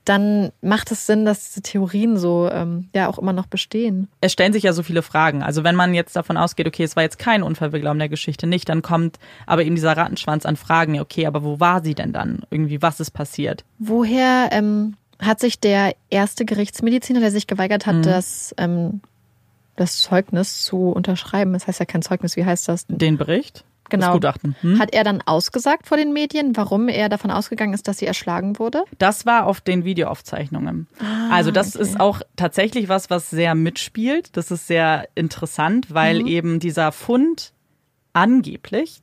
dann 0.06 0.52
macht 0.62 0.92
es 0.92 1.06
Sinn, 1.06 1.26
dass 1.26 1.50
diese 1.50 1.62
Theorien 1.62 2.18
so 2.18 2.50
ähm, 2.52 2.88
ja 2.96 3.08
auch 3.10 3.20
immer 3.20 3.34
noch 3.34 3.48
bestehen. 3.48 4.08
es 4.22 4.32
stellen 4.32 4.54
sich 4.54 4.64
ja 4.64 4.72
so 4.74 4.82
viele 4.82 5.02
Fragen. 5.02 5.44
Also 5.44 5.64
wenn 5.66 5.76
man 5.76 5.94
jetzt 5.94 6.16
davon 6.16 6.38
ausgeht, 6.38 6.68
okay, 6.68 6.84
es 6.84 6.96
war 6.96 7.04
jetzt 7.04 7.20
kein 7.20 7.44
Unfall, 7.44 7.74
wir 7.74 7.80
glauben 7.80 8.00
der 8.00 8.10
Geschichte 8.10 8.48
nicht, 8.48 8.70
dann 8.70 8.82
kommt 8.82 9.20
aber 9.46 9.64
eben 9.66 9.76
dieser 9.76 9.98
Rattenschwanz 9.98 10.46
an 10.46 10.56
Fragen. 10.56 11.00
Okay, 11.02 11.26
aber 11.28 11.44
wo 11.44 11.60
war 11.60 11.84
sie 11.84 11.94
denn 11.96 12.14
dann? 12.14 12.44
Irgendwie, 12.50 12.82
was 12.82 13.00
ist 13.02 13.12
passiert? 13.12 13.66
Woher 13.78 14.50
ähm, 14.52 14.96
hat 15.20 15.40
sich 15.40 15.60
der 15.60 15.96
erste 16.10 16.46
Gerichtsmediziner, 16.46 17.20
der 17.20 17.32
sich 17.32 17.48
geweigert 17.48 17.86
hat, 17.86 17.96
Mhm. 17.98 18.02
das, 18.04 18.56
ähm, 18.58 19.02
das 19.76 20.00
Zeugnis 20.00 20.64
zu 20.64 20.90
unterschreiben, 20.90 21.54
das 21.54 21.68
heißt 21.68 21.80
ja 21.80 21.86
kein 21.86 22.02
Zeugnis, 22.02 22.36
wie 22.36 22.46
heißt 22.46 22.68
das? 22.68 22.86
Den 22.88 23.18
Bericht? 23.18 23.64
Das 23.90 24.00
Genau. 24.02 24.14
Gutachten. 24.14 24.56
Hm? 24.62 24.78
Hat 24.78 24.94
er 24.94 25.04
dann 25.04 25.22
ausgesagt 25.26 25.88
vor 25.88 25.98
den 25.98 26.14
Medien, 26.14 26.56
warum 26.56 26.90
er 26.90 27.10
davon 27.10 27.32
ausgegangen 27.32 27.74
ist, 27.74 27.88
dass 27.88 27.98
sie 27.98 28.06
erschlagen 28.06 28.60
wurde? 28.60 28.84
Das 29.00 29.26
war 29.26 29.48
auf 29.48 29.62
den 29.62 29.84
Videoaufzeichnungen. 29.84 30.88
also 31.32 31.50
das 31.50 31.76
okay. 31.76 31.84
ist 31.84 32.00
auch 32.00 32.22
tatsächlich 32.36 32.88
was, 32.88 33.10
was 33.10 33.32
sehr 33.32 33.56
mitspielt. 33.56 34.38
Das 34.38 34.52
ist 34.52 34.68
sehr 34.68 35.08
interessant, 35.16 35.92
weil 35.92 36.28
eben 36.28 36.60
dieser 36.60 36.92
Fund 36.92 37.52
angeblich 38.14 39.02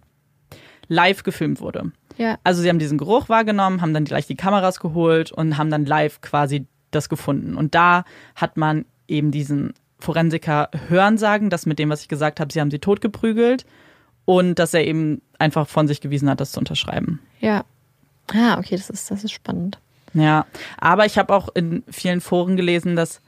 live 0.88 1.24
gefilmt 1.24 1.60
wurde. 1.60 1.90
Ja. 2.16 2.38
Also 2.44 2.62
sie 2.62 2.68
haben 2.68 2.78
diesen 2.78 2.98
Geruch 2.98 3.28
wahrgenommen, 3.28 3.80
haben 3.82 3.94
dann 3.94 4.04
gleich 4.04 4.26
die 4.26 4.36
Kameras 4.36 4.80
geholt 4.80 5.32
und 5.32 5.58
haben 5.58 5.70
dann 5.70 5.84
live 5.84 6.20
quasi 6.20 6.66
das 6.90 7.08
gefunden. 7.08 7.56
Und 7.56 7.74
da 7.74 8.04
hat 8.34 8.56
man 8.56 8.84
eben 9.08 9.30
diesen 9.30 9.74
Forensiker 9.98 10.70
hören 10.88 11.18
sagen, 11.18 11.50
das 11.50 11.66
mit 11.66 11.78
dem, 11.78 11.90
was 11.90 12.02
ich 12.02 12.08
gesagt 12.08 12.40
habe, 12.40 12.52
sie 12.52 12.60
haben 12.60 12.70
sie 12.70 12.78
totgeprügelt 12.78 13.66
und 14.24 14.58
dass 14.58 14.74
er 14.74 14.84
eben 14.86 15.22
einfach 15.38 15.68
von 15.68 15.88
sich 15.88 16.00
gewiesen 16.00 16.28
hat, 16.28 16.40
das 16.40 16.52
zu 16.52 16.60
unterschreiben. 16.60 17.20
Ja. 17.40 17.64
Ah, 18.32 18.58
okay, 18.58 18.76
das 18.76 18.90
ist, 18.90 19.10
das 19.10 19.24
ist 19.24 19.32
spannend. 19.32 19.78
Ja, 20.12 20.46
aber 20.78 21.06
ich 21.06 21.18
habe 21.18 21.34
auch 21.34 21.48
in 21.54 21.84
vielen 21.88 22.20
Foren 22.20 22.56
gelesen, 22.56 22.96
dass 22.96 23.20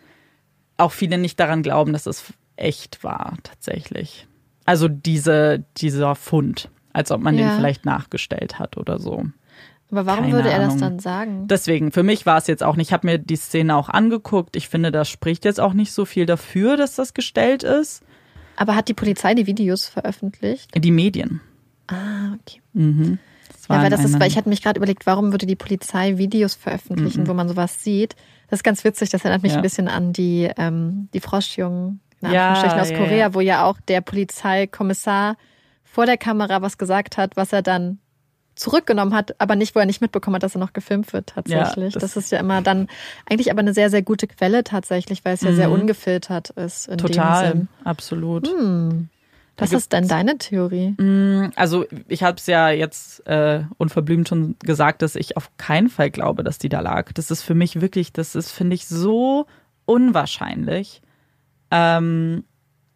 auch 0.76 0.92
viele 0.92 1.18
nicht 1.18 1.38
daran 1.38 1.62
glauben, 1.62 1.92
dass 1.92 2.06
es 2.06 2.24
echt 2.56 3.04
war, 3.04 3.36
tatsächlich. 3.42 4.26
Also 4.64 4.88
diese, 4.88 5.64
dieser 5.76 6.14
Fund, 6.14 6.70
als 6.92 7.10
ob 7.10 7.20
man 7.20 7.36
Ja. 7.36 7.48
den 7.50 7.56
vielleicht 7.56 7.84
nachgestellt 7.84 8.58
hat 8.58 8.76
oder 8.76 8.98
so. 8.98 9.24
Aber 9.90 10.04
warum 10.04 10.24
Keine 10.24 10.34
würde 10.34 10.50
er 10.50 10.58
das 10.58 10.68
Ahnung. 10.74 10.80
dann 10.80 10.98
sagen? 10.98 11.48
Deswegen, 11.48 11.92
für 11.92 12.02
mich 12.02 12.26
war 12.26 12.36
es 12.36 12.46
jetzt 12.46 12.62
auch 12.62 12.76
nicht, 12.76 12.88
ich 12.88 12.92
habe 12.92 13.06
mir 13.06 13.18
die 13.18 13.36
Szene 13.36 13.74
auch 13.74 13.88
angeguckt. 13.88 14.54
Ich 14.56 14.68
finde, 14.68 14.92
das 14.92 15.08
spricht 15.08 15.44
jetzt 15.46 15.60
auch 15.60 15.72
nicht 15.72 15.92
so 15.92 16.04
viel 16.04 16.26
dafür, 16.26 16.76
dass 16.76 16.94
das 16.94 17.14
gestellt 17.14 17.62
ist. 17.62 18.02
Aber 18.56 18.74
hat 18.74 18.88
die 18.88 18.94
Polizei 18.94 19.34
die 19.34 19.46
Videos 19.46 19.86
veröffentlicht? 19.88 20.70
Die 20.76 20.90
Medien. 20.90 21.40
Ah, 21.86 22.34
okay. 22.40 22.60
Mhm. 22.74 23.18
Das 23.50 23.68
war 23.70 23.76
Ja, 23.78 23.82
weil 23.84 23.90
das 23.90 24.04
ist, 24.04 24.20
weil 24.20 24.28
ich 24.28 24.36
hatte 24.36 24.48
mich 24.50 24.62
gerade 24.62 24.76
überlegt, 24.78 25.06
warum 25.06 25.32
würde 25.32 25.46
die 25.46 25.56
Polizei 25.56 26.18
Videos 26.18 26.54
veröffentlichen, 26.54 27.26
wo 27.26 27.32
man 27.34 27.48
sowas 27.48 27.82
sieht. 27.82 28.14
Das 28.50 28.58
ist 28.58 28.64
ganz 28.64 28.84
witzig, 28.84 29.08
das 29.10 29.22
erinnert 29.24 29.42
mich 29.42 29.52
Ja. 29.52 29.58
ein 29.58 29.62
bisschen 29.62 29.88
an 29.88 30.12
die, 30.12 30.50
ähm, 30.58 31.08
die 31.14 31.20
Froschjungen 31.20 32.00
Ja, 32.20 32.52
aus 32.80 32.88
Korea, 32.92 33.16
ja. 33.16 33.34
wo 33.34 33.40
ja 33.40 33.64
auch 33.64 33.78
der 33.88 34.00
Polizeikommissar 34.02 35.36
vor 35.92 36.06
der 36.06 36.16
Kamera 36.18 36.62
was 36.62 36.78
gesagt 36.78 37.16
hat, 37.16 37.36
was 37.36 37.52
er 37.52 37.62
dann 37.62 37.98
zurückgenommen 38.54 39.14
hat, 39.14 39.40
aber 39.40 39.54
nicht, 39.54 39.74
wo 39.76 39.78
er 39.80 39.86
nicht 39.86 40.00
mitbekommen 40.00 40.34
hat, 40.34 40.42
dass 40.42 40.56
er 40.56 40.58
noch 40.60 40.72
gefilmt 40.72 41.12
wird 41.12 41.28
tatsächlich. 41.28 41.94
Ja, 41.94 42.00
das, 42.00 42.14
das- 42.14 42.24
ist 42.24 42.32
ja 42.32 42.40
immer 42.40 42.60
dann 42.60 42.88
eigentlich 43.30 43.52
aber 43.52 43.60
eine 43.60 43.72
sehr, 43.72 43.88
sehr 43.88 44.02
gute 44.02 44.26
Quelle 44.26 44.64
tatsächlich, 44.64 45.24
weil 45.24 45.34
es 45.34 45.42
ja 45.42 45.52
sehr 45.52 45.68
Mhm. 45.68 45.74
ungefiltert 45.74 46.50
ist. 46.50 46.88
In 46.88 46.96
Dem 46.98 47.06
Total, 47.06 47.48
Sinn. 47.52 47.68
absolut. 47.84 48.48
Hm. 48.48 49.08
Was 49.60 49.72
ist 49.72 49.92
denn 49.92 50.06
deine 50.06 50.38
Theorie? 50.38 50.90
Mm, 51.02 51.50
Also 51.56 51.84
ich 52.06 52.22
habe 52.22 52.36
es 52.36 52.46
ja 52.46 52.70
jetzt 52.70 53.26
äh, 53.26 53.64
unverblümt 53.76 54.28
schon 54.28 54.54
gesagt, 54.60 55.02
dass 55.02 55.16
ich 55.16 55.36
auf 55.36 55.50
keinen 55.56 55.88
Fall 55.88 56.10
glaube, 56.10 56.44
dass 56.44 56.58
die 56.58 56.68
da 56.68 56.78
lag. 56.80 57.12
Das 57.12 57.32
ist 57.32 57.42
für 57.42 57.54
mich 57.56 57.80
wirklich, 57.80 58.12
das 58.12 58.36
ist, 58.36 58.52
finde 58.52 58.74
ich, 58.74 58.86
so 58.86 59.46
unwahrscheinlich. 59.84 61.02
Ähm, 61.70 62.44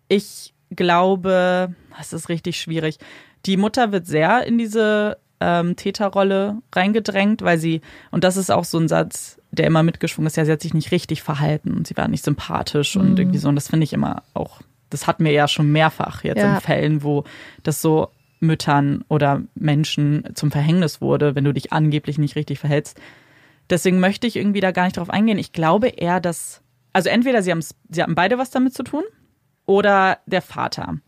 ich 0.08 0.54
glaube, 0.76 1.74
das 1.96 2.12
ist 2.12 2.28
richtig 2.28 2.60
schwierig. 2.60 2.98
Die 3.46 3.56
Mutter 3.56 3.92
wird 3.92 4.06
sehr 4.06 4.46
in 4.46 4.58
diese 4.58 5.18
ähm, 5.40 5.74
Täterrolle 5.76 6.58
reingedrängt, 6.74 7.42
weil 7.42 7.58
sie, 7.58 7.80
und 8.10 8.22
das 8.24 8.36
ist 8.36 8.50
auch 8.50 8.64
so 8.64 8.78
ein 8.78 8.88
Satz, 8.88 9.38
der 9.50 9.66
immer 9.66 9.82
mitgeschwungen 9.82 10.28
ist, 10.28 10.36
ja, 10.36 10.44
sie 10.44 10.52
hat 10.52 10.62
sich 10.62 10.74
nicht 10.74 10.92
richtig 10.92 11.22
verhalten 11.22 11.74
und 11.74 11.86
sie 11.86 11.96
war 11.96 12.08
nicht 12.08 12.24
sympathisch 12.24 12.96
und 12.96 13.18
irgendwie 13.18 13.38
so. 13.38 13.48
Und 13.48 13.56
das 13.56 13.68
finde 13.68 13.84
ich 13.84 13.92
immer 13.92 14.22
auch, 14.34 14.60
das 14.90 15.06
hatten 15.06 15.24
wir 15.24 15.32
ja 15.32 15.48
schon 15.48 15.70
mehrfach 15.72 16.24
jetzt 16.24 16.38
Ja. 16.38 16.54
in 16.54 16.60
Fällen, 16.60 17.02
wo 17.02 17.24
das 17.62 17.82
so 17.82 18.08
Müttern 18.40 19.04
oder 19.08 19.42
Menschen 19.54 20.24
zum 20.34 20.50
Verhängnis 20.50 21.00
wurde, 21.00 21.34
wenn 21.34 21.44
du 21.44 21.52
dich 21.52 21.72
angeblich 21.72 22.18
nicht 22.18 22.34
richtig 22.36 22.58
verhältst. 22.60 22.98
Deswegen 23.70 24.00
möchte 24.00 24.26
ich 24.26 24.36
irgendwie 24.36 24.60
da 24.60 24.70
gar 24.72 24.84
nicht 24.84 24.96
drauf 24.96 25.10
eingehen. 25.10 25.38
Ich 25.38 25.52
glaube 25.52 25.88
eher, 25.88 26.20
dass, 26.20 26.60
also 26.92 27.08
entweder 27.08 27.42
sie 27.42 27.50
haben, 27.50 27.60
sie 27.90 28.02
hatten 28.02 28.14
beide 28.14 28.38
was 28.38 28.50
damit 28.50 28.74
zu 28.74 28.82
tun 28.82 29.02
oder 29.66 30.18
der 30.26 30.42
Vater. 30.42 30.98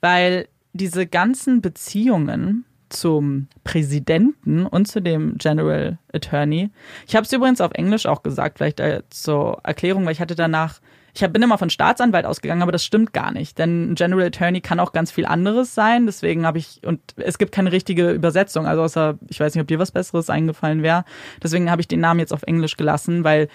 Weil 0.00 0.48
diese 0.72 1.06
ganzen 1.06 1.62
Beziehungen 1.62 2.64
zum 2.88 3.48
Präsidenten 3.64 4.66
und 4.66 4.86
zu 4.86 5.00
dem 5.00 5.38
General 5.38 5.98
Attorney. 6.12 6.70
Ich 7.06 7.16
habe 7.16 7.24
es 7.24 7.32
übrigens 7.32 7.60
auf 7.60 7.72
Englisch 7.72 8.06
auch 8.06 8.22
gesagt, 8.22 8.58
vielleicht 8.58 8.80
äh, 8.80 9.02
zur 9.10 9.60
Erklärung, 9.64 10.04
weil 10.04 10.12
ich 10.12 10.20
hatte 10.20 10.36
danach, 10.36 10.80
ich 11.12 11.26
bin 11.26 11.42
immer 11.42 11.58
von 11.58 11.70
Staatsanwalt 11.70 12.26
ausgegangen, 12.26 12.62
aber 12.62 12.72
das 12.72 12.84
stimmt 12.84 13.12
gar 13.12 13.32
nicht, 13.32 13.58
denn 13.58 13.94
General 13.94 14.26
Attorney 14.26 14.60
kann 14.60 14.80
auch 14.80 14.92
ganz 14.92 15.10
viel 15.10 15.26
anderes 15.26 15.74
sein. 15.74 16.06
Deswegen 16.06 16.46
habe 16.46 16.58
ich 16.58 16.80
und 16.84 17.00
es 17.16 17.38
gibt 17.38 17.52
keine 17.52 17.72
richtige 17.72 18.10
Übersetzung, 18.12 18.66
also 18.66 18.82
außer 18.82 19.18
ich 19.28 19.40
weiß 19.40 19.54
nicht, 19.54 19.62
ob 19.62 19.68
dir 19.68 19.78
was 19.78 19.92
Besseres 19.92 20.30
eingefallen 20.30 20.82
wäre. 20.82 21.04
Deswegen 21.42 21.70
habe 21.70 21.80
ich 21.80 21.88
den 21.88 22.00
Namen 22.00 22.20
jetzt 22.20 22.32
auf 22.32 22.42
Englisch 22.44 22.76
gelassen, 22.76 23.24
weil 23.24 23.48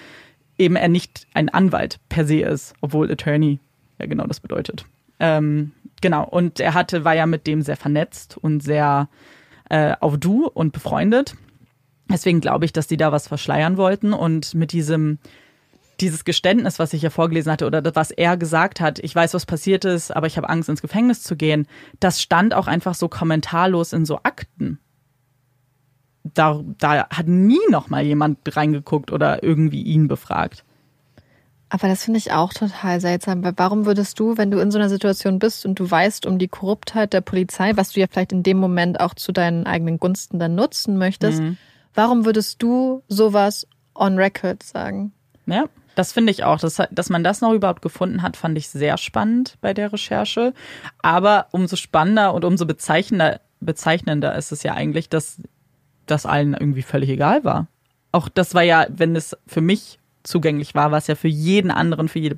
eben 0.58 0.76
er 0.76 0.90
nicht 0.90 1.28
ein 1.34 1.50
Anwalt 1.50 2.00
per 2.10 2.26
se 2.26 2.42
ist, 2.42 2.74
obwohl 2.82 3.12
Attorney 3.12 3.60
genau 4.08 4.26
das 4.26 4.40
bedeutet. 4.40 4.86
Ähm, 5.20 5.72
genau, 6.02 6.24
und 6.24 6.60
er 6.60 6.74
hatte, 6.74 7.06
war 7.06 7.16
ja 7.16 7.26
mit 7.26 7.48
dem 7.48 7.62
sehr 7.62 7.78
vernetzt 7.78 8.38
und 8.38 8.62
sehr 8.62 9.10
äh, 9.70 9.96
auf 10.00 10.18
Du 10.18 10.48
und 10.48 10.74
befreundet. 10.74 11.36
Deswegen 12.12 12.42
glaube 12.42 12.66
ich, 12.66 12.74
dass 12.74 12.88
die 12.88 12.98
da 12.98 13.12
was 13.12 13.28
verschleiern 13.28 13.78
wollten 13.78 14.14
und 14.14 14.54
mit 14.54 14.74
diesem 14.74 15.20
dieses 16.02 16.26
Geständnis, 16.26 16.80
was 16.80 16.94
ich 16.94 17.04
ja 17.04 17.10
vorgelesen 17.10 17.52
hatte, 17.52 17.68
oder 17.68 17.84
was 17.96 18.12
er 18.12 18.36
gesagt 18.36 18.82
hat, 18.82 19.00
ich 19.00 19.16
weiß, 19.16 19.34
was 19.34 19.46
passiert 19.46 19.86
ist, 19.86 20.14
aber 20.16 20.28
ich 20.28 20.36
habe 20.36 20.50
Angst, 20.50 20.68
ins 20.68 20.82
Gefängnis 20.82 21.22
zu 21.22 21.36
gehen, 21.36 21.68
das 22.00 22.22
stand 22.22 22.54
auch 22.54 22.68
einfach 22.68 22.96
so 22.96 23.08
kommentarlos 23.08 23.94
in 23.94 24.06
so 24.06 24.18
Akten. 24.24 24.80
Da, 26.24 26.62
da 26.80 27.08
hat 27.10 27.28
nie 27.28 27.60
noch 27.70 27.90
mal 27.90 28.04
jemand 28.04 28.40
reingeguckt 28.56 29.12
oder 29.12 29.44
irgendwie 29.44 29.84
ihn 29.84 30.08
befragt. 30.08 30.64
Aber 31.74 31.88
das 31.88 32.04
finde 32.04 32.18
ich 32.18 32.34
auch 32.34 32.52
total 32.52 33.00
seltsam, 33.00 33.46
weil 33.46 33.54
warum 33.56 33.86
würdest 33.86 34.20
du, 34.20 34.38
wenn 34.38 34.52
du 34.52 34.60
in 34.60 34.72
so 34.72 34.78
einer 34.78 34.90
Situation 34.90 35.40
bist 35.40 35.66
und 35.66 35.80
du 35.80 35.90
weißt 35.90 36.26
um 36.26 36.38
die 36.38 36.50
Korruptheit 36.50 37.14
der 37.14 37.22
Polizei, 37.22 37.72
was 37.78 37.94
du 37.94 38.02
ja 38.02 38.08
vielleicht 38.12 38.34
in 38.34 38.44
dem 38.44 38.58
Moment 38.58 39.00
auch 39.00 39.14
zu 39.14 39.32
deinen 39.32 39.66
eigenen 39.66 39.98
Gunsten 39.98 40.38
dann 40.38 40.54
nutzen 40.54 40.98
möchtest, 40.98 41.40
mhm. 41.40 41.58
warum 41.94 42.26
würdest 42.26 42.62
du 42.62 43.04
sowas 43.08 43.68
on 43.96 44.18
record 44.18 44.62
sagen? 44.64 45.14
Ja, 45.46 45.64
das 45.96 46.12
finde 46.12 46.32
ich 46.32 46.44
auch. 46.44 46.60
Dass, 46.60 46.82
dass 46.92 47.10
man 47.10 47.24
das 47.24 47.40
noch 47.40 47.54
überhaupt 47.54 47.82
gefunden 47.82 48.22
hat, 48.22 48.36
fand 48.36 48.58
ich 48.58 48.68
sehr 48.68 48.98
spannend 48.98 49.58
bei 49.62 49.74
der 49.74 49.94
Recherche. 49.94 50.54
Aber 51.02 51.48
umso 51.52 51.78
spannender 51.78 52.34
und 52.34 52.44
umso 52.44 52.66
bezeichnender, 52.66 53.40
bezeichnender 53.62 54.36
ist 54.36 54.52
es 54.52 54.64
ja 54.64 54.74
eigentlich, 54.74 55.08
dass 55.08 55.42
das 56.06 56.26
allen 56.26 56.52
irgendwie 56.52 56.82
völlig 56.82 57.10
egal 57.10 57.46
war. 57.46 57.68
Auch 58.12 58.28
das 58.28 58.54
war 58.56 58.64
ja, 58.64 58.88
wenn 58.90 59.16
es 59.16 59.38
für 59.48 59.62
mich 59.62 60.01
zugänglich 60.24 60.76
war, 60.76 60.92
was 60.92 61.08
ja 61.08 61.16
für 61.16 61.28
jeden 61.28 61.72
anderen, 61.72 62.08
für 62.08 62.20
jede, 62.20 62.38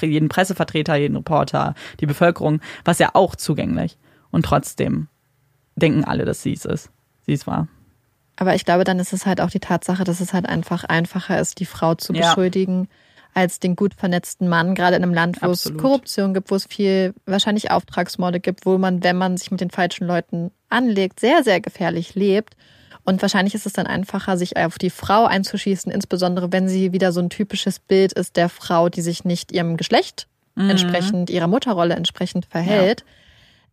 jeden 0.00 0.28
Pressevertreter, 0.28 0.96
jeden 0.96 1.16
Reporter, 1.16 1.74
die 2.00 2.06
Bevölkerung, 2.06 2.60
was 2.84 2.98
ja 2.98 3.10
auch 3.14 3.36
zugänglich. 3.36 3.98
Und 4.30 4.44
trotzdem 4.44 5.08
denken 5.76 6.04
alle, 6.04 6.24
dass 6.24 6.42
sie 6.42 6.52
es 6.52 6.64
ist. 6.64 6.90
Sie 7.26 7.32
es 7.32 7.46
war. 7.46 7.68
Aber 8.36 8.54
ich 8.54 8.64
glaube, 8.64 8.84
dann 8.84 8.98
ist 8.98 9.12
es 9.12 9.26
halt 9.26 9.40
auch 9.40 9.50
die 9.50 9.60
Tatsache, 9.60 10.04
dass 10.04 10.20
es 10.20 10.32
halt 10.32 10.46
einfach 10.46 10.84
einfacher 10.84 11.38
ist, 11.38 11.60
die 11.60 11.66
Frau 11.66 11.94
zu 11.94 12.12
ja. 12.12 12.28
beschuldigen, 12.28 12.88
als 13.32 13.58
den 13.58 13.76
gut 13.76 13.94
vernetzten 13.94 14.48
Mann, 14.48 14.74
gerade 14.74 14.96
in 14.96 15.02
einem 15.02 15.14
Land, 15.14 15.42
wo 15.42 15.50
Absolut. 15.50 15.78
es 15.78 15.82
Korruption 15.82 16.34
gibt, 16.34 16.50
wo 16.50 16.54
es 16.54 16.66
viel 16.66 17.14
wahrscheinlich 17.26 17.70
Auftragsmorde 17.70 18.40
gibt, 18.40 18.64
wo 18.64 18.78
man, 18.78 19.02
wenn 19.02 19.16
man 19.16 19.36
sich 19.36 19.50
mit 19.50 19.60
den 19.60 19.70
falschen 19.70 20.06
Leuten 20.06 20.50
anlegt, 20.68 21.20
sehr, 21.20 21.42
sehr 21.42 21.60
gefährlich 21.60 22.14
lebt. 22.14 22.56
Und 23.04 23.20
wahrscheinlich 23.20 23.54
ist 23.54 23.66
es 23.66 23.74
dann 23.74 23.86
einfacher, 23.86 24.36
sich 24.36 24.56
auf 24.56 24.78
die 24.78 24.90
Frau 24.90 25.26
einzuschießen, 25.26 25.92
insbesondere 25.92 26.52
wenn 26.52 26.68
sie 26.68 26.92
wieder 26.92 27.12
so 27.12 27.20
ein 27.20 27.30
typisches 27.30 27.78
Bild 27.78 28.12
ist 28.14 28.36
der 28.36 28.48
Frau, 28.48 28.88
die 28.88 29.02
sich 29.02 29.24
nicht 29.24 29.52
ihrem 29.52 29.76
Geschlecht 29.76 30.26
mhm. 30.54 30.70
entsprechend, 30.70 31.30
ihrer 31.30 31.46
Mutterrolle 31.46 31.94
entsprechend 31.94 32.46
verhält. 32.46 33.04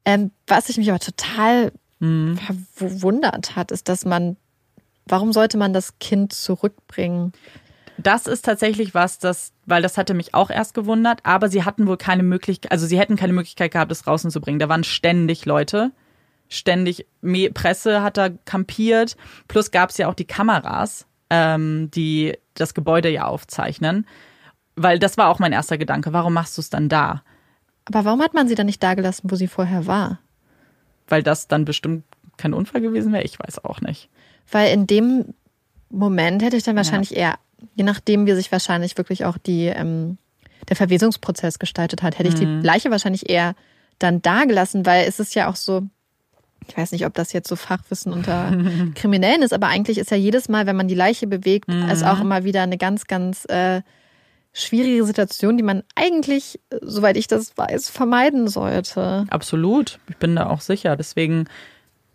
Ja. 0.06 0.14
Ähm, 0.14 0.32
was 0.48 0.70
ich 0.70 0.78
mich 0.78 0.90
aber 0.90 1.00
total 1.00 1.72
mhm. 2.00 2.40
verwundert 2.74 3.56
hat, 3.56 3.72
ist, 3.72 3.88
dass 3.88 4.04
man, 4.04 4.36
warum 5.06 5.32
sollte 5.32 5.58
man 5.58 5.74
das 5.74 5.98
Kind 6.00 6.34
zurückbringen? 6.34 7.32
Das 7.98 8.26
ist 8.26 8.46
tatsächlich 8.46 8.94
was, 8.94 9.20
das, 9.20 9.54
weil 9.66 9.82
das 9.82 9.98
hatte 9.98 10.14
mich 10.14 10.34
auch 10.34 10.50
erst 10.50 10.74
gewundert, 10.74 11.20
aber 11.24 11.50
sie 11.50 11.64
hatten 11.64 11.88
wohl 11.88 11.98
keine 11.98 12.24
Möglichkeit, 12.24 12.72
also 12.72 12.88
sie 12.88 12.98
hätten 13.00 13.16
keine 13.16 13.34
Möglichkeit 13.34 13.72
gehabt, 13.72 13.92
es 13.92 14.08
rauszubringen. 14.08 14.60
Da 14.60 14.70
waren 14.70 14.84
ständig 14.84 15.46
Leute, 15.46 15.92
ständig 16.52 17.08
Presse 17.54 18.04
hat 18.04 18.18
da 18.18 18.30
kampiert. 18.30 19.16
Plus 19.48 19.72
gab 19.72 19.90
es 19.90 19.98
ja 19.98 20.08
auch 20.08 20.14
die 20.14 20.26
Kameras, 20.26 21.08
ähm, 21.30 21.90
die 21.92 22.38
das 22.54 22.74
Gebäude 22.74 23.10
ja 23.10 23.26
aufzeichnen. 23.26 24.06
Weil 24.76 25.00
das 25.00 25.18
war 25.18 25.30
auch 25.30 25.40
mein 25.40 25.54
erster 25.54 25.78
Gedanke. 25.78 26.14
Warum 26.14 26.34
machst 26.34 26.58
du 26.58 26.62
es 26.62 26.70
dann 26.70 26.90
da? 26.90 27.24
Aber 27.86 28.06
warum 28.06 28.22
hat 28.22 28.34
man 28.34 28.48
sie 28.48 28.56
dann 28.56 28.66
nicht 28.66 28.84
da 28.84 28.94
gelassen, 28.94 29.32
wo 29.32 29.36
sie 29.36 29.48
vorher 29.48 29.88
war? 29.88 30.20
Weil 31.08 31.24
das 31.24 31.48
dann 31.48 31.66
bestimmt 31.66 32.04
kein 32.38 32.54
Unfall 32.54 32.82
gewesen 32.82 33.14
wäre? 33.14 33.24
Ich 33.24 33.40
weiß 33.40 33.64
auch 33.64 33.82
nicht. 33.82 34.10
Weil 34.52 34.74
in 34.74 34.88
dem 34.88 35.34
Moment 35.90 36.44
hätte 36.44 36.58
ich 36.58 36.64
dann 36.64 36.76
wahrscheinlich 36.76 37.12
ja. 37.12 37.18
eher, 37.18 37.40
je 37.76 37.84
nachdem, 37.84 38.26
wie 38.26 38.34
sich 38.34 38.52
wahrscheinlich 38.52 38.98
wirklich 38.98 39.26
auch 39.26 39.38
die, 39.38 39.66
ähm, 39.66 40.18
der 40.70 40.76
Verwesungsprozess 40.76 41.60
gestaltet 41.60 42.04
hat, 42.04 42.20
hätte 42.20 42.30
ich 42.30 42.36
mhm. 42.36 42.62
die 42.62 42.68
Leiche 42.68 42.92
wahrscheinlich 42.92 43.30
eher 43.30 43.56
dann 44.00 44.22
da 44.22 44.44
gelassen, 44.46 44.86
weil 44.86 45.08
es 45.08 45.20
ist 45.20 45.36
ja 45.36 45.50
auch 45.50 45.56
so, 45.56 45.84
ich 46.68 46.78
weiß 46.78 46.92
nicht, 46.92 47.06
ob 47.06 47.14
das 47.14 47.34
jetzt 47.34 47.48
so 47.48 47.56
Fachwissen 47.56 48.14
unter 48.14 48.52
Kriminellen 48.96 49.42
ist, 49.42 49.54
aber 49.54 49.68
eigentlich 49.68 49.98
ist 49.98 50.12
ja 50.12 50.18
jedes 50.18 50.50
Mal, 50.50 50.66
wenn 50.66 50.76
man 50.76 50.88
die 50.88 50.96
Leiche 50.96 51.28
bewegt, 51.28 51.68
mhm. 51.68 51.90
es 51.90 52.04
auch 52.04 52.22
immer 52.22 52.44
wieder 52.44 52.62
eine 52.62 52.78
ganz, 52.78 53.08
ganz 53.08 53.46
äh, 53.46 53.82
schwierige 54.54 55.04
Situation, 55.04 55.58
die 55.58 55.64
man 55.64 55.84
eigentlich, 55.96 56.60
soweit 56.82 57.18
ich 57.18 57.28
das 57.28 57.58
weiß, 57.58 57.90
vermeiden 57.90 58.48
sollte. 58.48 59.26
Absolut. 59.30 60.00
Ich 60.10 60.18
bin 60.18 60.36
da 60.36 60.48
auch 60.48 60.62
sicher. 60.62 60.96
Deswegen 60.96 61.46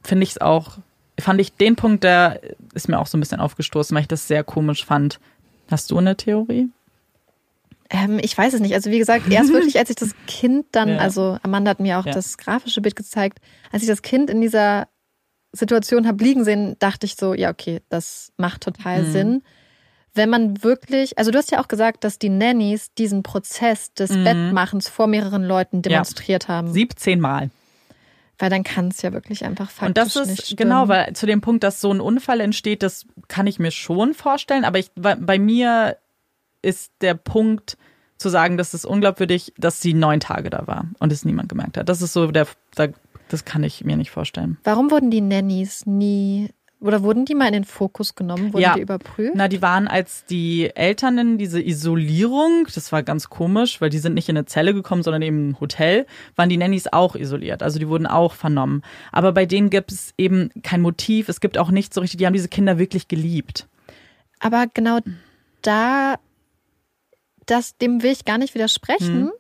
finde 0.03 0.25
ich 0.25 0.31
es 0.31 0.41
auch, 0.41 0.79
fand 1.19 1.41
ich 1.41 1.55
den 1.55 1.77
Punkt, 1.77 2.05
der 2.05 2.41
ist 2.75 2.89
mir 2.89 2.99
auch 2.99 3.07
so 3.07 3.17
ein 3.17 3.21
bisschen 3.21 3.41
aufgestoßen, 3.41 3.95
weil 3.95 4.03
ich 4.03 4.09
das 4.09 4.29
sehr 4.29 4.45
komisch 4.45 4.85
fand. 4.85 5.19
Hast 5.71 5.91
du 5.91 5.99
eine 5.99 6.17
Theorie? 6.17 6.69
Ähm, 7.91 8.19
ich 8.23 8.37
weiß 8.37 8.55
es 8.55 8.61
nicht. 8.61 8.75
Also 8.75 8.91
wie 8.91 8.99
gesagt, 8.99 9.29
erst 9.31 9.53
wirklich, 9.53 9.79
als 9.79 9.91
ich 9.91 9.97
das 9.97 10.11
Kind 10.27 10.67
dann, 10.73 10.91
ja. 10.91 10.99
also 10.99 11.39
Amanda 11.43 11.71
hat 11.71 11.81
mir 11.81 11.99
auch 11.99 12.07
ja. 12.07 12.13
das 12.13 12.39
grafische 12.39 12.81
Bild 12.81 12.97
gezeigt, 12.97 13.39
als 13.73 13.83
ich 13.83 13.89
das 13.89 14.03
Kind 14.03 14.31
in 14.31 14.41
dieser 14.41 14.89
Situation 15.53 16.07
habe 16.07 16.23
liegen 16.23 16.45
sehen, 16.45 16.77
dachte 16.79 17.07
ich 17.07 17.17
so, 17.17 17.35
ja, 17.35 17.51
okay, 17.51 17.81
das 17.89 18.33
macht 18.37 18.63
total 18.63 19.03
mhm. 19.03 19.13
Sinn. 19.13 19.43
Wenn 20.15 20.31
man 20.31 20.63
wirklich, 20.63 21.19
also 21.19 21.31
du 21.31 21.39
hast 21.39 21.51
ja 21.51 21.61
auch 21.61 21.69
gesagt, 21.69 22.05
dass 22.05 22.19
die 22.19 22.31
Nannies 22.31 22.95
diesen 22.95 23.23
Prozess 23.23 23.93
des 23.93 24.11
mhm. 24.11 24.25
Bettmachens 24.25 24.89
vor 24.89 25.07
mehreren 25.07 25.45
Leuten 25.45 25.83
demonstriert 25.83 26.45
ja. 26.45 26.55
haben. 26.55 26.73
17 26.73 27.21
Mal. 27.21 27.51
Weil 28.39 28.51
dann 28.51 28.65
kann 28.65 28.89
es 28.89 29.01
ja 29.01 29.13
wirklich 29.13 29.45
einfach 29.45 29.71
faktisch 29.71 29.89
Und 29.89 29.97
das 29.97 30.17
ist 30.17 30.29
nicht 30.29 30.57
genau, 30.59 30.89
weil 30.89 31.15
zu 31.15 31.25
dem 31.25 31.41
Punkt, 31.41 31.65
dass 31.65 31.81
so 31.81 31.91
ein 31.91 32.01
Unfall 32.01 32.41
entsteht, 32.41 32.83
das 32.83 33.07
kann 33.29 33.47
ich 33.47 33.59
mir 33.59 33.71
schon 33.71 34.13
vorstellen. 34.13 34.65
Aber 34.65 34.79
ich, 34.79 34.91
bei 34.95 35.39
mir 35.39 35.97
ist 36.67 36.93
der 37.01 37.15
Punkt 37.15 37.79
zu 38.19 38.29
sagen, 38.29 38.57
dass 38.57 38.75
es 38.75 38.85
unglaubwürdig, 38.85 39.53
dass 39.57 39.81
sie 39.81 39.95
neun 39.95 40.21
Tage 40.21 40.51
da 40.51 40.67
war 40.67 40.87
und 40.99 41.13
es 41.13 41.25
niemand 41.25 41.49
gemerkt 41.49 41.77
hat. 41.77 41.89
Das 41.89 42.03
ist 42.03 42.13
so 42.13 42.31
der, 42.31 42.47
das 43.29 43.45
kann 43.45 43.63
ich 43.63 43.85
mir 43.85 43.97
nicht 43.97 44.11
vorstellen. 44.11 44.59
Warum 44.65 44.91
wurden 44.91 45.11
die 45.11 45.21
Nannies 45.21 45.87
nie 45.87 46.51
oder 46.79 47.03
wurden 47.03 47.25
die 47.25 47.35
mal 47.35 47.47
in 47.47 47.55
den 47.55 47.65
Fokus 47.65 48.15
genommen? 48.15 48.53
Wurden 48.53 48.63
ja. 48.63 48.75
die 48.75 48.83
überprüft? 48.83 49.33
Na, 49.35 49.49
die 49.49 49.63
waren 49.63 49.89
als 49.89 50.27
die 50.27 50.71
Eltern 50.75 51.19
in 51.19 51.39
diese 51.39 51.61
Isolierung, 51.61 52.67
das 52.75 52.93
war 52.93 53.03
ganz 53.03 53.31
komisch, 53.31 53.81
weil 53.81 53.89
die 53.89 53.99
sind 53.99 54.15
nicht 54.15 54.29
in 54.29 54.37
eine 54.37 54.45
Zelle 54.45 54.75
gekommen, 54.75 55.03
sondern 55.03 55.23
eben 55.23 55.51
im 55.51 55.61
Hotel, 55.61 56.07
waren 56.37 56.51
die 56.51 56.59
Nannies 56.59 56.87
auch 56.93 57.17
isoliert. 57.17 57.63
Also 57.63 57.79
die 57.79 57.89
wurden 57.89 58.07
auch 58.07 58.35
vernommen. 58.35 58.83
Aber 59.11 59.33
bei 59.33 59.47
denen 59.47 59.71
gibt 59.71 59.91
es 59.91 60.13
eben 60.19 60.51
kein 60.63 60.83
Motiv. 60.83 61.31
Es 61.31 61.41
gibt 61.41 61.57
auch 61.57 61.71
nicht 61.71 61.95
so 61.95 62.03
richtig, 62.03 62.19
die 62.19 62.27
haben 62.27 62.35
diese 62.35 62.49
Kinder 62.49 62.79
wirklich 62.79 63.09
geliebt. 63.09 63.67
Aber 64.39 64.67
genau 64.73 64.99
da 65.63 66.17
das, 67.47 67.77
dem 67.79 68.03
will 68.03 68.13
ich 68.13 68.25
gar 68.25 68.39
nicht 68.39 68.55
widersprechen. 68.55 69.25
Mhm. 69.25 69.33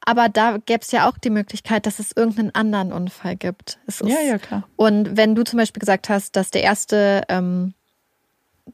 Aber 0.00 0.28
da 0.28 0.58
gäbe 0.64 0.80
es 0.80 0.90
ja 0.90 1.08
auch 1.08 1.18
die 1.18 1.30
Möglichkeit, 1.30 1.84
dass 1.84 1.98
es 1.98 2.12
irgendeinen 2.16 2.54
anderen 2.54 2.92
Unfall 2.92 3.36
gibt. 3.36 3.78
Ist, 3.86 4.00
ja, 4.00 4.20
ja, 4.20 4.38
klar. 4.38 4.66
Und 4.76 5.16
wenn 5.16 5.34
du 5.34 5.44
zum 5.44 5.58
Beispiel 5.58 5.80
gesagt 5.80 6.08
hast, 6.08 6.36
dass 6.36 6.50
der 6.50 6.62
erste, 6.62 7.22
ähm, 7.28 7.74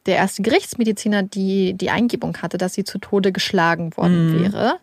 der 0.07 0.16
erste 0.16 0.42
Gerichtsmediziner 0.42 1.22
die, 1.22 1.74
die 1.74 1.90
Eingebung 1.90 2.36
hatte, 2.40 2.59
dass 2.59 2.74
sie 2.74 2.84
zu 2.84 2.98
Tode 2.98 3.32
geschlagen 3.32 3.96
worden 3.96 4.28
mhm. 4.28 4.42
wäre, 4.42 4.78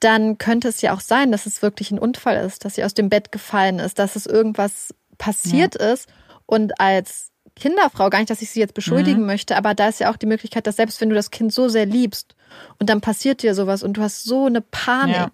dann 0.00 0.36
könnte 0.36 0.68
es 0.68 0.82
ja 0.82 0.92
auch 0.92 1.00
sein, 1.00 1.32
dass 1.32 1.46
es 1.46 1.62
wirklich 1.62 1.90
ein 1.90 1.98
Unfall 1.98 2.44
ist, 2.44 2.64
dass 2.64 2.74
sie 2.74 2.84
aus 2.84 2.92
dem 2.92 3.08
Bett 3.08 3.32
gefallen 3.32 3.78
ist, 3.78 3.98
dass 3.98 4.16
es 4.16 4.26
irgendwas 4.26 4.94
passiert 5.16 5.80
ja. 5.80 5.92
ist. 5.92 6.08
Und 6.46 6.78
als 6.78 7.30
Kinderfrau, 7.56 8.10
gar 8.10 8.18
nicht, 8.18 8.30
dass 8.30 8.42
ich 8.42 8.50
sie 8.50 8.60
jetzt 8.60 8.74
beschuldigen 8.74 9.20
mhm. 9.20 9.26
möchte, 9.26 9.56
aber 9.56 9.74
da 9.74 9.88
ist 9.88 10.00
ja 10.00 10.10
auch 10.10 10.16
die 10.16 10.26
Möglichkeit, 10.26 10.66
dass 10.66 10.76
selbst 10.76 11.00
wenn 11.00 11.08
du 11.08 11.14
das 11.14 11.30
Kind 11.30 11.52
so 11.52 11.68
sehr 11.68 11.86
liebst 11.86 12.34
und 12.78 12.90
dann 12.90 13.00
passiert 13.00 13.42
dir 13.42 13.54
sowas 13.54 13.82
und 13.82 13.96
du 13.96 14.02
hast 14.02 14.24
so 14.24 14.46
eine 14.46 14.60
Panik. 14.60 15.14
Ja. 15.16 15.30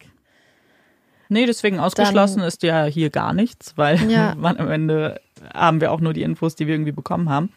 Nee, 1.28 1.46
deswegen 1.46 1.78
ausgeschlossen 1.78 2.40
dann, 2.40 2.48
ist 2.48 2.62
ja 2.62 2.84
hier 2.84 3.08
gar 3.08 3.32
nichts, 3.32 3.74
weil 3.76 4.10
ja. 4.10 4.32
am 4.42 4.70
Ende 4.70 5.20
haben 5.54 5.80
wir 5.80 5.92
auch 5.92 6.00
nur 6.00 6.12
die 6.12 6.22
Infos, 6.22 6.56
die 6.56 6.66
wir 6.66 6.74
irgendwie 6.74 6.92
bekommen 6.92 7.30
haben. 7.30 7.50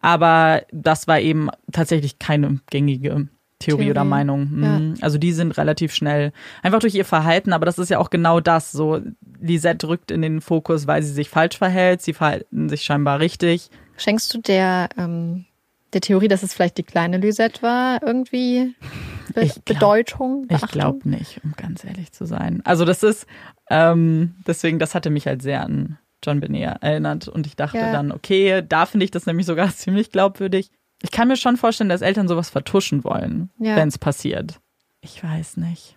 Aber 0.00 0.62
das 0.70 1.08
war 1.08 1.18
eben 1.20 1.48
tatsächlich 1.72 2.18
keine 2.18 2.60
gängige 2.70 3.10
Theorie, 3.10 3.28
Theorie. 3.58 3.90
oder 3.90 4.04
Meinung. 4.04 4.48
Mhm. 4.50 4.94
Ja. 4.96 5.02
Also 5.02 5.18
die 5.18 5.32
sind 5.32 5.56
relativ 5.58 5.94
schnell, 5.94 6.32
einfach 6.62 6.78
durch 6.78 6.94
ihr 6.94 7.04
Verhalten, 7.04 7.52
aber 7.52 7.66
das 7.66 7.78
ist 7.78 7.90
ja 7.90 7.98
auch 7.98 8.10
genau 8.10 8.40
das. 8.40 8.72
So, 8.72 9.00
Lisette 9.40 9.88
rückt 9.88 10.10
in 10.10 10.22
den 10.22 10.40
Fokus, 10.40 10.86
weil 10.86 11.02
sie 11.02 11.12
sich 11.12 11.28
falsch 11.28 11.58
verhält, 11.58 12.02
sie 12.02 12.12
verhalten 12.12 12.68
sich 12.68 12.82
scheinbar 12.82 13.20
richtig. 13.20 13.70
Schenkst 13.96 14.32
du 14.32 14.38
der, 14.38 14.88
ähm, 14.96 15.44
der 15.92 16.00
Theorie, 16.00 16.28
dass 16.28 16.42
es 16.42 16.54
vielleicht 16.54 16.78
die 16.78 16.82
kleine 16.82 17.18
Lisette 17.18 17.62
war, 17.62 18.02
irgendwie 18.02 18.74
Be 19.34 19.42
ich 19.42 19.52
glaub, 19.52 19.64
Bedeutung? 19.64 20.46
Beachtung? 20.46 20.68
Ich 20.68 20.72
glaube 20.72 21.08
nicht, 21.08 21.40
um 21.44 21.52
ganz 21.56 21.84
ehrlich 21.84 22.12
zu 22.12 22.24
sein. 22.24 22.60
Also 22.64 22.84
das 22.84 23.02
ist, 23.02 23.26
ähm, 23.68 24.36
deswegen, 24.46 24.78
das 24.78 24.94
hatte 24.94 25.10
mich 25.10 25.26
halt 25.26 25.42
sehr 25.42 25.62
an 25.62 25.98
John 26.24 26.40
Benet 26.40 26.82
erinnert 26.82 27.28
und 27.28 27.46
ich 27.46 27.56
dachte 27.56 27.78
ja. 27.78 27.92
dann, 27.92 28.12
okay, 28.12 28.62
da 28.66 28.86
finde 28.86 29.04
ich 29.04 29.10
das 29.10 29.26
nämlich 29.26 29.46
sogar 29.46 29.70
ziemlich 29.74 30.10
glaubwürdig. 30.10 30.70
Ich 31.02 31.10
kann 31.10 31.28
mir 31.28 31.36
schon 31.36 31.56
vorstellen, 31.56 31.88
dass 31.88 32.02
Eltern 32.02 32.28
sowas 32.28 32.50
vertuschen 32.50 33.04
wollen, 33.04 33.50
ja. 33.58 33.76
wenn 33.76 33.88
es 33.88 33.96
passiert. 33.96 34.60
Ich 35.00 35.24
weiß 35.24 35.56
nicht. 35.56 35.96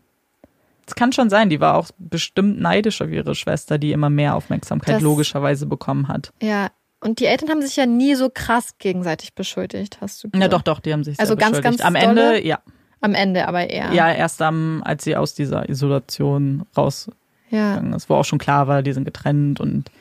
Es 0.85 0.95
kann 0.95 1.11
schon 1.13 1.29
sein, 1.29 1.49
die 1.49 1.59
war 1.61 1.75
auch 1.75 1.89
bestimmt 1.97 2.59
neidisch 2.59 3.01
auf 3.01 3.09
ihre 3.09 3.35
Schwester, 3.35 3.77
die 3.77 3.91
immer 3.93 4.09
mehr 4.09 4.35
Aufmerksamkeit 4.35 4.95
Das- 4.95 5.01
logischerweise 5.01 5.65
bekommen 5.65 6.07
hat. 6.07 6.31
Ja. 6.41 6.69
Und 6.99 7.19
die 7.19 7.25
Eltern 7.25 7.49
haben 7.49 7.61
sich 7.61 7.75
ja 7.75 7.85
nie 7.85 8.15
so 8.15 8.29
krass 8.33 8.77
gegenseitig 8.79 9.33
beschuldigt, 9.33 9.99
hast 9.99 10.23
du 10.23 10.27
Ja, 10.27 10.31
gesagt. 10.39 10.53
doch, 10.53 10.61
doch, 10.61 10.79
die 10.79 10.93
haben 10.93 11.03
sich 11.03 11.17
sehr 11.17 11.21
Also 11.23 11.35
ganz, 11.35 11.57
beschuldigt. 11.57 11.81
ganz 11.83 11.95
Am 11.97 12.01
dolle? 12.15 12.35
Ende, 12.37 12.47
ja. 12.47 12.59
Am 13.01 13.13
Ende 13.13 13.45
aber 13.47 13.69
eher. 13.69 13.91
Ja, 13.91 14.09
erst 14.13 14.41
am, 14.41 14.81
als 14.85 15.03
sie 15.03 15.17
aus 15.17 15.33
dieser 15.33 15.67
Isolation 15.67 16.63
rausgegangen 16.77 17.89
ja. 17.91 17.95
ist, 17.95 18.09
wo 18.09 18.15
auch 18.15 18.23
schon 18.23 18.39
klar 18.39 18.67
war, 18.67 18.81
die 18.83 18.93
sind 18.93 19.03
getrennt 19.03 19.59
und 19.59 19.91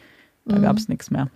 da 0.44 0.56
Mhm. 0.58 0.62
gab 0.62 0.76
es 0.76 0.88
nichts 0.88 1.10
mehr. 1.10 1.28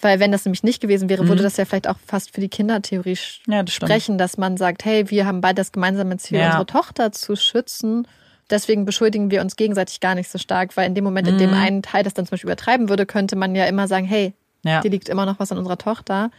Weil 0.00 0.20
wenn 0.20 0.30
das 0.30 0.44
nämlich 0.44 0.62
nicht 0.62 0.80
gewesen 0.80 1.08
wäre, 1.08 1.26
würde 1.26 1.42
Mhm. 1.42 1.46
das 1.46 1.56
ja 1.56 1.64
vielleicht 1.64 1.88
auch 1.88 1.98
fast 2.06 2.32
für 2.32 2.40
die 2.40 2.48
Kindertheorie 2.48 3.18
Ja, 3.48 3.64
das 3.64 3.74
stimmt. 3.74 3.90
sprechen, 3.90 4.18
dass 4.18 4.38
man 4.38 4.56
sagt, 4.56 4.84
hey, 4.84 5.10
wir 5.10 5.26
haben 5.26 5.40
beide 5.40 5.56
das 5.56 5.72
gemeinsame 5.72 6.16
Ziel, 6.18 6.38
Ja. 6.38 6.46
unsere 6.46 6.66
Tochter 6.66 7.10
zu 7.10 7.34
schützen. 7.34 8.06
Deswegen 8.50 8.84
beschuldigen 8.84 9.30
wir 9.30 9.40
uns 9.42 9.56
gegenseitig 9.56 10.00
gar 10.00 10.14
nicht 10.14 10.30
so 10.30 10.38
stark, 10.38 10.76
weil 10.76 10.86
in 10.86 10.94
dem 10.94 11.04
Moment, 11.04 11.28
in 11.28 11.36
dem 11.38 11.50
Mhm. 11.50 11.56
ein 11.56 11.82
Teil 11.82 12.02
das 12.02 12.14
dann 12.14 12.24
zum 12.26 12.30
Beispiel 12.32 12.48
übertreiben 12.48 12.88
würde, 12.88 13.04
könnte 13.06 13.36
man 13.36 13.54
ja 13.54 13.66
immer 13.66 13.86
sagen, 13.88 14.06
hey, 14.06 14.32
Ja. 14.64 14.80
dir 14.80 14.90
liegt 14.90 15.08
immer 15.08 15.26
noch 15.26 15.38
was 15.38 15.52
an 15.52 15.58
unserer 15.58 15.78
Tochter. 15.78 16.30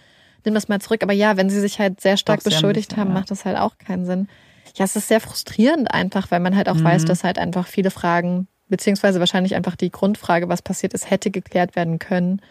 Nimm 0.46 0.54
das 0.54 0.68
mal 0.70 0.82
zurück. 0.82 1.04
Aber 1.04 1.14
ja, 1.14 1.38
wenn 1.38 1.50
sie 1.50 1.60
sich 1.60 1.80
halt 1.80 2.02
sehr 2.02 2.18
stark 2.18 2.40
Doch, 2.40 2.46
beschuldigt 2.46 2.92
sich, 2.92 2.98
haben, 2.98 3.10
ja. 3.10 3.14
macht 3.14 3.30
das 3.32 3.46
halt 3.46 3.58
auch 3.58 3.78
keinen 3.78 4.06
Sinn. 4.06 4.28
Ja, 4.76 4.86
es 4.86 4.96
ist 4.96 5.08
sehr 5.08 5.20
frustrierend 5.20 5.94
einfach, 5.94 6.32
weil 6.32 6.40
man 6.40 6.56
halt 6.56 6.70
auch 6.70 6.82
weiß, 6.84 7.04
Mhm. 7.04 7.08
dass 7.08 7.24
halt 7.24 7.38
einfach 7.38 7.68
viele 7.68 7.92
Fragen, 7.92 8.48
beziehungsweise 8.70 9.20
wahrscheinlich 9.20 9.56
einfach 9.56 9.76
die 9.76 9.92
Grundfrage, 9.92 10.48
was 10.50 10.62
passiert 10.62 10.94
ist, 10.94 11.10
hätte 11.10 11.30
geklärt 11.32 11.76
werden 11.76 12.00
können. 12.00 12.42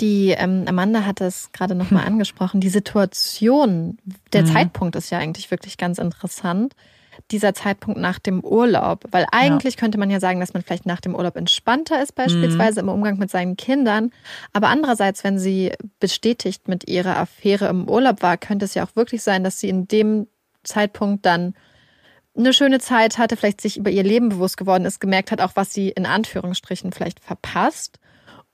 Die 0.00 0.30
ähm, 0.30 0.64
Amanda 0.68 1.04
hat 1.04 1.20
es 1.20 1.50
gerade 1.52 1.74
nochmal 1.74 2.04
angesprochen. 2.06 2.60
Die 2.60 2.68
Situation, 2.68 3.98
der 4.32 4.42
Mhm. 4.42 4.46
Zeitpunkt 4.46 4.96
ist 4.96 5.10
ja 5.10 5.18
eigentlich 5.18 5.50
wirklich 5.50 5.76
ganz 5.76 5.98
interessant. 5.98 6.74
Dieser 7.30 7.54
Zeitpunkt 7.54 8.00
nach 8.00 8.18
dem 8.18 8.40
Urlaub. 8.44 9.04
Weil 9.10 9.26
eigentlich 9.32 9.76
könnte 9.76 9.98
man 9.98 10.10
ja 10.10 10.20
sagen, 10.20 10.40
dass 10.40 10.54
man 10.54 10.62
vielleicht 10.62 10.86
nach 10.86 11.00
dem 11.00 11.14
Urlaub 11.14 11.36
entspannter 11.36 12.02
ist, 12.02 12.14
beispielsweise 12.14 12.80
im 12.80 12.88
Umgang 12.88 13.18
mit 13.18 13.30
seinen 13.30 13.56
Kindern. 13.56 14.10
Aber 14.52 14.68
andererseits, 14.68 15.24
wenn 15.24 15.38
sie 15.38 15.72
bestätigt 16.00 16.68
mit 16.68 16.88
ihrer 16.88 17.16
Affäre 17.16 17.68
im 17.68 17.88
Urlaub 17.88 18.22
war, 18.22 18.36
könnte 18.36 18.64
es 18.64 18.74
ja 18.74 18.84
auch 18.84 18.96
wirklich 18.96 19.22
sein, 19.22 19.44
dass 19.44 19.60
sie 19.60 19.68
in 19.68 19.88
dem 19.88 20.26
Zeitpunkt 20.64 21.26
dann 21.26 21.54
eine 22.36 22.52
schöne 22.52 22.78
Zeit 22.78 23.18
hatte, 23.18 23.36
vielleicht 23.36 23.60
sich 23.60 23.76
über 23.76 23.90
ihr 23.90 24.04
Leben 24.04 24.28
bewusst 24.28 24.56
geworden 24.56 24.84
ist, 24.84 25.00
gemerkt 25.00 25.32
hat, 25.32 25.40
auch 25.40 25.52
was 25.54 25.72
sie 25.72 25.88
in 25.88 26.06
Anführungsstrichen 26.06 26.92
vielleicht 26.92 27.20
verpasst 27.20 27.98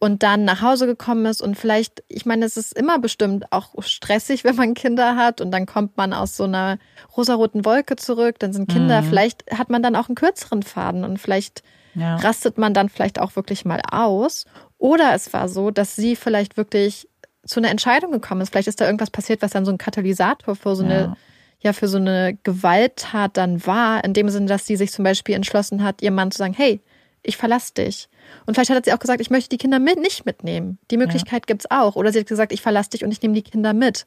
und 0.01 0.23
dann 0.23 0.45
nach 0.45 0.61
Hause 0.61 0.87
gekommen 0.87 1.25
ist 1.27 1.41
und 1.41 1.57
vielleicht, 1.57 2.03
ich 2.09 2.27
meine, 2.27 2.45
es 2.45 2.57
ist 2.57 2.77
immer 2.77 2.99
bestimmt 2.99 3.51
auch 3.53 3.71
stressig, 3.83 4.45
wenn 4.45 4.57
man 4.57 4.75
Kinder 4.75 5.17
hat 5.17 5.41
und 5.41 5.51
dann 5.51 5.67
kommt 5.67 5.97
man 5.97 6.13
aus 6.13 6.37
so 6.37 6.45
einer 6.45 6.79
rosaroten 7.17 7.65
Wolke 7.65 7.97
zurück, 7.97 8.39
dann 8.39 8.53
sind 8.53 8.69
Kinder, 8.69 9.01
Mhm. 9.03 9.07
vielleicht 9.07 9.45
hat 9.51 9.71
man 9.71 9.83
dann 9.83 9.97
auch 9.97 10.09
einen 10.09 10.17
kürzeren 10.17 10.63
Faden 10.63 11.05
und 11.05 11.19
vielleicht 11.19 11.63
Ja. 11.95 12.17
rastet 12.17 12.59
man 12.59 12.75
dann 12.75 12.89
vielleicht 12.89 13.21
auch 13.21 13.37
wirklich 13.37 13.65
mal 13.65 13.81
aus. 13.91 14.47
Oder 14.79 15.15
es 15.15 15.33
war 15.33 15.49
so, 15.49 15.71
dass 15.71 15.95
sie 15.97 16.17
vielleicht 16.17 16.57
wirklich 16.57 17.09
zu 17.47 17.61
einer 17.61 17.71
Entscheidung 17.71 18.11
gekommen 18.11 18.41
ist. 18.41 18.51
Vielleicht 18.51 18.69
ist 18.69 18.81
da 18.81 18.87
irgendwas 18.87 19.11
passiert, 19.11 19.43
was 19.43 19.53
dann 19.53 19.65
so 19.65 19.71
ein 19.71 19.79
Katalysator 19.79 20.57
für 20.57 20.75
so 20.75 20.83
eine, 20.83 21.01
Ja. 21.03 21.17
ja, 21.61 21.73
für 21.73 21.87
so 21.89 21.99
eine 21.99 22.37
Gewalttat 22.43 23.37
dann 23.37 23.65
war, 23.67 24.03
in 24.03 24.13
dem 24.13 24.29
Sinne, 24.29 24.47
dass 24.47 24.67
sie 24.67 24.77
sich 24.77 24.91
zum 24.93 25.05
Beispiel 25.05 25.35
entschlossen 25.37 25.83
hat, 25.85 26.03
ihrem 26.03 26.15
Mann 26.17 26.31
zu 26.33 26.39
sagen, 26.39 26.55
hey, 26.55 26.81
ich 27.23 27.37
verlasse 27.37 27.75
dich. 27.75 28.09
Und 28.47 28.55
vielleicht 28.55 28.71
hat 28.71 28.85
sie 28.85 28.93
auch 28.93 28.99
gesagt, 28.99 29.21
ich 29.21 29.31
möchte 29.31 29.49
die 29.51 29.59
Kinder 29.59 29.79
mit 29.79 29.99
nicht 29.99 30.27
mitnehmen. 30.27 30.79
Die 30.91 30.97
Möglichkeit 30.97 31.47
gibt's 31.47 31.71
auch. 31.71 31.97
Oder 31.97 32.13
sie 32.13 32.21
hat 32.21 32.27
gesagt, 32.27 32.53
ich 32.53 32.63
verlasse 32.63 32.91
dich 32.91 33.05
und 33.05 33.11
ich 33.11 33.23
nehme 33.23 33.35
die 33.35 33.43
Kinder 33.43 33.73
mit. 33.73 34.07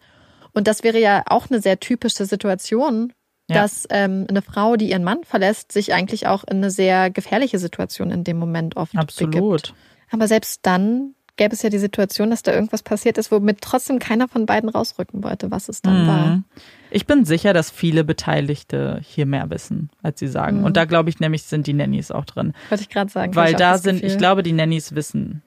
Und 0.53 0.67
das 0.67 0.83
wäre 0.83 0.99
ja 0.99 1.23
auch 1.27 1.49
eine 1.49 1.61
sehr 1.61 1.79
typische 1.79 2.25
Situation, 2.25 3.13
Ja. 3.49 3.61
dass 3.61 3.85
ähm, 3.89 4.25
eine 4.29 4.41
Frau, 4.41 4.75
die 4.75 4.89
ihren 4.89 5.03
Mann 5.03 5.23
verlässt, 5.23 5.71
sich 5.71 5.93
eigentlich 5.93 6.27
auch 6.27 6.43
in 6.43 6.57
eine 6.57 6.71
sehr 6.71 7.09
gefährliche 7.09 7.59
Situation 7.59 8.11
in 8.11 8.23
dem 8.23 8.37
Moment 8.37 8.75
oft 8.75 8.93
begibt. 8.93 9.09
Absolut. 9.09 9.73
Aber 10.11 10.27
selbst 10.27 10.61
dann 10.63 11.13
gäbe 11.37 11.53
es 11.53 11.61
ja 11.61 11.69
die 11.69 11.77
Situation, 11.77 12.29
dass 12.29 12.43
da 12.43 12.53
irgendwas 12.53 12.83
passiert 12.83 13.17
ist, 13.17 13.31
womit 13.31 13.61
trotzdem 13.61 13.99
keiner 13.99 14.27
von 14.27 14.45
beiden 14.45 14.69
rausrücken 14.69 15.23
wollte, 15.23 15.49
was 15.51 15.69
es 15.69 15.81
dann 15.81 16.07
war. 16.07 16.25
Mhm. 16.27 16.43
Ich 16.89 17.05
bin 17.05 17.25
sicher, 17.25 17.53
dass 17.53 17.69
viele 17.69 18.03
Beteiligte 18.03 18.99
hier 19.03 19.25
mehr 19.25 19.49
wissen, 19.49 19.89
als 20.01 20.19
sie 20.19 20.27
sagen. 20.27 20.59
Mhm. 20.59 20.63
Und 20.65 20.77
da 20.77 20.85
glaube 20.85 21.09
ich 21.09 21.19
nämlich, 21.19 21.43
sind 21.43 21.67
die 21.67 21.73
Nannies 21.73 22.11
auch 22.11 22.25
drin. 22.25 22.53
Wollte 22.69 22.83
ich 22.83 22.89
gerade 22.89 23.11
sagen. 23.11 23.35
Weil 23.35 23.53
da 23.53 23.77
sind, 23.77 23.97
Gefühl. 23.97 24.11
ich 24.11 24.17
glaube, 24.17 24.43
die 24.43 24.53
Nannies 24.53 24.95
wissen 24.95 25.41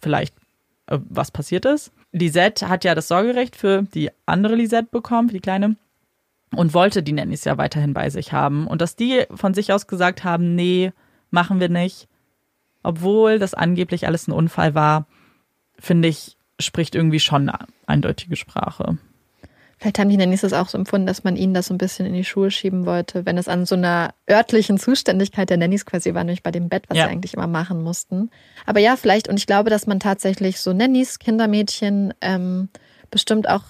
vielleicht, 0.00 0.34
äh, 0.86 0.98
was 1.08 1.30
passiert 1.30 1.64
ist. 1.64 1.92
Lisette 2.12 2.68
hat 2.68 2.84
ja 2.84 2.94
das 2.94 3.08
Sorgerecht 3.08 3.56
für 3.56 3.82
die 3.82 4.10
andere 4.26 4.56
Lisette 4.56 4.88
bekommen, 4.90 5.28
für 5.28 5.34
die 5.34 5.40
Kleine. 5.40 5.76
Und 6.56 6.74
wollte 6.74 7.04
die 7.04 7.12
Nannies 7.12 7.44
ja 7.44 7.58
weiterhin 7.58 7.94
bei 7.94 8.10
sich 8.10 8.32
haben. 8.32 8.66
Und 8.66 8.80
dass 8.80 8.96
die 8.96 9.24
von 9.32 9.54
sich 9.54 9.72
aus 9.72 9.86
gesagt 9.86 10.24
haben, 10.24 10.56
nee, 10.56 10.92
machen 11.30 11.60
wir 11.60 11.68
nicht. 11.68 12.08
Obwohl 12.82 13.38
das 13.38 13.54
angeblich 13.54 14.06
alles 14.06 14.28
ein 14.28 14.32
Unfall 14.32 14.74
war, 14.74 15.06
finde 15.78 16.08
ich, 16.08 16.36
spricht 16.58 16.94
irgendwie 16.94 17.20
schon 17.20 17.48
eine 17.48 17.66
eindeutige 17.86 18.36
Sprache. 18.36 18.98
Vielleicht 19.78 19.98
haben 19.98 20.10
die 20.10 20.18
Nannies 20.18 20.42
es 20.42 20.52
auch 20.52 20.68
so 20.68 20.76
empfunden, 20.76 21.06
dass 21.06 21.24
man 21.24 21.36
ihnen 21.36 21.54
das 21.54 21.68
so 21.68 21.74
ein 21.74 21.78
bisschen 21.78 22.04
in 22.04 22.12
die 22.12 22.24
Schuhe 22.24 22.50
schieben 22.50 22.84
wollte, 22.84 23.24
wenn 23.24 23.38
es 23.38 23.48
an 23.48 23.64
so 23.64 23.74
einer 23.76 24.12
örtlichen 24.28 24.76
Zuständigkeit 24.78 25.48
der 25.48 25.56
Nannies 25.56 25.86
quasi 25.86 26.12
war, 26.12 26.22
nämlich 26.22 26.42
bei 26.42 26.50
dem 26.50 26.68
Bett, 26.68 26.84
was 26.88 26.98
Ja. 26.98 27.04
sie 27.06 27.10
eigentlich 27.10 27.32
immer 27.32 27.46
machen 27.46 27.82
mussten. 27.82 28.30
Aber 28.66 28.80
ja, 28.80 28.96
vielleicht, 28.96 29.26
und 29.28 29.38
ich 29.38 29.46
glaube, 29.46 29.70
dass 29.70 29.86
man 29.86 29.98
tatsächlich 29.98 30.60
so 30.60 30.74
Nannies, 30.74 31.18
Kindermädchen, 31.18 32.12
ähm, 32.20 32.68
bestimmt 33.10 33.48
auch 33.48 33.62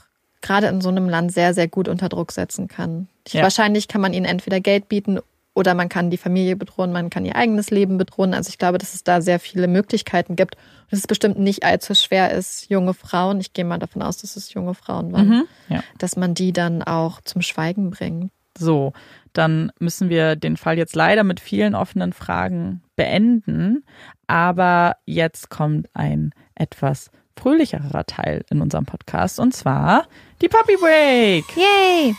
gerade 0.43 0.67
in 0.67 0.81
so 0.81 0.89
einem 0.89 1.09
Land 1.09 1.33
sehr, 1.33 1.55
sehr 1.55 1.69
gut 1.69 1.87
unter 1.87 2.09
Druck 2.09 2.33
setzen 2.33 2.67
kann. 2.67 3.07
Ja. 3.29 3.43
Wahrscheinlich 3.43 3.87
kann 3.87 4.01
man 4.01 4.13
ihnen 4.13 4.27
entweder 4.27 4.59
Geld 4.59 4.89
bieten 4.89 5.21
oder 5.55 5.75
man 5.75 5.89
kann 5.89 6.11
die 6.11 6.17
Familie 6.17 6.57
bedrohen, 6.57 6.93
man 6.93 7.11
kann 7.11 7.25
ihr 7.25 7.35
eigenes 7.37 7.71
Leben 7.71 7.99
bedrohen. 7.99 8.35
Also 8.35 8.49
ich 8.51 8.59
glaube, 8.59 8.79
dass 8.79 8.95
es 8.95 9.03
da 9.05 9.21
sehr 9.21 9.41
viele 9.41 9.67
Möglichkeiten 9.69 10.37
gibt. 10.37 10.55
Und 10.91 10.97
es 10.99 11.07
bestimmt 11.07 11.39
nicht 11.39 11.65
allzu 11.65 11.95
schwer 11.95 12.31
ist, 12.33 12.71
junge 12.71 12.95
Frauen, 12.95 13.41
ich 13.41 13.53
gehe 13.53 13.65
mal 13.65 13.79
davon 13.79 14.03
aus, 14.03 14.19
dass 14.19 14.37
es 14.37 14.53
junge 14.55 14.75
Frauen 14.75 15.13
waren, 15.13 15.29
Mhm. 15.29 15.45
Ja. 15.69 15.83
dass 15.99 16.17
man 16.17 16.35
die 16.35 16.53
dann 16.53 16.83
auch 16.83 17.21
zum 17.23 17.43
Schweigen 17.43 17.91
bringt. 17.91 18.31
So, 18.59 18.93
dann 19.33 19.71
müssen 19.79 20.09
wir 20.09 20.35
den 20.37 20.57
Fall 20.57 20.77
jetzt 20.77 20.95
leider 20.97 21.25
mit 21.25 21.41
vielen 21.41 21.75
offenen 21.75 22.13
Fragen 22.13 22.83
beenden. 22.97 23.85
Aber 24.27 24.97
jetzt 25.07 25.51
kommt 25.51 25.89
ein 25.95 26.33
etwas 26.55 27.11
fröhlicherer 27.39 28.05
Teil 28.07 28.45
in 28.51 28.61
unserem 28.61 28.85
Podcast 28.87 29.41
und 29.41 29.55
zwar 29.55 30.07
die 30.43 30.49
Puppy 30.49 30.77
Break. 30.77 31.45
Yay! 31.57 32.15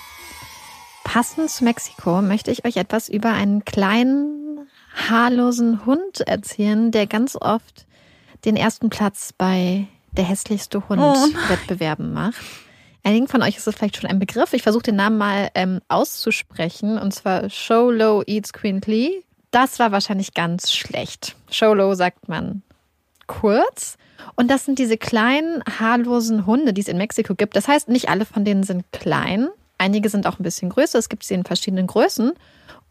Passend 1.12 1.50
zu 1.50 1.66
Mexiko 1.66 2.22
möchte 2.22 2.52
ich 2.52 2.64
euch 2.64 2.78
etwas 2.78 3.10
über 3.10 3.34
einen 3.34 3.66
kleinen, 3.66 4.70
haarlosen 4.96 5.86
Hund 5.86 6.22
erzählen, 6.22 6.90
der 6.90 7.06
ganz 7.06 7.36
oft 7.36 7.86
den 8.46 8.56
ersten 8.56 8.90
Platz 8.90 9.34
bei 9.38 9.88
der 10.14 10.24
hässlichste 10.24 10.88
Hund 10.88 11.02
Oh 11.02 11.28
Wettbewerben 11.50 12.14
macht. 12.14 12.42
Einigen 13.04 13.28
von 13.28 13.44
euch 13.44 13.58
ist 13.58 13.68
es 13.68 13.76
vielleicht 13.76 13.98
schon 13.98 14.10
ein 14.10 14.20
Begriff. 14.20 14.54
Ich 14.54 14.64
versuche 14.64 14.84
den 14.84 14.96
Namen 14.96 15.18
mal 15.18 15.50
ähm, 15.54 15.82
auszusprechen 15.90 16.98
und 16.98 17.14
zwar 17.14 17.50
Show 17.50 17.92
Low 17.92 18.24
Eats 18.26 18.54
Quintly. 18.54 19.26
Das 19.52 19.80
war 19.80 19.92
wahrscheinlich 19.92 20.34
ganz 20.34 20.72
schlecht. 20.72 21.36
Show 21.50 21.74
Low 21.74 21.94
sagt 21.94 22.30
man 22.30 22.62
kurz. 23.28 23.98
Und 24.38 24.50
das 24.50 24.64
sind 24.64 24.80
diese 24.80 24.96
kleinen, 24.96 25.62
haarlosen 25.78 26.46
Hunde, 26.46 26.72
die 26.72 26.80
es 26.80 26.88
in 26.88 26.98
Mexiko 26.98 27.36
gibt. 27.36 27.58
Das 27.58 27.68
heißt, 27.68 27.90
nicht 27.90 28.08
alle 28.08 28.24
von 28.24 28.46
denen 28.46 28.64
sind 28.64 28.90
klein. 28.94 29.50
Einige 29.82 30.10
sind 30.10 30.28
auch 30.28 30.38
ein 30.38 30.44
bisschen 30.44 30.70
größer. 30.70 31.00
Es 31.00 31.10
gibt 31.10 31.24
sie 31.24 31.34
in 31.34 31.44
verschiedenen 31.44 31.88
Größen. 31.88 32.34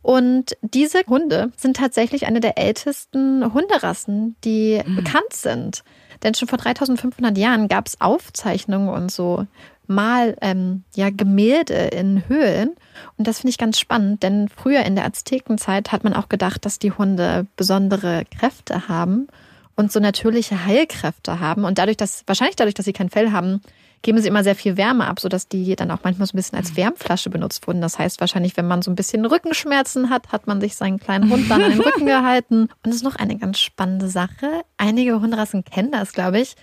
Und 0.03 0.57
diese 0.61 1.03
Hunde 1.07 1.53
sind 1.57 1.77
tatsächlich 1.77 2.27
eine 2.27 2.41
der 2.41 2.59
ältesten 2.59 3.55
Hunderassen, 3.55 4.35
die 4.45 4.83
bekannt 4.97 5.33
sind. 5.33 5.85
Denn 6.25 6.35
schon 6.35 6.49
vor 6.49 6.59
3500 6.59 7.39
Jahren 7.39 7.69
gab 7.69 7.87
es 7.87 8.01
Aufzeichnungen 8.01 8.89
und 8.89 9.13
so 9.13 9.47
mal 9.87 10.37
ähm, 10.41 10.83
ja 10.97 11.11
Gemälde 11.11 11.75
in 11.75 12.29
Höhlen 12.29 12.71
und 13.17 13.27
das 13.27 13.41
finde 13.41 13.51
ich 13.51 13.59
ganz 13.59 13.79
spannend, 13.79 14.23
denn 14.23 14.49
früher 14.49 14.85
in 14.85 14.95
der 14.95 15.05
Aztekenzeit 15.05 15.91
hat 15.91 16.05
man 16.05 16.15
auch 16.15 16.29
gedacht, 16.29 16.65
dass 16.65 16.79
die 16.79 16.93
Hunde 16.93 17.47
besondere 17.57 18.23
Kräfte 18.39 18.87
haben 18.87 19.27
und 19.75 19.91
so 19.91 19.99
natürliche 19.99 20.65
Heilkräfte 20.65 21.41
haben 21.41 21.65
und 21.65 21.79
dadurch, 21.79 21.97
dass 21.97 22.23
wahrscheinlich 22.27 22.55
dadurch, 22.55 22.75
dass 22.75 22.85
sie 22.85 22.93
kein 22.93 23.11
Fell 23.11 23.33
haben, 23.33 23.63
geben 24.03 24.21
sie 24.21 24.29
immer 24.29 24.43
sehr 24.43 24.55
viel 24.55 24.77
Wärme 24.77 25.07
ab, 25.07 25.21
sodass 25.21 25.49
die 25.49 25.77
dann 25.77 25.91
auch 25.91 26.01
manchmal 26.03 26.27
so 26.27 26.35
ein 26.35 26.37
bisschen 26.37 26.59
als 26.59 26.77
Wärmflasche 26.77 27.29
benutzt 27.29 27.67
wurden. 27.67 27.81
Das 27.81 27.99
heißt 27.99 28.21
wahrscheinlich, 28.21 28.57
wenn 28.57 28.67
man 28.67 28.83
so 28.83 28.91
ein 28.91 28.95
bisschen 28.95 29.25
Rückenschmerzen 29.27 30.09
hat, 30.09 30.33
hat 30.33 30.47
man 30.47 30.61
sich 30.61 30.77
seinen 30.77 30.99
kleinen 30.99 31.31
Hund 31.31 31.51
dann 31.51 31.63
an 31.63 31.71
den 31.71 31.81
Rücken 31.81 32.07
gehalten. 32.07 32.63
Und 32.63 32.87
das 32.87 32.97
ist 32.97 33.05
noch 33.05 33.17
eine 33.17 33.37
ganz 33.37 33.59
spannende 33.61 34.09
Sache. 34.09 34.63
Einige 34.79 35.21
Hunderassen 35.21 35.65
kennen 35.65 35.93
das, 35.93 36.13
glaube 36.13 36.41
ich. 36.41 36.55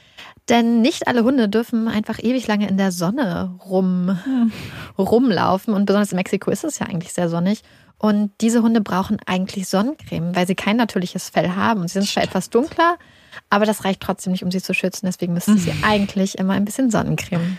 Denn 0.50 0.82
nicht 0.82 1.08
alle 1.08 1.24
Hunde 1.24 1.48
dürfen 1.50 1.88
einfach 1.88 2.20
ewig 2.20 2.48
lange 2.48 2.68
in 2.68 2.78
der 2.78 2.92
Sonne 2.92 3.56
rum, 3.66 4.18
rumlaufen. 4.98 5.74
Und 5.74 5.86
besonders 5.86 6.12
in 6.12 6.16
Mexiko 6.16 6.50
ist 6.50 6.64
es 6.64 6.80
ja 6.80 6.88
eigentlich 6.88 7.14
sehr 7.14 7.30
sonnig. 7.30 7.62
Und 8.00 8.32
diese 8.42 8.62
Hunde 8.62 8.82
brauchen 8.82 9.18
eigentlich 9.26 9.68
Sonnencreme, 9.68 10.36
weil 10.36 10.48
sie 10.48 10.56
kein 10.56 10.78
natürliches 10.78 11.30
Fell 11.30 11.52
haben. 11.52 11.82
Und 11.82 11.88
sie 11.88 12.00
sind 12.00 12.08
zwar 12.08 12.24
etwas 12.24 12.50
dunkler, 12.50 12.98
aber 13.50 13.66
das 13.66 13.84
reicht 13.86 14.02
trotzdem 14.02 14.32
nicht, 14.32 14.44
um 14.44 14.52
sie 14.52 14.62
zu 14.62 14.74
schützen. 14.74 15.06
Deswegen 15.06 15.34
müssen 15.34 15.58
sie 15.58 15.74
eigentlich 15.84 16.38
immer 16.38 16.54
ein 16.54 16.66
bisschen 16.66 16.92
Sonnencreme 16.92 17.58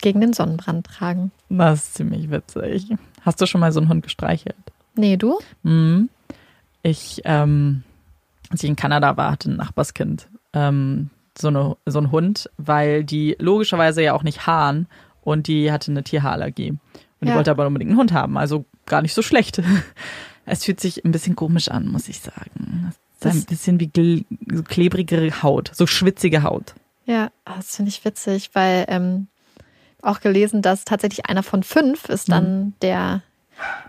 gegen 0.00 0.20
den 0.20 0.32
Sonnenbrand 0.32 0.86
tragen. 0.86 1.30
Das 1.48 1.80
ist 1.84 1.94
ziemlich 1.94 2.30
witzig. 2.30 2.88
Hast 3.22 3.40
du 3.40 3.46
schon 3.46 3.60
mal 3.60 3.72
so 3.72 3.80
einen 3.80 3.88
Hund 3.88 4.02
gestreichelt? 4.02 4.56
Nee, 4.94 5.16
du? 5.16 5.38
Mhm. 5.62 6.08
ich, 6.82 7.20
ähm, 7.24 7.82
als 8.50 8.62
ich 8.62 8.68
in 8.70 8.76
Kanada 8.76 9.16
war, 9.16 9.32
hatte 9.32 9.50
ein 9.50 9.56
Nachbarskind 9.56 10.28
ähm, 10.52 11.10
so, 11.38 11.48
eine, 11.48 11.76
so 11.86 11.98
einen 11.98 12.10
Hund, 12.12 12.48
weil 12.56 13.04
die 13.04 13.36
logischerweise 13.38 14.02
ja 14.02 14.14
auch 14.14 14.22
nicht 14.22 14.46
haaren 14.46 14.86
und 15.22 15.48
die 15.48 15.70
hatte 15.72 15.90
eine 15.90 16.02
Tierhaarallergie. 16.04 16.70
Und 16.70 16.80
die 17.22 17.28
Ja. 17.28 17.34
wollte 17.34 17.50
aber 17.50 17.66
unbedingt 17.66 17.90
einen 17.90 17.98
Hund 17.98 18.12
haben, 18.12 18.38
also 18.38 18.64
gar 18.86 19.02
nicht 19.02 19.14
so 19.14 19.22
schlecht. 19.22 19.60
Es 20.48 20.62
fühlt 20.64 20.78
sich 20.78 21.04
ein 21.04 21.10
bisschen 21.10 21.34
komisch 21.34 21.66
an, 21.66 21.88
muss 21.88 22.06
ich 22.08 22.20
sagen. 22.20 22.92
Es 23.20 23.26
ist 23.26 23.32
ein 23.32 23.36
Das- 23.40 23.46
bisschen 23.46 23.80
wie 23.80 24.26
so 24.54 24.62
klebrige 24.62 25.42
Haut, 25.42 25.70
so 25.74 25.86
schwitzige 25.86 26.42
Haut. 26.42 26.74
Ja, 27.06 27.30
ah, 27.44 27.54
das 27.56 27.76
finde 27.76 27.90
ich 27.90 28.04
witzig, 28.04 28.50
weil 28.52 28.84
ähm, 28.88 29.28
auch 30.02 30.20
gelesen, 30.20 30.60
dass 30.62 30.84
tatsächlich 30.84 31.26
einer 31.26 31.42
von 31.42 31.62
fünf 31.62 32.08
ist 32.08 32.30
dann 32.30 32.58
Mhm. 32.66 32.72
der, 32.82 33.22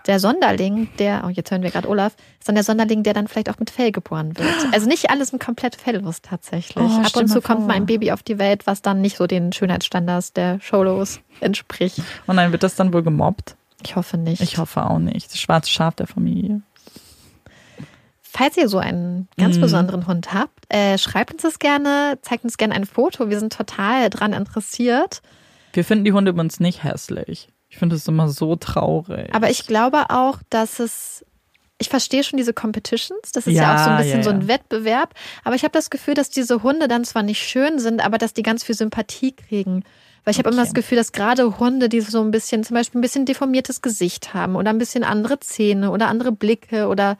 der 0.06 0.20
Sonderling, 0.20 0.88
der, 0.98 1.24
oh, 1.26 1.30
jetzt 1.30 1.52
hören 1.52 1.62
wir 1.62 1.72
gerade 1.72 1.90
Olaf, 1.90 2.16
ist 2.40 2.48
dann 2.48 2.56
der 2.56 2.64
Sonderling, 2.64 3.04
der 3.04 3.14
dann 3.14 3.28
vielleicht 3.28 3.50
auch 3.50 3.60
mit 3.60 3.70
Fell 3.70 3.92
geboren 3.92 4.38
wird. 4.38 4.48
Also 4.74 4.88
nicht 4.88 5.10
alles 5.10 5.34
ein 5.34 5.40
komplett 5.40 5.76
felllos 5.76 6.22
tatsächlich. 6.22 6.78
Oh, 6.78 7.02
Ab 7.02 7.16
und 7.18 7.28
zu 7.28 7.42
kommt 7.42 7.60
vor. 7.60 7.68
mal 7.68 7.74
ein 7.74 7.86
Baby 7.86 8.12
auf 8.12 8.24
die 8.24 8.38
Welt, 8.40 8.66
was 8.68 8.82
dann 8.82 9.02
nicht 9.02 9.18
so 9.18 9.28
den 9.28 9.52
Schönheitsstandards 9.52 10.32
der 10.34 10.60
Showlos 10.62 11.20
entspricht. 11.42 12.02
Und 12.28 12.38
dann 12.38 12.52
wird 12.52 12.64
das 12.64 12.76
dann 12.76 12.94
wohl 12.94 13.04
gemobbt. 13.04 13.56
Ich 13.84 13.96
hoffe 13.96 14.18
nicht. 14.18 14.42
Ich 14.42 14.58
hoffe 14.58 14.86
auch 14.90 15.00
nicht. 15.00 15.30
Das 15.32 15.40
schwarze 15.40 15.70
Schaf 15.70 15.96
der 15.96 16.08
Familie. 16.08 16.62
Falls 18.38 18.56
ihr 18.58 18.70
so 18.70 18.78
einen 18.78 19.28
ganz 19.38 19.58
Mhm. 19.58 19.62
besonderen 19.62 20.08
Hund 20.08 20.34
habt, 20.34 20.66
äh, 20.70 20.98
schreibt 20.98 21.34
uns 21.34 21.42
das 21.42 21.58
gerne, 21.60 22.20
zeigt 22.22 22.44
uns 22.44 22.58
gerne 22.58 22.76
ein 22.76 22.86
Foto. 22.86 23.30
Wir 23.30 23.40
sind 23.40 23.52
total 23.54 24.10
dran 24.10 24.34
interessiert. 24.34 25.22
Wir 25.74 25.84
finden 25.84 26.06
die 26.06 26.14
Hunde 26.14 26.30
übrigens 26.32 26.60
nicht 26.60 26.84
hässlich. 26.84 27.50
Ich 27.70 27.78
finde 27.78 27.96
es 27.96 28.08
immer 28.08 28.30
so 28.30 28.56
traurig. 28.56 29.34
Aber 29.34 29.50
ich 29.50 29.66
glaube 29.66 30.10
auch, 30.10 30.40
dass 30.50 30.80
es. 30.80 31.26
Ich 31.80 31.90
verstehe 31.90 32.24
schon 32.24 32.38
diese 32.38 32.54
Competitions. 32.54 33.32
Das 33.34 33.46
ist 33.46 33.54
ja, 33.54 33.64
Ja, 33.64 33.76
auch 33.76 33.84
so 33.84 33.90
ein 33.92 33.98
bisschen 33.98 34.18
ja, 34.20 34.24
so 34.24 34.30
ein 34.32 34.42
ja. 34.42 34.48
Wettbewerb. 34.48 35.14
Aber 35.44 35.54
ich 35.56 35.64
habe 35.64 35.74
das 35.74 35.90
Gefühl, 35.92 36.16
dass 36.16 36.30
diese 36.32 36.64
Hunde 36.64 36.88
dann 36.88 37.06
zwar 37.06 37.22
nicht 37.22 37.40
schön 37.48 37.78
sind, 37.78 38.04
aber 38.04 38.18
dass 38.18 38.34
die 38.34 38.42
ganz 38.42 38.64
viel 38.64 38.74
Sympathie 38.76 39.32
kriegen. 39.34 39.84
Weil 40.24 40.32
ich 40.32 40.40
habe 40.40 40.50
immer 40.50 40.60
Okay. 40.62 40.68
das 40.70 40.74
Gefühl, 40.74 40.98
dass 40.98 41.12
gerade 41.12 41.60
Hunde, 41.60 41.88
die 41.88 42.02
so 42.02 42.20
ein 42.22 42.32
bisschen, 42.32 42.64
zum 42.64 42.74
Beispiel 42.76 42.98
ein 43.00 43.02
bisschen 43.04 43.26
deformiertes 43.26 43.84
Gesicht 43.84 44.34
haben 44.34 44.56
oder 44.56 44.72
ein 44.72 44.80
bisschen 44.80 45.04
andere 45.04 45.40
Zähne 45.40 45.92
oder 45.92 46.08
andere 46.08 46.32
Blicke 46.32 46.88
oder 46.88 47.18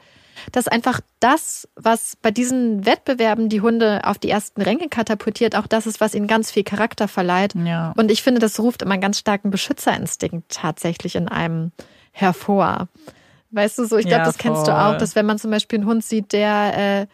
dass 0.52 0.68
einfach 0.68 1.00
das, 1.20 1.68
was 1.76 2.16
bei 2.20 2.30
diesen 2.30 2.86
Wettbewerben 2.86 3.48
die 3.48 3.60
Hunde 3.60 4.00
auf 4.04 4.18
die 4.18 4.30
ersten 4.30 4.62
Ränge 4.62 4.88
katapultiert, 4.88 5.56
auch 5.56 5.66
das 5.66 5.86
ist, 5.86 6.00
was 6.00 6.14
ihnen 6.14 6.26
ganz 6.26 6.50
viel 6.50 6.64
Charakter 6.64 7.08
verleiht. 7.08 7.54
ja. 7.54 7.92
Und 7.96 8.10
ich 8.10 8.22
finde, 8.22 8.40
das 8.40 8.58
ruft 8.60 8.82
immer 8.82 8.92
einen 8.92 9.02
ganz 9.02 9.18
starken 9.18 9.50
Beschützerinstinkt 9.50 10.50
tatsächlich 10.50 11.14
in 11.16 11.28
einem 11.28 11.72
hervor. 12.12 12.88
Weißt 13.50 13.78
du 13.78 13.84
so, 13.86 13.96
ich 13.96 14.06
glaube, 14.06 14.20
Ja, 14.20 14.26
das 14.26 14.38
kennst 14.38 14.66
du 14.66 14.72
auch, 14.72 14.98
dass 14.98 15.14
wenn 15.14 15.26
man 15.26 15.38
zum 15.38 15.50
Beispiel 15.50 15.78
einen 15.78 15.88
Hund 15.88 16.04
sieht, 16.04 16.32
der 16.32 17.00
äh, 17.02 17.06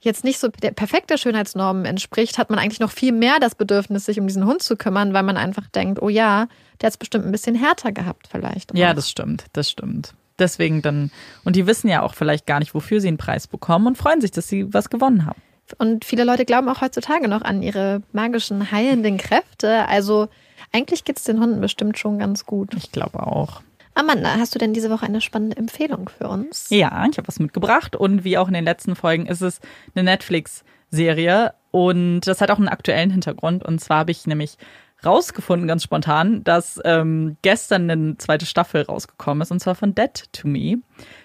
jetzt 0.00 0.24
nicht 0.24 0.38
so 0.38 0.48
der 0.48 0.70
perfekter 0.70 1.18
Schönheitsnormen 1.18 1.84
entspricht, 1.84 2.38
hat 2.38 2.50
man 2.50 2.58
eigentlich 2.58 2.80
noch 2.80 2.90
viel 2.90 3.12
mehr 3.12 3.38
das 3.40 3.54
Bedürfnis, 3.54 4.06
sich 4.06 4.18
um 4.18 4.26
diesen 4.26 4.46
Hund 4.46 4.62
zu 4.62 4.76
kümmern, 4.76 5.12
weil 5.12 5.22
man 5.22 5.36
einfach 5.36 5.66
denkt, 5.68 6.00
oh 6.00 6.08
ja, 6.08 6.48
der 6.80 6.86
hat 6.86 6.92
es 6.92 6.96
bestimmt 6.96 7.26
ein 7.26 7.32
bisschen 7.32 7.54
härter 7.54 7.92
gehabt 7.92 8.28
vielleicht. 8.30 8.76
Ja, 8.76 8.94
das 8.94 9.10
stimmt, 9.10 9.46
das 9.52 9.68
stimmt. 9.70 10.14
Deswegen 10.40 10.82
dann, 10.82 11.10
und 11.44 11.54
die 11.54 11.66
wissen 11.66 11.88
ja 11.88 12.02
auch 12.02 12.14
vielleicht 12.14 12.46
gar 12.46 12.58
nicht, 12.58 12.74
wofür 12.74 13.00
sie 13.00 13.08
einen 13.08 13.18
Preis 13.18 13.46
bekommen 13.46 13.86
und 13.86 13.98
freuen 13.98 14.20
sich, 14.20 14.32
dass 14.32 14.48
sie 14.48 14.72
was 14.72 14.90
gewonnen 14.90 15.26
haben. 15.26 15.40
Und 15.78 16.04
viele 16.04 16.24
Leute 16.24 16.44
glauben 16.44 16.68
auch 16.68 16.80
heutzutage 16.80 17.28
noch 17.28 17.42
an 17.42 17.62
ihre 17.62 18.02
magischen, 18.12 18.72
heilenden 18.72 19.18
Kräfte. 19.18 19.86
Also 19.86 20.28
eigentlich 20.72 21.04
geht's 21.04 21.24
den 21.24 21.38
Hunden 21.40 21.60
bestimmt 21.60 21.98
schon 21.98 22.18
ganz 22.18 22.46
gut. 22.46 22.74
Ich 22.74 22.90
glaube 22.90 23.24
auch. 23.24 23.62
Amanda, 23.94 24.36
hast 24.38 24.54
du 24.54 24.58
denn 24.58 24.72
diese 24.72 24.90
Woche 24.90 25.06
eine 25.06 25.20
spannende 25.20 25.56
Empfehlung 25.56 26.08
für 26.08 26.28
uns? 26.28 26.68
Ja, 26.70 27.06
ich 27.10 27.18
habe 27.18 27.28
was 27.28 27.38
mitgebracht 27.38 27.96
und 27.96 28.24
wie 28.24 28.38
auch 28.38 28.48
in 28.48 28.54
den 28.54 28.64
letzten 28.64 28.96
Folgen 28.96 29.26
ist 29.26 29.42
es 29.42 29.60
eine 29.94 30.04
Netflix-Serie 30.04 31.54
und 31.70 32.20
das 32.20 32.40
hat 32.40 32.50
auch 32.50 32.58
einen 32.58 32.68
aktuellen 32.68 33.10
Hintergrund. 33.10 33.64
Und 33.64 33.80
zwar 33.80 33.98
habe 33.98 34.12
ich 34.12 34.26
nämlich 34.26 34.56
rausgefunden, 35.04 35.68
ganz 35.68 35.82
spontan, 35.82 36.44
dass 36.44 36.80
ähm, 36.84 37.36
gestern 37.42 37.90
eine 37.90 38.16
zweite 38.18 38.46
Staffel 38.46 38.82
rausgekommen 38.82 39.42
ist 39.42 39.50
und 39.50 39.60
zwar 39.60 39.74
von 39.74 39.94
Dead 39.94 40.24
to 40.32 40.48
Me. 40.48 40.78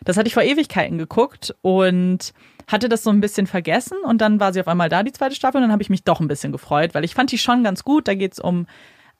Das 0.03 0.17
hatte 0.17 0.27
ich 0.27 0.33
vor 0.33 0.43
Ewigkeiten 0.43 0.97
geguckt 0.97 1.55
und 1.61 2.33
hatte 2.67 2.89
das 2.89 3.03
so 3.03 3.09
ein 3.09 3.21
bisschen 3.21 3.47
vergessen 3.47 3.97
und 4.03 4.21
dann 4.21 4.39
war 4.39 4.53
sie 4.53 4.59
auf 4.59 4.67
einmal 4.67 4.89
da, 4.89 5.03
die 5.03 5.11
zweite 5.11 5.35
Staffel, 5.35 5.57
und 5.57 5.63
dann 5.63 5.71
habe 5.71 5.83
ich 5.83 5.89
mich 5.89 6.03
doch 6.03 6.19
ein 6.19 6.27
bisschen 6.27 6.51
gefreut, 6.51 6.93
weil 6.93 7.03
ich 7.03 7.13
fand 7.13 7.31
die 7.31 7.37
schon 7.37 7.63
ganz 7.63 7.83
gut. 7.83 8.07
Da 8.07 8.15
geht's 8.15 8.39
um 8.39 8.65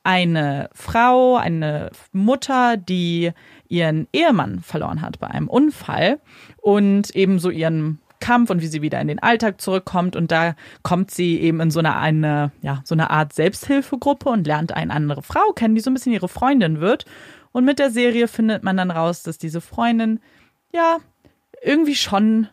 eine 0.04 0.70
Frau, 0.74 1.36
eine 1.36 1.92
Mutter, 2.12 2.78
die 2.78 3.32
ihren 3.68 4.08
Ehemann 4.14 4.60
verloren 4.62 5.02
hat 5.02 5.20
bei 5.20 5.28
einem 5.28 5.48
Unfall 5.48 6.20
und 6.58 7.16
eben 7.16 7.40
so 7.40 7.50
ihren 7.50 8.00
Kampf 8.26 8.50
und 8.50 8.60
wie 8.64 8.68
sie 8.68 8.82
wieder 8.82 9.00
in 9.00 9.08
den 9.08 9.22
Alltag 9.22 9.62
zurückkommt. 9.62 10.16
Und 10.16 10.32
da 10.32 10.56
kommt 10.82 11.12
sie 11.12 11.40
eben 11.40 11.60
in 11.60 11.70
so 11.70 11.78
eine, 11.78 11.96
eine, 11.96 12.52
ja, 12.64 12.82
so 12.84 12.96
eine 12.96 13.12
Art 13.12 13.34
Selbsthilfegruppe 13.34 14.30
und 14.30 14.48
lernt 14.48 14.76
eine 14.76 14.92
andere 14.92 15.22
Frau 15.22 15.52
kennen, 15.54 15.76
die 15.76 15.82
so 15.82 15.92
ein 15.92 15.94
bisschen 15.94 16.12
ihre 16.12 16.28
Freundin 16.28 16.82
wird. 16.82 17.06
Und 17.52 17.66
mit 17.66 17.78
der 17.78 17.92
Serie 17.92 18.28
findet 18.28 18.64
man 18.64 18.78
dann 18.78 18.90
raus, 18.90 19.22
dass 19.22 19.38
diese 19.38 19.62
Freundin, 19.62 20.22
ja, 20.74 20.98
irgendwie 21.62 21.94
schon 21.94 22.48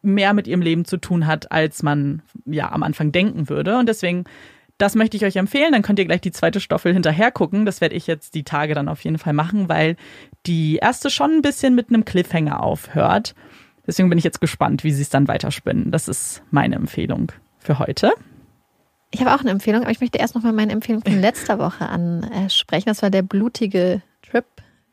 mehr 0.00 0.32
mit 0.32 0.48
ihrem 0.48 0.62
Leben 0.62 0.86
zu 0.86 0.96
tun 0.96 1.26
hat, 1.26 1.52
als 1.52 1.82
man 1.82 2.22
ja 2.46 2.72
am 2.72 2.82
Anfang 2.82 3.12
denken 3.12 3.50
würde. 3.50 3.76
Und 3.76 3.90
deswegen, 3.90 4.24
das 4.78 4.94
möchte 4.94 5.18
ich 5.18 5.26
euch 5.26 5.36
empfehlen. 5.36 5.72
Dann 5.72 5.82
könnt 5.82 5.98
ihr 5.98 6.06
gleich 6.06 6.22
die 6.22 6.32
zweite 6.32 6.60
Staffel 6.60 6.94
hinterher 6.94 7.30
gucken. 7.30 7.66
Das 7.66 7.82
werde 7.82 7.94
ich 7.94 8.06
jetzt 8.06 8.34
die 8.34 8.44
Tage 8.44 8.72
dann 8.72 8.88
auf 8.88 9.04
jeden 9.04 9.18
Fall 9.18 9.34
machen, 9.34 9.68
weil 9.68 9.96
die 10.46 10.76
erste 10.76 11.10
schon 11.10 11.30
ein 11.32 11.42
bisschen 11.42 11.74
mit 11.74 11.90
einem 11.90 12.06
Cliffhanger 12.06 12.62
aufhört. 12.62 13.34
Deswegen 13.90 14.08
bin 14.08 14.18
ich 14.18 14.24
jetzt 14.24 14.40
gespannt, 14.40 14.84
wie 14.84 14.92
sie 14.92 15.02
es 15.02 15.08
dann 15.08 15.26
weiterspinnen. 15.26 15.90
Das 15.90 16.06
ist 16.06 16.44
meine 16.52 16.76
Empfehlung 16.76 17.32
für 17.58 17.80
heute. 17.80 18.12
Ich 19.10 19.18
habe 19.18 19.34
auch 19.34 19.40
eine 19.40 19.50
Empfehlung, 19.50 19.82
aber 19.82 19.90
ich 19.90 20.00
möchte 20.00 20.18
erst 20.18 20.36
nochmal 20.36 20.52
meine 20.52 20.70
Empfehlung 20.70 21.02
von 21.02 21.20
letzter 21.20 21.58
Woche 21.58 21.88
ansprechen. 21.88 22.84
Das 22.86 23.02
war 23.02 23.10
der 23.10 23.22
blutige 23.22 24.00
Trip, 24.22 24.44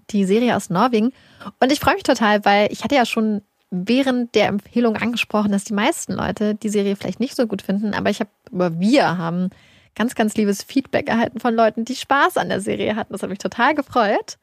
die 0.10 0.26
Serie 0.26 0.56
aus 0.56 0.72
Norwegen. 0.72 1.12
Und 1.60 1.72
ich 1.72 1.80
freue 1.80 1.94
mich 1.94 2.02
total, 2.02 2.44
weil 2.44 2.72
ich 2.72 2.84
hatte 2.84 2.96
ja 2.96 3.06
schon 3.06 3.44
während 3.70 4.34
der 4.34 4.48
Empfehlung 4.48 4.96
angesprochen, 4.96 5.52
dass 5.52 5.64
die 5.64 5.76
meisten 5.76 6.14
Leute 6.14 6.56
die 6.56 6.70
Serie 6.70 6.96
vielleicht 6.96 7.20
nicht 7.20 7.36
so 7.36 7.46
gut 7.46 7.62
finden, 7.62 7.94
aber 7.94 8.10
ich 8.10 8.20
habe, 8.20 8.80
wir 8.80 9.20
haben 9.20 9.52
ganz, 9.94 10.16
ganz 10.16 10.34
liebes 10.34 10.64
Feedback 10.64 11.08
erhalten 11.08 11.40
von 11.40 11.54
Leuten, 11.54 11.86
die 11.86 11.96
Spaß 11.96 12.38
an 12.38 12.50
der 12.50 12.62
Serie 12.62 12.96
hatten. 12.96 13.14
Das 13.14 13.22
hat 13.22 13.30
mich 13.30 13.38
total 13.38 13.76
gefreut. 13.76 14.40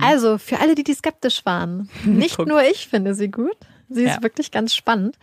Also 0.00 0.38
für 0.38 0.58
alle, 0.58 0.74
die, 0.74 0.84
die 0.84 0.94
skeptisch 0.94 1.44
waren, 1.44 1.90
nicht 2.04 2.38
Guck. 2.38 2.48
nur 2.48 2.62
ich 2.62 2.88
finde 2.88 3.14
sie 3.14 3.30
gut, 3.30 3.56
sie 3.90 4.04
ist 4.04 4.16
Ja. 4.16 4.22
wirklich 4.22 4.50
ganz 4.50 4.74
spannend. 4.74 5.16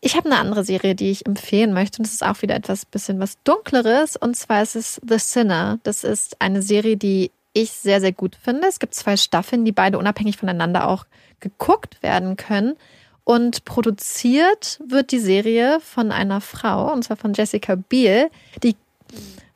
Ich 0.00 0.16
habe 0.16 0.26
eine 0.30 0.38
andere 0.38 0.64
Serie, 0.64 0.94
die 0.94 1.10
ich 1.10 1.24
empfehlen 1.26 1.72
möchte 1.72 1.98
und 1.98 2.06
das 2.06 2.12
ist 2.12 2.22
auch 2.24 2.42
wieder 2.42 2.54
etwas 2.54 2.84
bisschen 2.84 3.18
was 3.20 3.38
dunkleres 3.42 4.16
und 4.16 4.36
zwar 4.36 4.62
ist 4.62 4.76
es 4.76 5.00
The 5.08 5.18
Sinner. 5.18 5.78
Das 5.82 6.04
ist 6.04 6.40
eine 6.40 6.60
Serie, 6.62 6.96
die 6.98 7.30
ich 7.54 7.72
sehr 7.72 8.00
sehr 8.00 8.12
gut 8.12 8.36
finde. 8.36 8.66
Es 8.68 8.78
gibt 8.78 8.94
zwei 8.94 9.16
Staffeln, 9.16 9.64
die 9.64 9.72
beide 9.72 9.98
unabhängig 9.98 10.36
voneinander 10.36 10.88
auch 10.88 11.06
geguckt 11.40 12.02
werden 12.02 12.36
können 12.36 12.74
und 13.24 13.64
produziert 13.64 14.80
wird 14.86 15.10
die 15.12 15.18
Serie 15.20 15.78
von 15.80 16.12
einer 16.12 16.40
Frau 16.42 16.92
und 16.92 17.02
zwar 17.04 17.16
von 17.16 17.32
Jessica 17.32 17.74
Biel, 17.74 18.28
die 18.62 18.76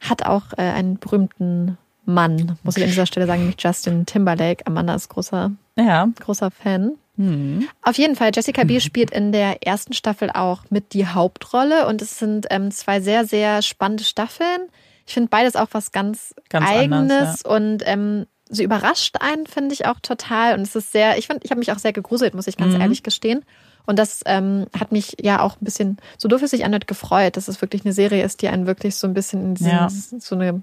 hat 0.00 0.24
auch 0.24 0.52
äh, 0.56 0.62
einen 0.62 0.98
berühmten 0.98 1.76
Mann, 2.06 2.56
muss 2.62 2.76
ich 2.78 2.82
an 2.84 2.88
dieser 2.88 3.04
Stelle 3.04 3.26
sagen, 3.26 3.40
nämlich 3.40 3.62
Justin 3.62 4.06
Timberlake. 4.06 4.66
Amanda 4.66 4.94
ist 4.94 5.10
großer 5.10 5.50
Ja. 5.76 6.08
großer 6.20 6.50
Fan. 6.50 6.92
Hm. 7.18 7.68
Auf 7.82 7.98
jeden 7.98 8.14
Fall, 8.16 8.30
Jessica 8.34 8.64
Biel 8.64 8.80
spielt 8.80 9.10
in 9.10 9.32
der 9.32 9.66
ersten 9.66 9.92
Staffel 9.92 10.30
auch 10.30 10.62
mit 10.70 10.92
die 10.94 11.06
Hauptrolle 11.06 11.86
und 11.86 12.00
es 12.00 12.18
sind 12.18 12.46
ähm, 12.50 12.70
zwei 12.70 13.00
sehr, 13.00 13.26
sehr 13.26 13.60
spannende 13.62 14.04
Staffeln. 14.04 14.68
Ich 15.06 15.14
finde 15.14 15.28
beides 15.28 15.56
auch 15.56 15.68
was 15.72 15.90
ganz, 15.92 16.34
Ganz 16.48 16.68
Eigenes 16.68 17.10
anders, 17.12 17.42
und 17.42 17.82
ähm, 17.86 18.26
sie 18.48 18.62
überrascht 18.62 19.16
einen, 19.20 19.46
finde 19.46 19.74
ich 19.74 19.86
auch 19.86 19.98
total. 20.00 20.54
Und 20.54 20.60
es 20.60 20.76
ist 20.76 20.92
sehr, 20.92 21.18
ich 21.18 21.26
finde, 21.26 21.40
ich 21.44 21.50
habe 21.50 21.58
mich 21.58 21.72
auch 21.72 21.78
sehr 21.78 21.92
gegruselt, 21.92 22.34
muss 22.34 22.46
ich 22.46 22.56
ganz 22.56 22.74
Mhm. 22.74 22.80
ehrlich 22.80 23.02
gestehen. 23.02 23.44
Und 23.86 23.98
das 23.98 24.20
ähm, 24.26 24.66
hat 24.78 24.92
mich 24.92 25.16
ja 25.20 25.40
auch 25.40 25.54
ein 25.56 25.64
bisschen, 25.64 25.96
so 26.18 26.28
doof 26.28 26.42
es 26.42 26.50
sich 26.50 26.64
anhört, 26.64 26.86
gefreut, 26.86 27.36
dass 27.38 27.48
es 27.48 27.62
wirklich 27.62 27.84
eine 27.86 27.94
Serie 27.94 28.22
ist, 28.22 28.42
die 28.42 28.48
einen 28.48 28.66
wirklich 28.66 28.96
so 28.96 29.06
ein 29.06 29.14
bisschen 29.14 29.40
in 29.42 29.54
diesen, 29.54 29.70
Ja. 29.70 29.88
so 29.88 30.34
eine 30.34 30.62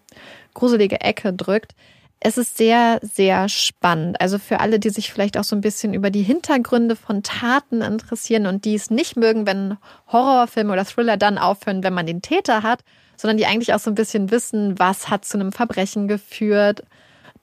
gruselige 0.53 1.01
Ecke 1.01 1.33
drückt. 1.33 1.73
Es 2.19 2.37
ist 2.37 2.57
sehr, 2.57 2.99
sehr 3.03 3.49
spannend. 3.49 4.19
Also 4.19 4.39
für 4.39 4.59
alle, 4.59 4.79
die 4.79 4.89
sich 4.89 5.11
vielleicht 5.11 5.37
auch 5.37 5.43
so 5.43 5.55
ein 5.55 5.61
bisschen 5.61 5.93
über 5.93 6.09
die 6.09 6.23
Hintergründe 6.23 6.95
von 6.95 7.23
Taten 7.23 7.81
interessieren 7.81 8.47
und 8.47 8.65
die 8.65 8.75
es 8.75 8.89
nicht 8.89 9.15
mögen, 9.15 9.45
wenn 9.45 9.77
Horrorfilme 10.11 10.73
oder 10.73 10.85
Thriller 10.85 11.17
dann 11.17 11.37
aufhören, 11.37 11.83
wenn 11.83 11.93
man 11.93 12.05
den 12.05 12.21
Täter 12.21 12.63
hat, 12.63 12.83
sondern 13.17 13.37
die 13.37 13.45
eigentlich 13.45 13.73
auch 13.73 13.79
so 13.79 13.91
ein 13.91 13.95
bisschen 13.95 14.31
wissen, 14.31 14.79
was 14.79 15.09
hat 15.09 15.25
zu 15.25 15.37
einem 15.37 15.51
Verbrechen 15.51 16.07
geführt. 16.07 16.83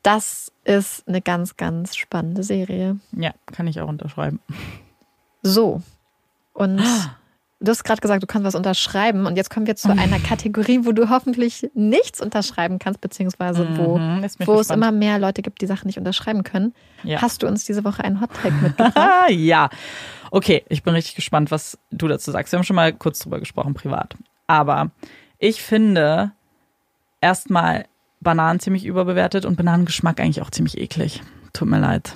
Das 0.03 0.51
ist 0.65 1.07
eine 1.07 1.21
ganz, 1.21 1.57
ganz 1.57 1.97
spannende 1.97 2.43
Serie. 2.43 2.99
Ja, 3.13 3.33
kann 3.47 3.69
ich 3.69 3.81
auch 3.81 3.89
unterschreiben. 3.89 4.41
So. 5.43 5.83
Und 6.55 6.83
du 7.63 7.71
hast 7.71 7.85
gerade 7.85 8.01
gesagt, 8.01 8.23
du 8.23 8.27
kannst 8.27 8.45
was 8.45 8.55
unterschreiben. 8.55 9.27
Und 9.27 9.37
jetzt 9.37 9.51
kommen 9.51 9.67
wir 9.67 9.77
zu 9.77 9.91
einer 9.91 10.19
Kategorie, 10.19 10.81
wo 10.83 10.93
du 10.93 11.09
hoffentlich 11.09 11.71
nichts 11.75 12.21
unterschreiben 12.21 12.79
kannst, 12.79 13.01
beziehungsweise 13.01 13.67
wo, 13.77 13.99
Mhm, 13.99 14.27
wo 14.45 14.61
es 14.61 14.71
immer 14.71 14.93
mehr 14.93 15.19
Leute 15.19 15.43
gibt, 15.43 15.61
die 15.63 15.67
Sachen 15.67 15.87
nicht 15.87 15.99
unterschreiben 15.99 16.43
können. 16.43 16.75
Ja. 17.05 17.23
Hast 17.23 17.43
du 17.43 17.47
uns 17.47 17.65
diese 17.65 17.85
Woche 17.85 18.05
einen 18.05 18.21
Hottag 18.21 18.53
mitgebracht? 18.63 18.97
Ah, 18.97 19.31
ja. 19.31 19.71
Okay, 20.31 20.65
ich 20.69 20.83
bin 20.83 20.95
richtig 20.95 21.15
gespannt, 21.15 21.51
was 21.51 21.79
du 21.91 22.09
dazu 22.09 22.31
sagst. 22.31 22.53
Wir 22.53 22.59
haben 22.59 22.65
schon 22.65 22.77
mal 22.77 22.93
kurz 22.93 23.21
drüber 23.21 23.39
gesprochen, 23.39 23.75
privat. 23.75 24.17
Aber 24.47 24.91
ich 25.39 25.63
finde 25.63 26.33
erstmal 27.21 27.87
Bananen 28.21 28.61
ziemlich 28.61 28.85
überbewertet 28.85 29.45
und 29.45 29.57
Bananengeschmack 29.57 30.21
eigentlich 30.21 30.43
auch 30.43 30.51
ziemlich 30.51 30.79
eklig. 30.79 31.23
Tut 31.53 31.69
mir 31.69 31.81
leid. 31.81 32.13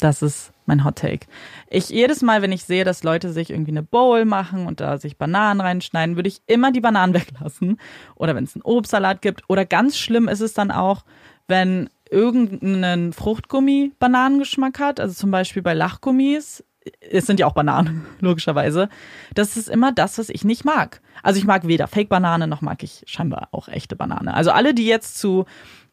Das 0.00 0.22
ist 0.22 0.52
mein 0.66 0.84
Hot 0.84 0.96
Take. 0.96 1.26
Ich 1.68 1.88
jedes 1.88 2.22
Mal, 2.22 2.42
wenn 2.42 2.52
ich 2.52 2.64
sehe, 2.64 2.84
dass 2.84 3.02
Leute 3.02 3.32
sich 3.32 3.50
irgendwie 3.50 3.72
eine 3.72 3.82
Bowl 3.82 4.24
machen 4.24 4.66
und 4.66 4.80
da 4.80 4.98
sich 4.98 5.16
Bananen 5.16 5.60
reinschneiden, 5.60 6.16
würde 6.16 6.28
ich 6.28 6.42
immer 6.46 6.72
die 6.72 6.80
Bananen 6.80 7.14
weglassen. 7.14 7.78
Oder 8.14 8.34
wenn 8.34 8.44
es 8.44 8.54
einen 8.54 8.62
Obstsalat 8.62 9.22
gibt. 9.22 9.42
Oder 9.48 9.64
ganz 9.64 9.96
schlimm 9.96 10.28
ist 10.28 10.40
es 10.40 10.54
dann 10.54 10.70
auch, 10.70 11.04
wenn 11.46 11.88
irgendeinen 12.10 13.12
Fruchtgummi 13.12 13.92
Bananengeschmack 13.98 14.78
hat. 14.78 15.00
Also 15.00 15.14
zum 15.14 15.30
Beispiel 15.30 15.62
bei 15.62 15.74
Lachgummis. 15.74 16.64
Es 17.00 17.26
sind 17.26 17.40
ja 17.40 17.46
auch 17.46 17.54
Bananen, 17.54 18.04
logischerweise. 18.20 18.88
Das 19.34 19.56
ist 19.56 19.70
immer 19.70 19.90
das, 19.92 20.18
was 20.18 20.28
ich 20.28 20.44
nicht 20.44 20.64
mag. 20.64 21.00
Also 21.22 21.38
ich 21.38 21.46
mag 21.46 21.66
weder 21.66 21.88
Fake-Banane 21.88 22.46
noch 22.46 22.60
mag 22.60 22.82
ich 22.82 23.02
scheinbar 23.06 23.48
auch 23.52 23.68
echte 23.68 23.96
Banane. 23.96 24.34
Also 24.34 24.50
alle, 24.50 24.74
die 24.74 24.86
jetzt 24.86 25.18
zu 25.18 25.46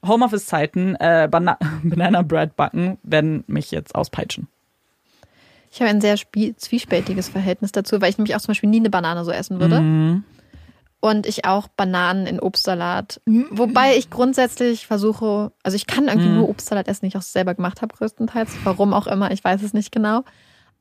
Homeoffice-Zeiten 0.05 0.95
äh, 0.95 1.27
Bana 1.31 1.57
Banana 1.83 2.21
Bread 2.23 2.55
backen, 2.55 2.97
werden 3.03 3.43
mich 3.47 3.71
jetzt 3.71 3.95
auspeitschen. 3.95 4.47
Ich 5.71 5.79
habe 5.79 5.89
ein 5.89 6.01
sehr 6.01 6.17
zwiespältiges 6.17 7.29
Verhältnis 7.29 7.71
dazu, 7.71 8.01
weil 8.01 8.09
ich 8.09 8.17
nämlich 8.17 8.35
auch 8.35 8.41
zum 8.41 8.49
Beispiel 8.49 8.69
nie 8.69 8.79
eine 8.79 8.89
Banane 8.89 9.23
so 9.23 9.31
essen 9.31 9.59
würde. 9.59 9.79
Mhm. 9.79 10.23
Und 10.99 11.25
ich 11.25 11.45
auch 11.45 11.67
Bananen 11.69 12.27
in 12.27 12.39
Obstsalat. 12.39 13.21
Wobei 13.49 13.97
ich 13.97 14.11
grundsätzlich 14.11 14.85
versuche, 14.85 15.51
also 15.63 15.75
ich 15.75 15.87
kann 15.87 16.07
irgendwie 16.07 16.27
Mhm. 16.27 16.35
nur 16.35 16.49
Obstsalat 16.49 16.87
essen, 16.87 17.01
den 17.01 17.07
ich 17.07 17.17
auch 17.17 17.23
selber 17.23 17.55
gemacht 17.55 17.81
habe, 17.81 17.95
größtenteils. 17.95 18.51
Warum 18.65 18.93
auch 18.93 19.07
immer, 19.07 19.31
ich 19.31 19.43
weiß 19.43 19.63
es 19.63 19.73
nicht 19.73 19.91
genau. 19.91 20.23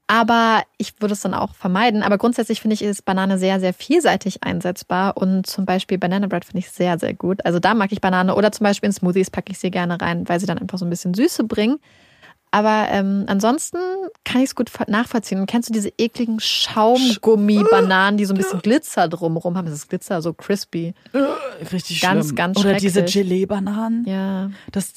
Aber 0.09 0.63
ich 0.77 1.01
würde 1.01 1.15
es 1.15 1.21
dann 1.21 1.35
auch 1.35 1.55
vermeiden. 1.55 2.03
Aber 2.03 2.19
grundsätzlich 2.19 2.61
finde 2.61 2.75
ich, 2.75 2.83
ist 2.83 3.05
Banane 3.05 3.39
sehr, 3.39 3.61
sehr 3.61 3.73
vielseitig 3.73 4.43
einsetzbar. 4.43 5.17
Und 5.17 5.47
zum 5.47 5.65
Beispiel 5.67 5.99
Banana 5.99 6.27
Bread 6.27 6.45
finde 6.45 6.59
ich 6.59 6.71
sehr, 6.71 6.99
sehr 6.99 7.15
gut. 7.15 7.47
Also 7.47 7.61
da 7.61 7.75
mag 7.75 7.93
ich 7.93 8.01
Banane. 8.01 8.35
Oder 8.35 8.51
zum 8.51 8.65
Beispiel 8.65 8.89
in 8.89 8.93
Smoothies 8.93 9.31
packe 9.31 9.53
ich 9.53 9.61
sie 9.61 9.71
gerne 9.71 10.01
rein, 10.01 10.29
weil 10.29 10.41
sie 10.41 10.47
dann 10.47 10.59
einfach 10.59 10.79
so 10.79 10.85
ein 10.85 10.91
bisschen 10.91 11.15
Süße 11.15 11.45
Aber 12.53 12.89
ähm, 12.91 13.25
ansonsten 13.29 13.79
kann 14.25 14.41
ich 14.41 14.51
es 14.51 14.55
gut 14.57 14.71
nachvollziehen. 14.89 15.39
Und 15.41 15.47
kennst 15.47 15.69
du 15.69 15.73
diese 15.73 15.93
ekligen 15.99 16.41
Schaumgummi-Bananen, 16.41 18.17
die 18.17 18.25
so 18.25 18.35
ein 18.35 18.39
bisschen 18.39 18.61
Glitzer 18.61 19.09
drumherum 19.09 19.57
haben? 19.57 19.67
Das 19.67 19.75
ist 19.75 19.89
Glitzer, 19.89 20.21
so 20.23 20.33
crispy. 20.33 20.95
Richtig 21.73 22.01
Ganz, 22.01 22.27
schlimm. 22.27 22.37
ganz 22.37 22.59
Oder 22.59 22.75
diese. 22.75 23.05
Gelee-Bananen. 23.05 24.05
Ja. 24.07 24.51
Das, 24.73 24.93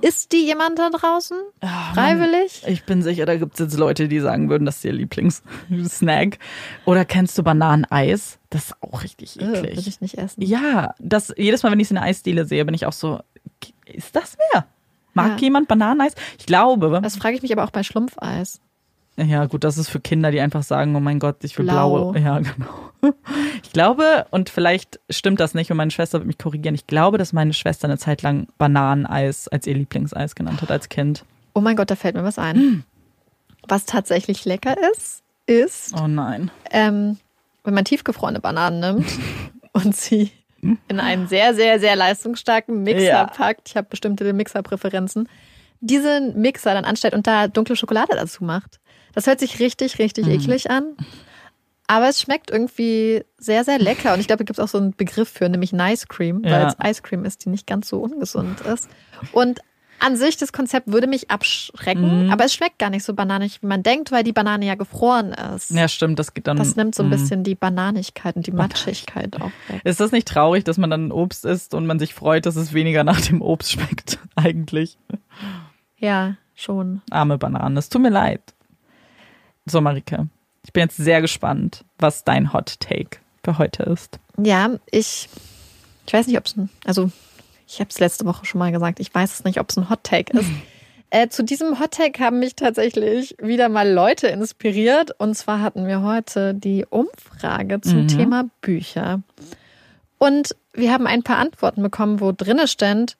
Isst 0.00 0.32
die 0.32 0.44
jemand 0.44 0.76
da 0.80 0.90
draußen? 0.90 1.36
Mann. 1.62 1.94
Freiwillig? 1.94 2.64
Ich 2.66 2.82
bin 2.84 3.00
sicher, 3.02 3.26
da 3.26 3.36
gibt 3.36 3.54
es 3.54 3.60
jetzt 3.60 3.78
Leute, 3.78 4.08
die 4.08 4.18
sagen 4.18 4.50
würden, 4.50 4.64
das 4.64 4.78
ist 4.78 4.84
ihr 4.84 4.92
Lieblingssnack. 4.92 6.38
Oder 6.84 7.04
kennst 7.04 7.38
du 7.38 7.44
Bananeneis? 7.44 8.38
Das 8.50 8.64
ist 8.66 8.74
auch 8.82 9.04
richtig 9.04 9.40
Äh, 9.40 9.46
Würde 9.46 9.68
eklig. 9.68 9.86
ich 9.86 10.00
nicht 10.00 10.18
essen. 10.18 10.42
Ja, 10.42 10.94
das 10.98 11.32
jedes 11.36 11.62
Mal, 11.62 11.70
wenn 11.70 11.78
ich 11.78 11.86
es 11.86 11.90
in 11.92 11.94
der 11.96 12.02
Eisdiele 12.04 12.44
sehe, 12.44 12.64
bin 12.64 12.74
ich 12.74 12.86
auch 12.86 12.92
so, 12.92 13.20
ist 13.86 14.16
das 14.16 14.36
wer? 14.52 14.66
Mag 15.22 15.32
Ja. 15.40 15.44
jemand 15.46 15.68
Bananeneis? 15.68 16.14
Ich 16.38 16.46
glaube. 16.46 17.00
Das 17.02 17.16
frage 17.16 17.36
ich 17.36 17.42
mich 17.42 17.52
aber 17.52 17.64
auch 17.64 17.70
bei 17.70 17.82
Schlumpfeis. 17.82 18.60
Ja, 19.16 19.46
gut, 19.46 19.64
das 19.64 19.78
ist 19.78 19.88
für 19.88 19.98
Kinder, 19.98 20.30
die 20.30 20.40
einfach 20.40 20.62
sagen, 20.62 20.94
oh 20.94 21.00
mein 21.00 21.18
Gott, 21.18 21.42
ich 21.42 21.58
will 21.58 21.64
Blau. 21.66 22.12
blaue. 22.12 22.18
Ja, 22.20 22.38
genau. 22.38 22.66
Ich 23.62 23.72
glaube, 23.72 24.26
und 24.30 24.50
vielleicht 24.50 24.98
stimmt 25.10 25.38
das 25.40 25.54
nicht 25.54 25.70
und 25.70 25.76
meine 25.76 25.90
Schwester 25.90 26.18
wird 26.18 26.26
mich 26.26 26.38
korrigieren, 26.38 26.74
ich 26.74 26.86
glaube, 26.86 27.18
dass 27.18 27.32
meine 27.32 27.52
Schwester 27.52 27.86
eine 27.86 27.98
Zeit 27.98 28.22
lang 28.22 28.46
Bananeneis 28.58 29.46
als 29.48 29.66
ihr 29.66 29.74
Lieblingseis 29.74 30.34
genannt 30.34 30.62
hat 30.62 30.70
als 30.70 30.88
Kind. 30.88 31.24
Oh 31.54 31.60
mein 31.60 31.76
Gott, 31.76 31.90
da 31.90 31.96
fällt 31.96 32.14
mir 32.16 32.24
was 32.24 32.38
ein. 32.38 32.56
Hm. 32.56 32.84
Was 33.68 33.84
tatsächlich 33.84 34.44
lecker 34.44 34.74
ist, 34.96 35.22
ist, 35.46 35.94
Oh 36.00 36.06
nein. 36.08 36.50
ähm, 36.70 37.18
wenn 37.64 37.74
man 37.74 37.84
tiefgefrorene 37.84 38.40
Bananen 38.40 38.80
nimmt 38.80 39.06
und 39.72 39.94
sie 39.96 40.30
in 40.60 41.00
einen 41.00 41.26
sehr, 41.28 41.54
sehr, 41.54 41.78
sehr 41.80 41.96
leistungsstarken 41.96 42.82
Mixer 42.82 43.02
Ja. 43.04 43.24
packt. 43.26 43.68
Ich 43.68 43.76
habe 43.76 43.88
bestimmte 43.88 44.32
Mixerpräferenzen. 44.32 45.28
Diesen 45.80 46.40
Mixer 46.40 46.74
dann 46.74 46.84
anstellt 46.84 47.14
und 47.14 47.26
da 47.26 47.46
dunkle 47.48 47.76
Schokolade 47.76 48.14
dazu 48.16 48.42
macht. 48.44 48.80
Das 49.14 49.26
hört 49.26 49.38
sich 49.40 49.60
richtig, 49.60 49.98
richtig 49.98 50.26
Mhm. 50.26 50.32
eklig 50.32 50.70
an. 50.70 50.96
Aber 51.86 52.08
es 52.08 52.20
schmeckt 52.20 52.50
irgendwie 52.50 53.24
sehr, 53.38 53.64
sehr 53.64 53.78
lecker. 53.78 54.12
Und 54.12 54.20
ich 54.20 54.26
glaube, 54.26 54.38
da 54.38 54.44
gibt 54.44 54.58
es 54.58 54.62
auch 54.62 54.68
so 54.68 54.76
einen 54.78 54.94
Begriff 54.94 55.28
für, 55.30 55.48
nämlich 55.48 55.72
Nice 55.72 56.06
Cream, 56.08 56.42
weil 56.44 56.50
Ja. 56.62 56.68
es 56.68 56.76
Ice 56.90 57.02
Cream 57.02 57.24
ist, 57.24 57.44
die 57.44 57.48
nicht 57.48 57.66
ganz 57.66 57.88
so 57.88 58.00
ungesund 58.00 58.60
ist. 58.60 58.90
Und 59.30 59.60
an 60.00 60.16
sich, 60.16 60.36
das 60.36 60.52
Konzept 60.52 60.86
würde 60.90 61.06
mich 61.06 61.30
abschrecken, 61.30 62.26
Mhm. 62.26 62.30
aber 62.30 62.44
es 62.44 62.54
schmeckt 62.54 62.78
gar 62.78 62.90
nicht 62.90 63.04
so 63.04 63.14
bananig, 63.14 63.62
wie 63.62 63.66
man 63.66 63.82
denkt, 63.82 64.12
weil 64.12 64.24
die 64.24 64.32
Banane 64.32 64.66
ja 64.66 64.74
gefroren 64.74 65.32
ist. 65.32 65.70
Ja, 65.70 65.88
stimmt, 65.88 66.18
das 66.18 66.34
geht 66.34 66.46
dann. 66.46 66.56
Das 66.56 66.76
nimmt 66.76 66.94
so 66.94 67.02
ein 67.02 67.08
Mm. 67.08 67.10
bisschen 67.10 67.44
die 67.44 67.54
Bananigkeit 67.54 68.36
und 68.36 68.46
die 68.46 68.52
Matschigkeit 68.52 69.40
auch 69.40 69.50
weg. 69.68 69.80
Ist 69.84 70.00
das 70.00 70.12
nicht 70.12 70.28
traurig, 70.28 70.64
dass 70.64 70.78
man 70.78 70.90
dann 70.90 71.10
Obst 71.12 71.44
isst 71.44 71.74
und 71.74 71.86
man 71.86 71.98
sich 71.98 72.14
freut, 72.14 72.46
dass 72.46 72.56
es 72.56 72.72
weniger 72.72 73.04
nach 73.04 73.20
dem 73.20 73.42
Obst 73.42 73.72
schmeckt? 73.72 74.18
Eigentlich. 74.36 74.98
Ja, 75.98 76.36
schon. 76.54 77.02
Arme 77.10 77.38
Bananen. 77.38 77.76
Es 77.76 77.88
tut 77.88 78.02
mir 78.02 78.10
leid. 78.10 78.42
So, 79.66 79.80
Marike. 79.80 80.28
Ich 80.64 80.72
bin 80.72 80.82
jetzt 80.82 80.96
sehr 80.96 81.20
gespannt, 81.20 81.84
was 81.98 82.24
dein 82.24 82.52
Hot 82.52 82.78
Take 82.80 83.18
für 83.44 83.58
heute 83.58 83.82
ist. 83.84 84.18
Ja, 84.36 84.70
ich, 84.90 85.28
ich 86.06 86.12
weiß 86.12 86.26
nicht, 86.26 86.36
ob 86.38 86.46
es 86.46 86.56
ein, 86.56 86.68
also 86.84 87.10
ich 87.68 87.80
habe 87.80 87.90
es 87.90 87.98
letzte 88.00 88.24
Woche 88.24 88.46
schon 88.46 88.58
mal 88.58 88.72
gesagt, 88.72 88.98
ich 88.98 89.14
weiß 89.14 89.32
es 89.34 89.44
nicht, 89.44 89.60
ob 89.60 89.70
es 89.70 89.76
ein 89.76 89.90
Hot 89.90 90.02
Take 90.04 90.36
ist. 90.38 90.48
Äh, 91.10 91.30
zu 91.30 91.42
diesem 91.42 91.80
Hot 91.80 91.92
Take 91.92 92.22
haben 92.22 92.38
mich 92.38 92.54
tatsächlich 92.54 93.34
wieder 93.40 93.70
mal 93.70 93.90
Leute 93.90 94.26
inspiriert. 94.26 95.10
Und 95.16 95.34
zwar 95.38 95.62
hatten 95.62 95.86
wir 95.86 96.02
heute 96.02 96.52
die 96.52 96.84
Umfrage 96.84 97.80
zum 97.80 98.02
Mhm. 98.02 98.08
Thema 98.08 98.44
Bücher. 98.60 99.22
Und 100.18 100.54
wir 100.74 100.92
haben 100.92 101.06
ein 101.06 101.22
paar 101.22 101.38
Antworten 101.38 101.82
bekommen, 101.82 102.20
wo 102.20 102.32
drinne 102.36 102.68
stand, 102.68 103.16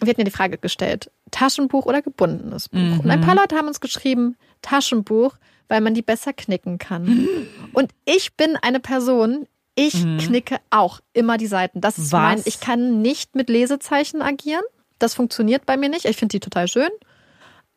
wir 0.00 0.10
hatten 0.10 0.20
ja 0.20 0.26
die 0.26 0.30
Frage 0.30 0.58
gestellt, 0.58 1.10
Taschenbuch 1.30 1.86
oder 1.86 2.02
gebundenes 2.02 2.68
Buch. 2.68 2.78
Mhm. 2.78 3.00
Und 3.00 3.10
ein 3.10 3.22
paar 3.22 3.34
Leute 3.36 3.56
haben 3.56 3.68
uns 3.68 3.80
geschrieben, 3.80 4.36
Taschenbuch, 4.60 5.36
weil 5.68 5.80
man 5.80 5.94
die 5.94 6.02
besser 6.02 6.34
knicken 6.34 6.76
kann. 6.76 7.26
Und 7.72 7.92
ich 8.04 8.34
bin 8.34 8.56
eine 8.60 8.80
Person, 8.80 9.46
ich 9.74 10.04
Mhm. 10.04 10.18
knicke 10.18 10.56
auch 10.70 11.00
immer 11.12 11.36
die 11.38 11.46
Seiten. 11.46 11.80
Das 11.80 11.98
ist 11.98 12.12
Was? 12.12 12.20
mein, 12.20 12.42
ich 12.44 12.60
kann 12.60 13.00
nicht 13.02 13.34
mit 13.34 13.48
Lesezeichen 13.48 14.22
agieren. 14.22 14.64
Das 14.98 15.14
funktioniert 15.14 15.64
bei 15.66 15.76
mir 15.76 15.88
nicht. 15.88 16.04
Ich 16.04 16.16
finde 16.16 16.32
die 16.32 16.40
total 16.40 16.68
schön. 16.68 16.90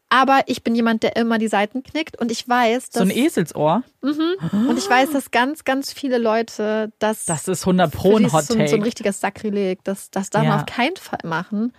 Aber 0.09 0.41
ich 0.45 0.63
bin 0.63 0.75
jemand, 0.75 1.01
der 1.01 1.15
immer 1.15 1.39
die 1.39 1.47
Seiten 1.47 1.81
knickt 1.81 2.19
und 2.21 2.31
ich 2.31 2.47
weiß, 2.47 2.89
So 2.91 2.99
dass, 2.99 3.09
ein 3.09 3.17
Eselsohr, 3.17 3.81
und 4.01 4.77
ich 4.77 4.87
weiß, 4.87 5.09
dass 5.11 5.31
ganz, 5.31 5.63
ganz 5.63 5.91
viele 5.91 6.19
Leute 6.19 6.91
das, 6.99 7.25
das 7.25 7.47
ist 7.47 7.65
100 7.65 7.91
für 7.91 7.97
Pro 7.97 8.17
ein 8.17 8.25
ist 8.25 8.33
Hot 8.33 8.43
so, 8.43 8.53
ein- 8.53 8.59
so 8.67 8.75
ein 8.75 8.79
Take. 8.81 8.85
richtiges 8.85 9.19
Sakrileg. 9.21 9.83
Das, 9.83 10.11
das 10.11 10.29
darf 10.29 10.43
Ja. 10.43 10.49
man 10.49 10.59
auf 10.59 10.65
keinen 10.67 10.97
Fall 10.97 11.19
machen. 11.23 11.73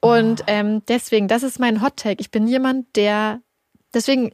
Und 0.00 0.42
ähm, 0.48 0.82
deswegen, 0.88 1.28
das 1.28 1.42
ist 1.44 1.60
mein 1.60 1.80
Hot 1.82 1.96
Take. 1.98 2.16
Ich 2.20 2.32
bin 2.32 2.48
jemand, 2.48 2.86
der, 2.96 3.40
deswegen, 3.94 4.32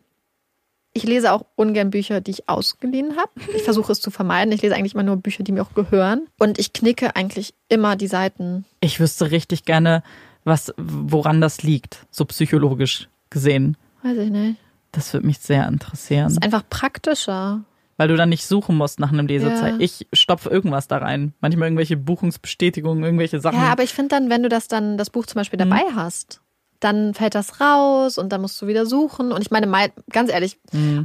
ich 0.97 1.05
lese 1.05 1.33
auch 1.33 1.45
ungern 1.57 1.91
Bücher, 1.91 2.21
die 2.21 2.31
ich 2.33 2.49
ausgeliehen 2.49 3.17
habe. 3.17 3.31
Ich 3.55 3.63
versuche 3.63 3.93
es 3.93 4.01
zu 4.01 4.11
vermeiden. 4.11 4.53
Ich 4.53 4.63
lese 4.63 4.75
eigentlich 4.75 4.95
immer 4.95 5.03
nur 5.03 5.17
Bücher, 5.17 5.43
die 5.45 5.53
mir 5.53 5.63
auch 5.63 5.75
gehören. 5.75 6.27
Und 6.39 6.59
ich 6.59 6.73
knicke 6.73 7.15
eigentlich 7.15 7.55
immer 7.69 7.97
die 7.97 8.07
Seiten. 8.07 8.65
Ich 8.81 8.99
wüsste 8.99 9.31
richtig 9.31 9.65
gerne, 9.65 10.03
was, 10.45 10.73
woran 10.77 11.41
das 11.41 11.63
liegt, 11.63 12.07
so 12.11 12.25
psychologisch 12.25 13.09
gesehen. 13.31 13.77
Weiß 14.03 14.17
ich 14.17 14.31
nicht. 14.31 14.57
Das 14.93 15.13
würde 15.13 15.27
mich 15.27 15.39
sehr 15.39 15.65
Das 15.65 15.73
interessieren. 15.73 16.29
ist 16.29 16.43
einfach 16.43 16.63
praktischer. 16.69 17.65
Weil 17.99 18.09
du 18.09 18.17
dann 18.17 18.29
nicht 18.29 18.47
suchen 18.47 18.77
musst 18.77 19.01
nach 19.01 19.13
einem 19.13 19.27
Lesezeichen. 19.27 19.81
Ja. 19.81 19.85
Ich 19.85 20.07
stopfe 20.13 20.51
irgendwas 20.51 20.87
da 20.89 20.99
rein. 20.99 21.33
Manchmal 21.41 21.69
irgendwelche 21.69 21.97
Buchungsbestätigungen, 21.97 23.03
irgendwelche 23.05 23.41
Sachen. 23.41 23.59
Ja, 23.59 23.73
aber 23.73 23.83
ich 23.83 23.93
finde 23.95 24.11
dann, 24.17 24.31
wenn 24.31 24.43
du 24.43 24.49
das 24.49 24.69
dann, 24.69 24.99
das 24.99 25.11
Buch 25.11 25.27
zum 25.27 25.41
Beispiel 25.41 25.59
dabei 25.59 25.83
hast, 25.95 26.41
dann 26.81 27.15
fällt 27.15 27.35
das 27.35 27.61
raus 27.61 28.19
und 28.19 28.31
dann 28.31 28.41
musst 28.41 28.61
du 28.61 28.67
wieder 28.67 28.87
suchen. 28.87 29.33
Und 29.33 29.41
ich 29.43 29.51
meine, 29.51 29.67
mei- 29.67 29.93
ganz 30.11 30.31
ehrlich, 30.31 30.59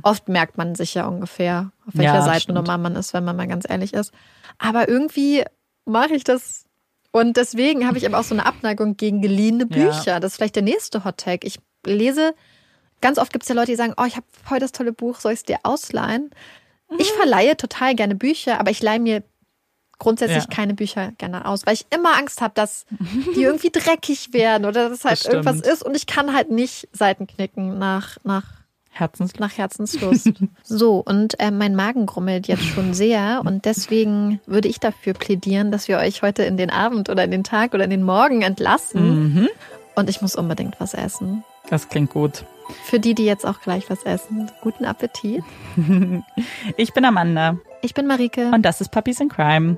oft 0.03 0.27
merkt 0.29 0.57
man 0.57 0.75
sich 0.75 0.93
ja 0.93 1.05
ungefähr, 1.07 1.71
auf 1.87 1.93
welcher 1.95 2.15
Ja, 2.15 2.21
Seitennummer 2.21 2.77
man 2.77 2.95
ist, 2.95 3.13
wenn 3.13 3.23
man 3.23 3.35
mal 3.35 3.47
ganz 3.47 3.65
ehrlich 3.69 3.93
ist. 3.93 4.11
Aber 4.57 4.87
irgendwie 4.89 5.43
mache 5.85 6.13
ich 6.13 6.23
das. 6.23 6.65
Und 7.11 7.37
deswegen 7.37 7.87
habe 7.87 7.97
ich 7.97 8.05
aber 8.05 8.19
auch 8.19 8.23
so 8.23 8.35
eine 8.35 8.45
Abneigung 8.45 8.95
gegen 8.97 9.21
geliehene 9.21 9.67
Ja. 9.69 9.85
Bücher. 9.87 10.19
Das 10.19 10.33
ist 10.33 10.35
vielleicht 10.37 10.55
der 10.55 10.63
nächste 10.63 11.03
Hot 11.03 11.17
Tag. 11.17 11.43
Ich 11.45 11.59
lese, 11.85 12.33
ganz 13.01 13.17
oft 13.17 13.33
gibt 13.33 13.43
es 13.43 13.49
ja 13.49 13.55
Leute, 13.55 13.71
die 13.71 13.75
sagen, 13.75 13.93
oh, 13.97 14.05
ich 14.05 14.15
habe 14.15 14.25
voll 14.45 14.59
das 14.59 14.71
tolle 14.71 14.93
Buch, 14.93 15.19
soll 15.19 15.33
ich 15.33 15.39
es 15.39 15.45
dir 15.45 15.59
ausleihen? 15.63 16.29
Ich 16.97 17.11
verleihe 17.13 17.55
total 17.55 17.95
gerne 17.95 18.15
Bücher, 18.15 18.59
aber 18.59 18.69
ich 18.71 18.81
leihe 18.83 18.99
mir 18.99 19.23
grundsätzlich 20.01 20.43
Ja. 20.45 20.49
keine 20.49 20.73
Bücher 20.73 21.11
gerne 21.17 21.45
aus, 21.45 21.65
weil 21.65 21.75
ich 21.75 21.85
immer 21.95 22.17
Angst 22.17 22.41
habe, 22.41 22.53
dass 22.55 22.85
die 23.35 23.43
irgendwie 23.43 23.69
dreckig 23.73 24.33
werden 24.33 24.65
oder 24.65 24.89
dass 24.89 25.05
halt 25.05 25.19
Das 25.25 25.31
irgendwas 25.31 25.61
ist 25.61 25.83
und 25.83 25.95
ich 25.95 26.07
kann 26.07 26.33
halt 26.35 26.49
nicht 26.51 26.89
Seiten 26.91 27.27
knicken 27.27 27.77
nach, 27.79 28.17
nach, 28.23 28.43
Herzens. 28.89 29.35
nach 29.39 29.57
Herzenslust. 29.57 30.31
so, 30.63 30.97
und 31.05 31.39
äh, 31.39 31.51
mein 31.51 31.75
Magen 31.75 32.05
grummelt 32.07 32.47
jetzt 32.47 32.65
schon 32.65 32.93
sehr 32.93 33.41
und 33.45 33.63
deswegen 33.65 34.41
würde 34.47 34.67
ich 34.67 34.79
dafür 34.79 35.13
plädieren, 35.13 35.71
dass 35.71 35.87
wir 35.87 35.97
euch 35.99 36.21
heute 36.23 36.43
in 36.43 36.57
den 36.57 36.71
Abend 36.71 37.09
oder 37.09 37.23
in 37.23 37.31
den 37.31 37.43
Tag 37.45 37.73
oder 37.73 37.83
in 37.85 37.89
den 37.91 38.03
Morgen 38.03 38.41
entlassen 38.41 39.33
Mhm. 39.33 39.49
und 39.95 40.09
ich 40.09 40.21
muss 40.21 40.35
unbedingt 40.35 40.79
was 40.79 40.93
essen. 40.93 41.43
Das 41.69 41.87
klingt 41.89 42.09
gut. 42.09 42.43
Für 42.85 42.99
die, 42.99 43.13
die 43.15 43.25
jetzt 43.25 43.45
auch 43.45 43.59
gleich 43.61 43.89
was 43.89 44.03
essen, 44.03 44.49
guten 44.61 44.85
Appetit. 44.85 45.43
Ich 46.77 46.93
bin 46.93 47.05
Amanda 47.05 47.57
Ich 47.81 47.93
bin 47.93 48.07
Marike. 48.07 48.49
und 48.53 48.61
das 48.63 48.81
ist 48.81 48.91
Puppies 48.91 49.19
in 49.19 49.29
Crime. 49.29 49.77